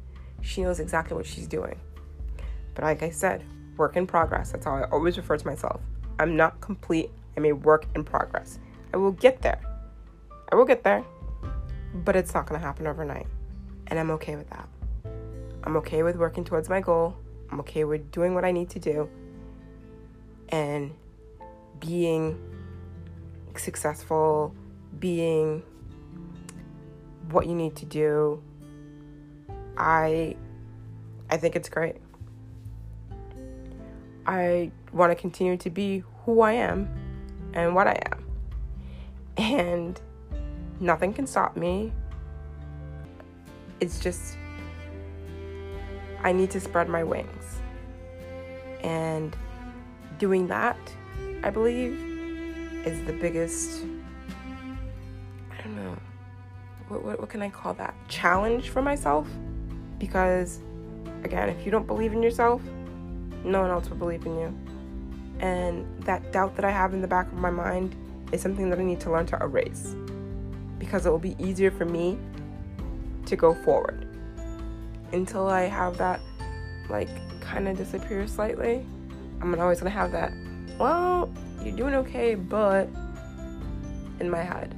She 0.42 0.62
knows 0.62 0.80
exactly 0.80 1.16
what 1.16 1.26
she's 1.26 1.46
doing. 1.46 1.78
But 2.74 2.84
like 2.84 3.02
I 3.02 3.10
said, 3.10 3.44
work 3.76 3.96
in 3.96 4.06
progress. 4.06 4.52
That's 4.52 4.66
how 4.66 4.72
I 4.72 4.82
always 4.90 5.16
refer 5.16 5.36
to 5.38 5.46
myself. 5.46 5.80
I'm 6.18 6.36
not 6.36 6.60
complete. 6.60 7.10
I'm 7.36 7.46
a 7.46 7.52
work 7.52 7.86
in 7.94 8.04
progress. 8.04 8.58
I 8.92 8.98
will 8.98 9.12
get 9.12 9.40
there. 9.40 9.60
I 10.52 10.56
will 10.56 10.66
get 10.66 10.84
there. 10.84 11.04
But 11.94 12.16
it's 12.16 12.34
not 12.34 12.46
going 12.46 12.60
to 12.60 12.66
happen 12.66 12.86
overnight. 12.86 13.26
And 13.86 13.98
I'm 13.98 14.10
okay 14.12 14.36
with 14.36 14.50
that. 14.50 14.68
I'm 15.64 15.76
okay 15.78 16.02
with 16.02 16.16
working 16.16 16.44
towards 16.44 16.68
my 16.68 16.80
goal. 16.80 17.16
I'm 17.50 17.60
okay 17.60 17.84
with 17.84 18.10
doing 18.10 18.34
what 18.34 18.44
I 18.44 18.52
need 18.52 18.70
to 18.70 18.78
do 18.78 19.08
and 20.50 20.92
being 21.80 22.38
successful, 23.56 24.54
being 24.98 25.62
what 27.30 27.46
you 27.46 27.54
need 27.54 27.76
to 27.76 27.86
do. 27.86 28.42
I 29.76 30.36
I 31.30 31.36
think 31.36 31.56
it's 31.56 31.68
great. 31.68 31.96
I 34.26 34.70
want 34.92 35.10
to 35.10 35.16
continue 35.16 35.56
to 35.56 35.70
be 35.70 36.02
who 36.24 36.40
I 36.40 36.52
am 36.52 36.88
and 37.54 37.74
what 37.74 37.86
I 37.86 38.00
am. 38.12 38.24
And 39.36 40.00
nothing 40.80 41.12
can 41.12 41.26
stop 41.26 41.56
me. 41.56 41.92
It's 43.80 43.98
just, 43.98 44.36
I 46.22 46.32
need 46.32 46.50
to 46.50 46.60
spread 46.60 46.88
my 46.88 47.02
wings. 47.02 47.39
And 48.82 49.36
doing 50.18 50.46
that, 50.48 50.78
I 51.42 51.50
believe, 51.50 51.92
is 52.84 53.04
the 53.04 53.12
biggest, 53.12 53.82
I 55.52 55.62
don't 55.62 55.76
know, 55.76 55.96
what, 56.88 57.04
what, 57.04 57.20
what 57.20 57.28
can 57.28 57.42
I 57.42 57.50
call 57.50 57.74
that? 57.74 57.94
Challenge 58.08 58.68
for 58.70 58.82
myself. 58.82 59.28
Because, 59.98 60.60
again, 61.24 61.48
if 61.48 61.64
you 61.64 61.70
don't 61.70 61.86
believe 61.86 62.12
in 62.12 62.22
yourself, 62.22 62.62
no 63.44 63.60
one 63.60 63.70
else 63.70 63.88
will 63.88 63.96
believe 63.96 64.24
in 64.26 64.38
you. 64.38 64.58
And 65.40 65.86
that 66.04 66.32
doubt 66.32 66.56
that 66.56 66.64
I 66.64 66.70
have 66.70 66.92
in 66.92 67.00
the 67.00 67.08
back 67.08 67.26
of 67.26 67.38
my 67.38 67.50
mind 67.50 67.96
is 68.32 68.40
something 68.40 68.70
that 68.70 68.78
I 68.78 68.82
need 68.82 69.00
to 69.00 69.10
learn 69.10 69.26
to 69.26 69.38
erase 69.42 69.94
because 70.78 71.06
it 71.06 71.10
will 71.10 71.18
be 71.18 71.36
easier 71.38 71.70
for 71.70 71.84
me 71.84 72.18
to 73.26 73.36
go 73.36 73.54
forward. 73.54 74.06
Until 75.12 75.48
I 75.48 75.62
have 75.62 75.98
that, 75.98 76.20
like, 76.88 77.08
kind 77.50 77.66
of 77.68 77.76
disappear 77.76 78.26
slightly, 78.26 78.84
I'm 79.40 79.58
always 79.58 79.80
gonna 79.80 79.90
have 79.90 80.12
that, 80.12 80.32
well, 80.78 81.32
you're 81.62 81.76
doing 81.76 81.94
okay, 81.94 82.34
but 82.34 82.88
in 84.20 84.30
my 84.30 84.42
head. 84.42 84.74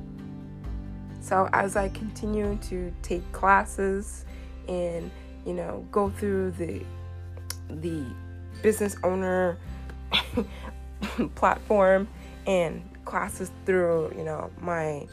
So 1.21 1.49
as 1.53 1.77
I 1.77 1.89
continue 1.91 2.59
to 2.69 2.93
take 3.03 3.31
classes 3.33 4.25
and, 4.69 5.11
you 5.45 5.53
know, 5.53 5.87
go 5.91 6.11
through 6.11 6.53
the 6.53 6.83
the 7.69 8.05
business 8.63 8.97
owner 9.03 9.59
platform 11.35 12.09
and 12.47 12.83
classes 13.05 13.51
through, 13.65 14.13
you 14.17 14.25
know, 14.25 14.51
my 14.61 15.07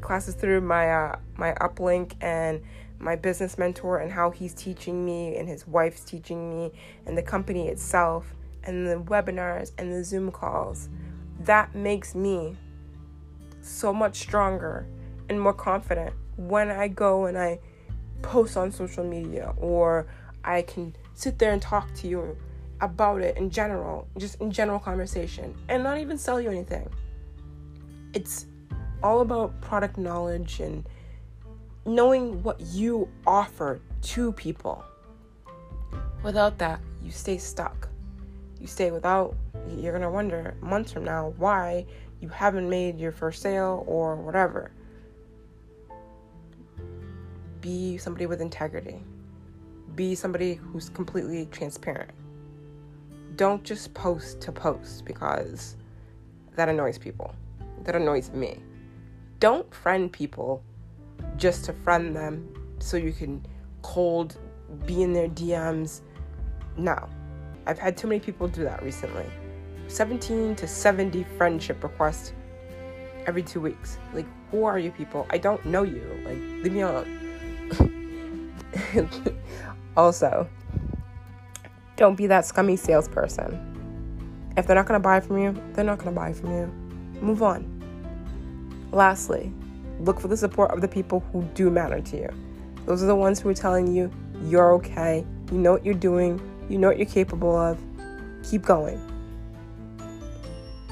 classes 0.00 0.34
through 0.34 0.60
my 0.60 0.90
uh, 0.90 1.18
my 1.36 1.52
uplink 1.54 2.14
and 2.20 2.60
my 2.98 3.16
business 3.16 3.58
mentor 3.58 3.98
and 3.98 4.10
how 4.10 4.30
he's 4.30 4.54
teaching 4.54 5.04
me 5.04 5.36
and 5.36 5.48
his 5.48 5.66
wife's 5.66 6.02
teaching 6.02 6.50
me 6.50 6.72
and 7.06 7.16
the 7.16 7.22
company 7.22 7.68
itself 7.68 8.34
and 8.64 8.86
the 8.86 8.96
webinars 8.96 9.72
and 9.78 9.92
the 9.92 10.02
Zoom 10.02 10.30
calls. 10.30 10.88
That 11.40 11.74
makes 11.74 12.14
me 12.14 12.56
so 13.60 13.92
much 13.92 14.16
stronger 14.16 14.86
and 15.28 15.40
more 15.40 15.52
confident 15.52 16.14
when 16.36 16.70
I 16.70 16.88
go 16.88 17.26
and 17.26 17.38
I 17.38 17.60
post 18.22 18.56
on 18.56 18.72
social 18.72 19.04
media 19.04 19.54
or 19.58 20.06
I 20.44 20.62
can 20.62 20.94
sit 21.14 21.38
there 21.38 21.52
and 21.52 21.60
talk 21.60 21.92
to 21.96 22.08
you 22.08 22.36
about 22.80 23.20
it 23.20 23.36
in 23.36 23.50
general, 23.50 24.06
just 24.18 24.40
in 24.40 24.50
general 24.50 24.78
conversation, 24.78 25.54
and 25.68 25.82
not 25.82 25.98
even 25.98 26.16
sell 26.16 26.40
you 26.40 26.50
anything. 26.50 26.88
It's 28.14 28.46
all 29.02 29.20
about 29.20 29.60
product 29.60 29.98
knowledge 29.98 30.60
and 30.60 30.84
knowing 31.88 32.42
what 32.42 32.60
you 32.60 33.08
offer 33.26 33.80
to 34.02 34.32
people. 34.32 34.84
Without 36.22 36.58
that, 36.58 36.80
you 37.02 37.10
stay 37.10 37.38
stuck. 37.38 37.88
You 38.60 38.66
stay 38.66 38.90
without, 38.90 39.34
you're 39.76 39.98
to 39.98 40.10
wonder 40.10 40.54
months 40.60 40.92
from 40.92 41.04
now 41.04 41.34
why 41.36 41.86
you 42.20 42.28
haven't 42.28 42.68
made 42.68 42.98
your 42.98 43.12
first 43.12 43.42
sale 43.42 43.84
or 43.86 44.16
whatever. 44.16 44.70
Be 47.60 47.98
somebody 47.98 48.26
with 48.26 48.40
integrity, 48.40 49.02
be 49.94 50.14
somebody 50.14 50.54
who's 50.54 50.88
completely 50.90 51.46
transparent. 51.46 52.10
Don't 53.36 53.62
just 53.62 53.94
post 53.94 54.40
to 54.42 54.52
post 54.52 55.04
because 55.04 55.76
that 56.56 56.68
annoys 56.68 56.98
people. 56.98 57.34
That 57.84 57.96
annoys 57.96 58.30
me 58.30 58.60
don't 59.40 59.72
friend 59.72 60.12
people 60.12 60.64
just 61.36 61.64
to 61.66 61.72
friend 61.72 62.14
them 62.14 62.48
so 62.78 62.96
you 62.96 63.12
can 63.12 63.44
cold 63.82 64.36
be 64.86 65.02
in 65.02 65.12
their 65.12 65.28
DMs. 65.28 66.00
No. 66.76 67.08
I've 67.66 67.78
had 67.78 67.96
too 67.96 68.06
many 68.06 68.20
people 68.20 68.48
do 68.48 68.64
that 68.64 68.82
recently. 68.82 69.26
17 69.88 70.56
to 70.56 70.66
70 70.66 71.24
friendship 71.36 71.82
requests 71.82 72.32
every 73.26 73.42
two 73.42 73.60
weeks. 73.60 73.98
Like, 74.14 74.26
who 74.50 74.64
are 74.64 74.78
you 74.78 74.90
people? 74.90 75.26
I 75.30 75.38
don't 75.38 75.64
know 75.64 75.82
you. 75.82 76.02
Like, 76.24 76.38
leave 76.62 76.72
me 76.72 76.80
alone. 76.80 78.54
also, 79.96 80.48
don't 81.96 82.16
be 82.16 82.26
that 82.26 82.46
scummy 82.46 82.76
salesperson. 82.76 83.64
If 84.56 84.66
they're 84.66 84.76
not 84.76 84.86
to 84.86 84.98
buy 84.98 85.20
from 85.20 85.38
you, 85.38 85.54
they're 85.72 85.84
not 85.84 85.98
to 86.00 86.14
buy 86.14 86.32
from 86.32 86.50
you. 86.50 86.66
Move 87.20 87.42
on. 87.42 87.74
Lastly, 88.92 89.52
look 90.00 90.20
for 90.20 90.28
the 90.28 90.36
support 90.36 90.70
of 90.70 90.80
the 90.80 90.88
people 90.88 91.20
who 91.32 91.42
do 91.54 91.70
matter 91.70 92.00
to 92.00 92.16
you. 92.16 92.30
Those 92.86 93.02
are 93.02 93.06
the 93.06 93.16
ones 93.16 93.40
who 93.40 93.48
are 93.48 93.54
telling 93.54 93.94
you 93.94 94.10
you're 94.44 94.72
okay, 94.74 95.24
you 95.50 95.58
know 95.58 95.72
what 95.72 95.84
you're 95.84 95.94
doing, 95.94 96.40
you 96.68 96.78
know 96.78 96.88
what 96.88 96.98
you're 96.98 97.06
capable 97.06 97.56
of. 97.56 97.78
Keep 98.48 98.62
going. 98.62 99.00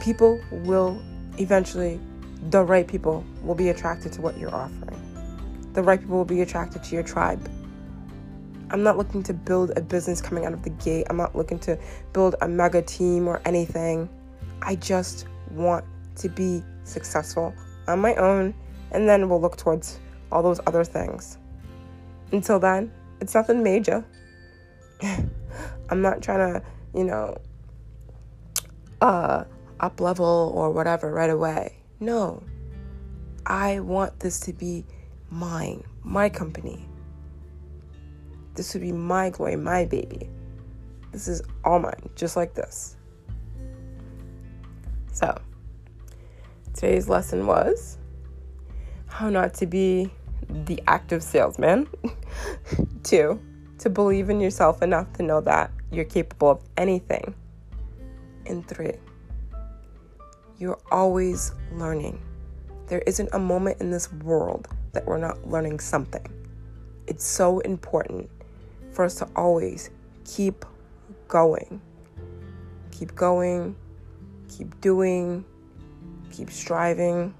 People 0.01 0.41
will 0.51 1.01
eventually, 1.39 2.01
the 2.51 2.63
right 2.63 2.87
people 2.87 3.25
will 3.43 3.55
be 3.55 3.69
attracted 3.69 4.13
to 4.15 4.21
what 4.21 4.39
you're 4.39 4.55
offering. 4.55 5.01
The 5.73 5.83
right 5.83 6.01
people 6.01 6.17
will 6.17 6.25
be 6.25 6.43
attracted 6.43 6.83
to 6.85 6.95
your 6.95 7.05
tribe. 7.05 7.51
I'm 8.71 8.83
not 8.83 8.97
looking 8.97 9.23
to 9.25 9.35
build 9.35 9.73
a 9.77 9.81
business 9.81 10.21
coming 10.21 10.45
out 10.45 10.53
of 10.53 10.63
the 10.63 10.71
gate. 10.71 11.07
I'm 11.09 11.17
not 11.17 11.37
looking 11.37 11.59
to 11.61 11.79
build 12.13 12.35
a 12.41 12.49
mega 12.49 12.83
team 12.83 13.29
or 13.29 13.41
anything. 13.45 14.09
I 14.63 14.75
just 14.75 15.27
want 15.53 15.85
to 16.17 16.29
be 16.29 16.63
successful 16.85 17.55
on 17.87 18.01
my 18.01 18.15
own, 18.17 18.55
and 18.93 19.09
then 19.09 19.29
we'll 19.29 19.41
look 19.41 19.57
towards 19.57 20.01
all 20.33 20.43
those 20.43 20.61
other 20.67 20.85
things. 20.85 21.39
Until 22.33 22.59
then, 22.59 22.93
it's 23.21 23.35
nothing 23.35 23.63
major. 23.63 24.05
I'm 25.91 26.03
not 26.03 26.23
trying 26.23 26.55
to, 26.55 26.63
you 26.95 27.05
know, 27.05 27.37
uh, 29.01 29.45
up 29.81 30.01
level 30.01 30.53
or 30.55 30.71
whatever 30.71 31.13
right 31.13 31.31
away. 31.31 31.77
No. 32.01 32.43
I 33.45 33.81
want 33.81 34.19
this 34.19 34.41
to 34.41 34.53
be 34.53 34.85
mine, 35.31 35.85
my 36.03 36.29
company. 36.29 36.89
This 38.55 38.75
would 38.75 38.83
be 38.83 38.93
my 38.93 39.31
glory, 39.31 39.57
my 39.57 39.85
baby. 39.85 40.29
This 41.13 41.29
is 41.29 41.43
all 41.65 41.79
mine, 41.79 42.09
just 42.17 42.37
like 42.37 42.55
this. 42.55 42.97
So, 45.13 45.41
today's 46.75 47.09
lesson 47.09 47.47
was 47.47 47.99
how 49.17 49.31
not 49.31 49.55
to 49.55 49.65
be 49.65 50.11
the 50.67 50.83
active 50.87 51.23
salesman. 51.23 51.89
Two, 53.03 53.41
to 53.79 53.89
believe 53.89 54.29
in 54.29 54.41
yourself 54.41 54.83
enough 54.83 55.11
to 55.15 55.23
know 55.23 55.41
that 55.41 55.71
you're 55.91 56.05
capable 56.05 56.51
of 56.51 56.63
anything. 56.77 57.35
And 58.45 58.69
three, 58.69 58.93
you're 60.59 60.79
always 60.93 61.53
learning. 61.73 62.21
There 62.89 63.03
isn't 63.07 63.31
a 63.33 63.39
moment 63.39 63.81
in 63.81 63.91
this 63.91 64.13
world 64.13 64.69
that 64.93 65.07
we're 65.07 65.17
not 65.17 65.49
learning 65.49 65.81
something. 65.81 66.27
It's 67.07 67.25
so 67.25 67.61
important 67.61 68.29
for 68.93 69.07
us 69.07 69.15
to 69.17 69.29
always 69.35 69.89
keep 70.27 70.67
going. 71.27 71.81
Keep 72.91 73.15
going, 73.15 73.77
keep 74.49 74.79
doing, 74.83 75.43
keep 76.31 76.51
striving, 76.51 77.35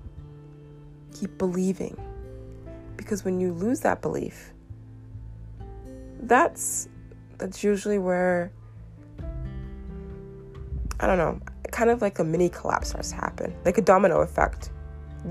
keep 1.19 1.39
believing. 1.39 1.97
Because 2.97 3.25
when 3.25 3.41
you 3.41 3.53
lose 3.53 3.81
that 3.81 4.03
belief, 4.03 4.53
that's 6.21 6.89
that's 7.39 7.63
usually 7.63 7.99
where 7.99 8.51
I 10.99 11.07
don't 11.07 11.19
know, 11.19 11.41
kind 11.73 11.91
of 11.91 12.01
like 12.01 12.19
a 12.19 12.25
mini 12.25 12.49
collapse 12.49 12.89
starts 12.91 13.11
to 13.11 13.17
happen, 13.17 13.55
like 13.65 13.77
a 13.77 13.83
domino 13.83 14.23
effect. 14.23 14.71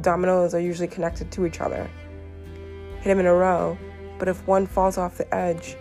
Dominoes 0.02 0.54
are 0.54 0.60
usually 0.60 0.88
connected 0.88 1.32
to 1.32 1.46
each 1.46 1.60
other. 1.60 1.90
Hit 2.98 3.06
them 3.06 3.20
in 3.20 3.26
a 3.26 3.34
row, 3.34 3.78
but 4.20 4.28
if 4.28 4.46
one 4.46 4.68
falls 4.68 4.98
off 4.98 5.18
the 5.18 5.34
edge, 5.34 5.76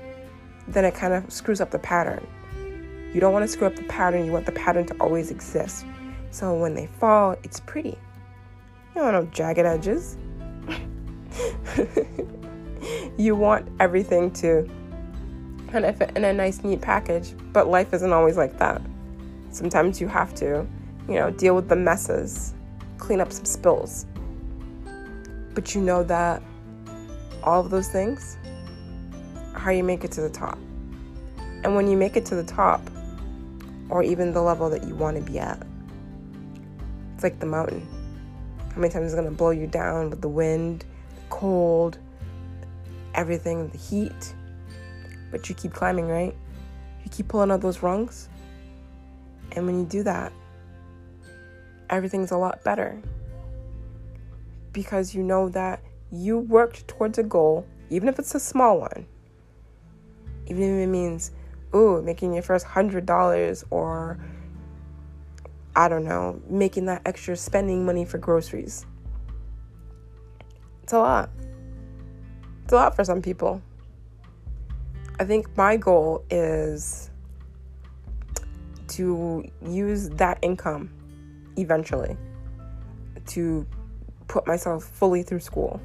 then 0.68 0.84
it 0.84 0.94
kind 0.94 1.12
of 1.12 1.30
screws 1.30 1.60
up 1.60 1.70
the 1.70 1.78
pattern. 1.78 2.26
You 3.12 3.20
don't 3.20 3.32
want 3.32 3.44
to 3.44 3.48
screw 3.48 3.66
up 3.66 3.76
the 3.76 3.82
pattern, 3.84 4.24
you 4.24 4.32
want 4.32 4.46
the 4.46 4.52
pattern 4.52 4.86
to 4.86 4.94
always 4.94 5.30
exist. 5.30 5.84
So 6.30 6.54
when 6.54 6.74
they 6.74 6.86
fall, 6.86 7.36
it's 7.42 7.60
pretty. 7.60 7.98
You 8.94 9.02
want 9.02 9.14
no 9.14 9.24
jagged 9.32 9.58
edges. 9.58 10.16
you 13.18 13.34
want 13.34 13.68
everything 13.80 14.30
to 14.32 14.68
kind 15.70 15.84
of 15.84 15.96
fit 15.96 16.12
in 16.16 16.24
a 16.24 16.32
nice, 16.32 16.62
neat 16.62 16.80
package, 16.80 17.34
but 17.52 17.66
life 17.66 17.92
isn't 17.92 18.12
always 18.12 18.36
like 18.36 18.56
that. 18.58 18.80
Sometimes 19.50 20.00
you 20.00 20.06
have 20.06 20.34
to, 20.36 20.66
you 21.08 21.14
know, 21.14 21.30
deal 21.30 21.56
with 21.56 21.68
the 21.68 21.76
messes, 21.76 22.54
clean 22.98 23.20
up 23.20 23.32
some 23.32 23.44
spills. 23.44 24.06
But 25.54 25.74
you 25.74 25.80
know 25.80 26.02
that 26.04 26.42
all 27.42 27.60
of 27.60 27.70
those 27.70 27.88
things 27.88 28.36
how 29.54 29.70
you 29.70 29.82
make 29.82 30.04
it 30.04 30.12
to 30.12 30.20
the 30.20 30.28
top. 30.28 30.58
And 31.62 31.74
when 31.74 31.88
you 31.88 31.96
make 31.96 32.16
it 32.16 32.26
to 32.26 32.34
the 32.34 32.44
top, 32.44 32.82
or 33.88 34.02
even 34.02 34.32
the 34.32 34.42
level 34.42 34.68
that 34.70 34.84
you 34.84 34.94
want 34.94 35.16
to 35.16 35.22
be 35.22 35.38
at, 35.38 35.64
it's 37.14 37.22
like 37.22 37.38
the 37.38 37.46
mountain. 37.46 37.86
How 38.74 38.80
many 38.80 38.92
times 38.92 39.06
is 39.06 39.14
going 39.14 39.26
to 39.26 39.30
blow 39.30 39.50
you 39.50 39.68
down 39.68 40.10
with 40.10 40.20
the 40.20 40.28
wind, 40.28 40.84
the 41.14 41.22
cold, 41.30 41.98
everything, 43.14 43.68
the 43.68 43.78
heat? 43.78 44.34
But 45.30 45.48
you 45.48 45.54
keep 45.54 45.72
climbing, 45.72 46.08
right? 46.08 46.34
You 47.04 47.10
keep 47.12 47.28
pulling 47.28 47.52
out 47.52 47.60
those 47.60 47.84
rungs, 47.84 48.28
and 49.52 49.64
when 49.64 49.78
you 49.78 49.84
do 49.84 50.02
that, 50.02 50.32
everything's 51.88 52.32
a 52.32 52.36
lot 52.36 52.64
better 52.64 53.00
because 54.72 55.14
you 55.14 55.22
know 55.22 55.48
that 55.50 55.80
you 56.10 56.38
worked 56.38 56.88
towards 56.88 57.18
a 57.18 57.22
goal, 57.22 57.64
even 57.90 58.08
if 58.08 58.18
it's 58.18 58.34
a 58.34 58.40
small 58.40 58.80
one. 58.80 59.06
Even 60.46 60.62
if 60.62 60.88
it 60.88 60.90
means, 60.90 61.30
ooh, 61.76 62.02
making 62.02 62.34
your 62.34 62.42
first 62.42 62.66
hundred 62.66 63.06
dollars 63.06 63.64
or 63.70 64.18
I 65.76 65.88
don't 65.88 66.04
know, 66.04 66.40
making 66.48 66.86
that 66.86 67.02
extra 67.04 67.36
spending 67.36 67.84
money 67.84 68.04
for 68.04 68.18
groceries. 68.18 68.86
It's 70.82 70.92
a 70.92 70.98
lot. 70.98 71.30
It's 72.64 72.72
a 72.72 72.76
lot 72.76 72.94
for 72.94 73.04
some 73.04 73.20
people. 73.20 73.60
I 75.18 75.24
think 75.24 75.56
my 75.56 75.76
goal 75.76 76.24
is 76.30 77.10
to 78.88 79.44
use 79.66 80.08
that 80.10 80.38
income 80.42 80.90
eventually 81.56 82.16
to 83.26 83.66
put 84.28 84.46
myself 84.46 84.84
fully 84.84 85.22
through 85.22 85.40
school 85.40 85.80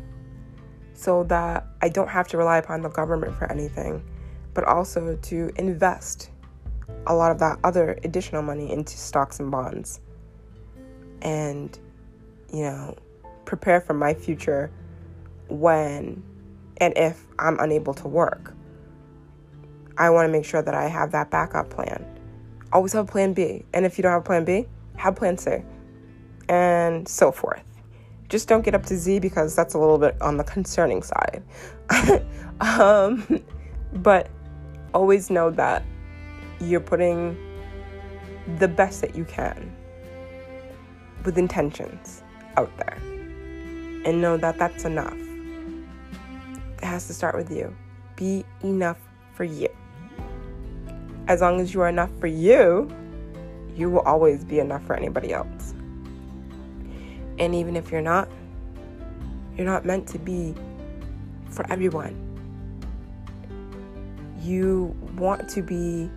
so 0.93 1.23
that 1.23 1.65
I 1.81 1.89
don't 1.89 2.09
have 2.09 2.27
to 2.29 2.37
rely 2.37 2.57
upon 2.57 2.81
the 2.81 2.89
government 2.89 3.35
for 3.35 3.49
anything, 3.51 4.03
but 4.53 4.63
also 4.65 5.15
to 5.15 5.51
invest 5.55 6.31
a 7.07 7.15
lot 7.15 7.31
of 7.31 7.39
that 7.39 7.59
other 7.63 7.97
additional 8.03 8.41
money 8.41 8.71
into 8.71 8.97
stocks 8.97 9.39
and 9.39 9.49
bonds 9.49 9.99
and, 11.21 11.77
you 12.53 12.63
know, 12.63 12.95
prepare 13.45 13.81
for 13.81 13.93
my 13.93 14.13
future 14.13 14.71
when 15.47 16.23
and 16.77 16.97
if 16.97 17.25
I'm 17.39 17.59
unable 17.59 17.93
to 17.95 18.07
work. 18.07 18.53
I 19.97 20.09
want 20.11 20.27
to 20.27 20.31
make 20.31 20.45
sure 20.45 20.61
that 20.61 20.73
I 20.73 20.87
have 20.87 21.11
that 21.11 21.29
backup 21.29 21.69
plan 21.69 22.05
always 22.71 22.93
have 22.93 23.07
a 23.07 23.11
plan 23.11 23.33
B. 23.33 23.65
And 23.73 23.85
if 23.85 23.97
you 23.97 24.01
don't 24.01 24.11
have 24.11 24.21
a 24.21 24.25
plan 24.25 24.45
B, 24.45 24.65
have 24.97 25.15
plan 25.15 25.37
C. 25.37 25.57
And 26.47 27.07
so 27.07 27.31
forth. 27.31 27.63
Just 28.27 28.47
don't 28.47 28.63
get 28.63 28.75
up 28.75 28.85
to 28.87 28.97
Z 28.97 29.19
because 29.19 29.55
that's 29.55 29.73
a 29.73 29.79
little 29.79 29.97
bit 29.97 30.19
on 30.21 30.37
the 30.37 30.43
concerning 30.43 31.01
side. 31.01 31.43
um, 32.61 33.43
but 33.93 34.29
always 34.93 35.29
know 35.29 35.49
that 35.51 35.83
you're 36.59 36.79
putting 36.79 37.37
the 38.57 38.67
best 38.67 39.01
that 39.01 39.15
you 39.15 39.25
can 39.25 39.75
with 41.23 41.37
intentions 41.37 42.23
out 42.57 42.75
there. 42.77 42.97
And 44.05 44.21
know 44.21 44.37
that 44.37 44.57
that's 44.57 44.85
enough. 44.85 45.17
It 46.77 46.85
has 46.85 47.07
to 47.07 47.13
start 47.13 47.35
with 47.35 47.51
you. 47.51 47.75
Be 48.15 48.45
enough 48.63 48.97
for 49.33 49.43
you 49.43 49.69
as 51.29 51.41
long 51.41 51.61
as 51.61 51.75
you 51.75 51.81
are 51.81 51.87
enough 51.87 52.09
for 52.19 52.25
you, 52.25 52.91
you 53.75 53.89
will 53.89 54.01
always 54.01 54.43
be 54.43 54.59
enough 54.59 54.83
for 54.85 54.95
anybody 54.95 55.31
else. 55.31 55.75
And 57.37 57.53
even 57.53 57.75
if 57.75 57.91
you're 57.91 58.01
not, 58.01 58.27
you're 59.55 59.67
not 59.67 59.85
meant 59.85 60.07
to 60.07 60.19
be 60.19 60.55
for 61.51 61.71
everyone. 61.71 62.25
You 64.41 64.95
want 65.15 65.47
to 65.49 65.61
be 65.61 66.09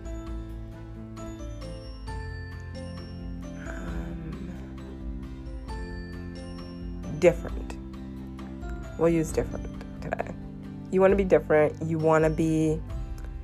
different. 7.23 7.77
We'll 8.99 9.07
use 9.07 9.31
different 9.31 9.65
today. 10.01 10.35
You 10.91 10.99
want 10.99 11.13
to 11.13 11.15
be 11.15 11.23
different. 11.23 11.81
You 11.81 11.97
want 11.97 12.25
to 12.25 12.29
be 12.29 12.81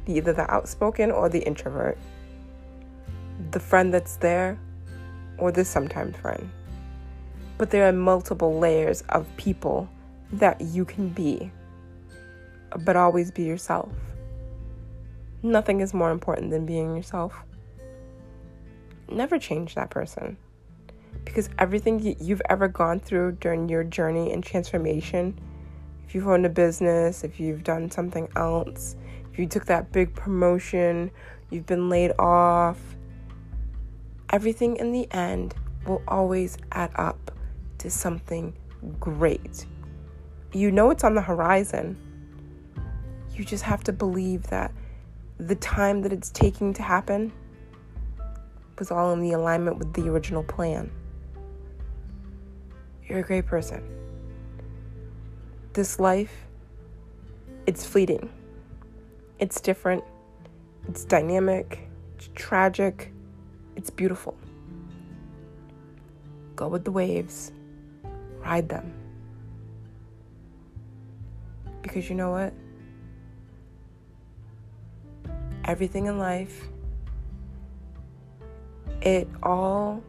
either 0.05 0.33
the 0.33 0.51
outspoken 0.51 1.11
or 1.11 1.29
the 1.29 1.39
introvert, 1.39 1.97
the 3.51 3.59
friend 3.61 3.93
that's 3.93 4.17
there 4.17 4.59
or 5.37 5.53
the 5.53 5.63
sometimes 5.63 6.17
friend. 6.17 6.51
But 7.57 7.69
there 7.69 7.87
are 7.87 7.93
multiple 7.93 8.59
layers 8.59 9.01
of 9.07 9.25
people 9.37 9.87
that 10.33 10.59
you 10.59 10.83
can 10.83 11.07
be, 11.07 11.49
but 12.79 12.97
always 12.97 13.31
be 13.31 13.43
yourself. 13.43 13.93
Nothing 15.41 15.79
is 15.79 15.93
more 15.93 16.11
important 16.11 16.51
than 16.51 16.65
being 16.65 16.97
yourself. 16.97 17.33
Never 19.09 19.39
change 19.39 19.75
that 19.75 19.89
person. 19.89 20.35
Because 21.25 21.49
everything 21.59 22.15
you've 22.19 22.41
ever 22.49 22.67
gone 22.67 22.99
through 22.99 23.33
during 23.33 23.69
your 23.69 23.83
journey 23.83 24.31
and 24.33 24.43
transformation, 24.43 25.39
if 26.05 26.15
you've 26.15 26.27
owned 26.27 26.45
a 26.45 26.49
business, 26.49 27.23
if 27.23 27.39
you've 27.39 27.63
done 27.63 27.91
something 27.91 28.27
else, 28.35 28.95
if 29.31 29.37
you 29.37 29.47
took 29.47 29.65
that 29.65 29.91
big 29.91 30.15
promotion, 30.15 31.11
you've 31.49 31.67
been 31.67 31.87
laid 31.87 32.11
off, 32.17 32.79
everything 34.31 34.77
in 34.77 34.91
the 34.91 35.11
end 35.11 35.53
will 35.85 36.01
always 36.07 36.57
add 36.71 36.91
up 36.95 37.31
to 37.77 37.89
something 37.89 38.55
great. 38.99 39.65
You 40.51 40.71
know 40.71 40.89
it's 40.89 41.03
on 41.03 41.15
the 41.15 41.21
horizon. 41.21 41.97
You 43.35 43.45
just 43.45 43.63
have 43.63 43.83
to 43.83 43.93
believe 43.93 44.43
that 44.47 44.73
the 45.37 45.55
time 45.55 46.01
that 46.01 46.11
it's 46.11 46.31
taking 46.31 46.73
to 46.73 46.81
happen 46.81 47.31
was 48.77 48.91
all 48.91 49.13
in 49.13 49.19
the 49.19 49.33
alignment 49.33 49.77
with 49.77 49.93
the 49.93 50.09
original 50.09 50.43
plan. 50.43 50.91
You're 53.09 53.19
a 53.19 53.23
great 53.23 53.47
person. 53.47 53.83
This 55.73 55.99
life, 55.99 56.45
it's 57.65 57.83
fleeting. 57.83 58.29
It's 59.39 59.59
different, 59.59 60.03
it's 60.87 61.05
dynamic, 61.05 61.89
it's 62.15 62.29
tragic, 62.35 63.11
it's 63.75 63.89
beautiful. 63.89 64.37
Go 66.55 66.67
with 66.67 66.85
the 66.85 66.91
waves, 66.91 67.51
ride 68.41 68.69
them. 68.69 68.93
Because 71.81 72.09
you 72.09 72.15
know 72.15 72.29
what? 72.29 72.53
Everything 75.65 76.05
in 76.05 76.19
life, 76.19 76.67
it 79.01 79.27
all, 79.41 80.03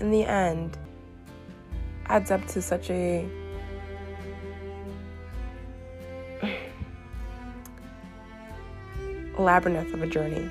in 0.00 0.10
the 0.10 0.24
end, 0.24 0.78
adds 2.06 2.30
up 2.30 2.46
to 2.48 2.62
such 2.62 2.90
a 2.90 3.26
labyrinth 9.38 9.92
of 9.92 10.02
a 10.02 10.06
journey. 10.06 10.50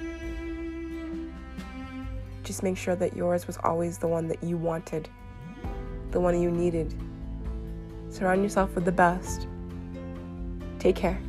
Just 2.44 2.64
make 2.64 2.78
sure 2.78 2.96
that 2.96 3.16
yours 3.16 3.48
was 3.48 3.58
always 3.64 3.98
the 3.98 4.08
one 4.08 4.28
that 4.28 4.44
you 4.44 4.58
wanted, 4.58 5.10
the 6.12 6.20
one 6.20 6.40
you 6.42 6.52
needed. 6.52 6.94
Surround 8.10 8.44
yourself 8.44 8.76
with 8.76 8.86
the 8.86 8.92
best. 8.92 9.48
Take 10.80 10.96
care. 10.96 11.20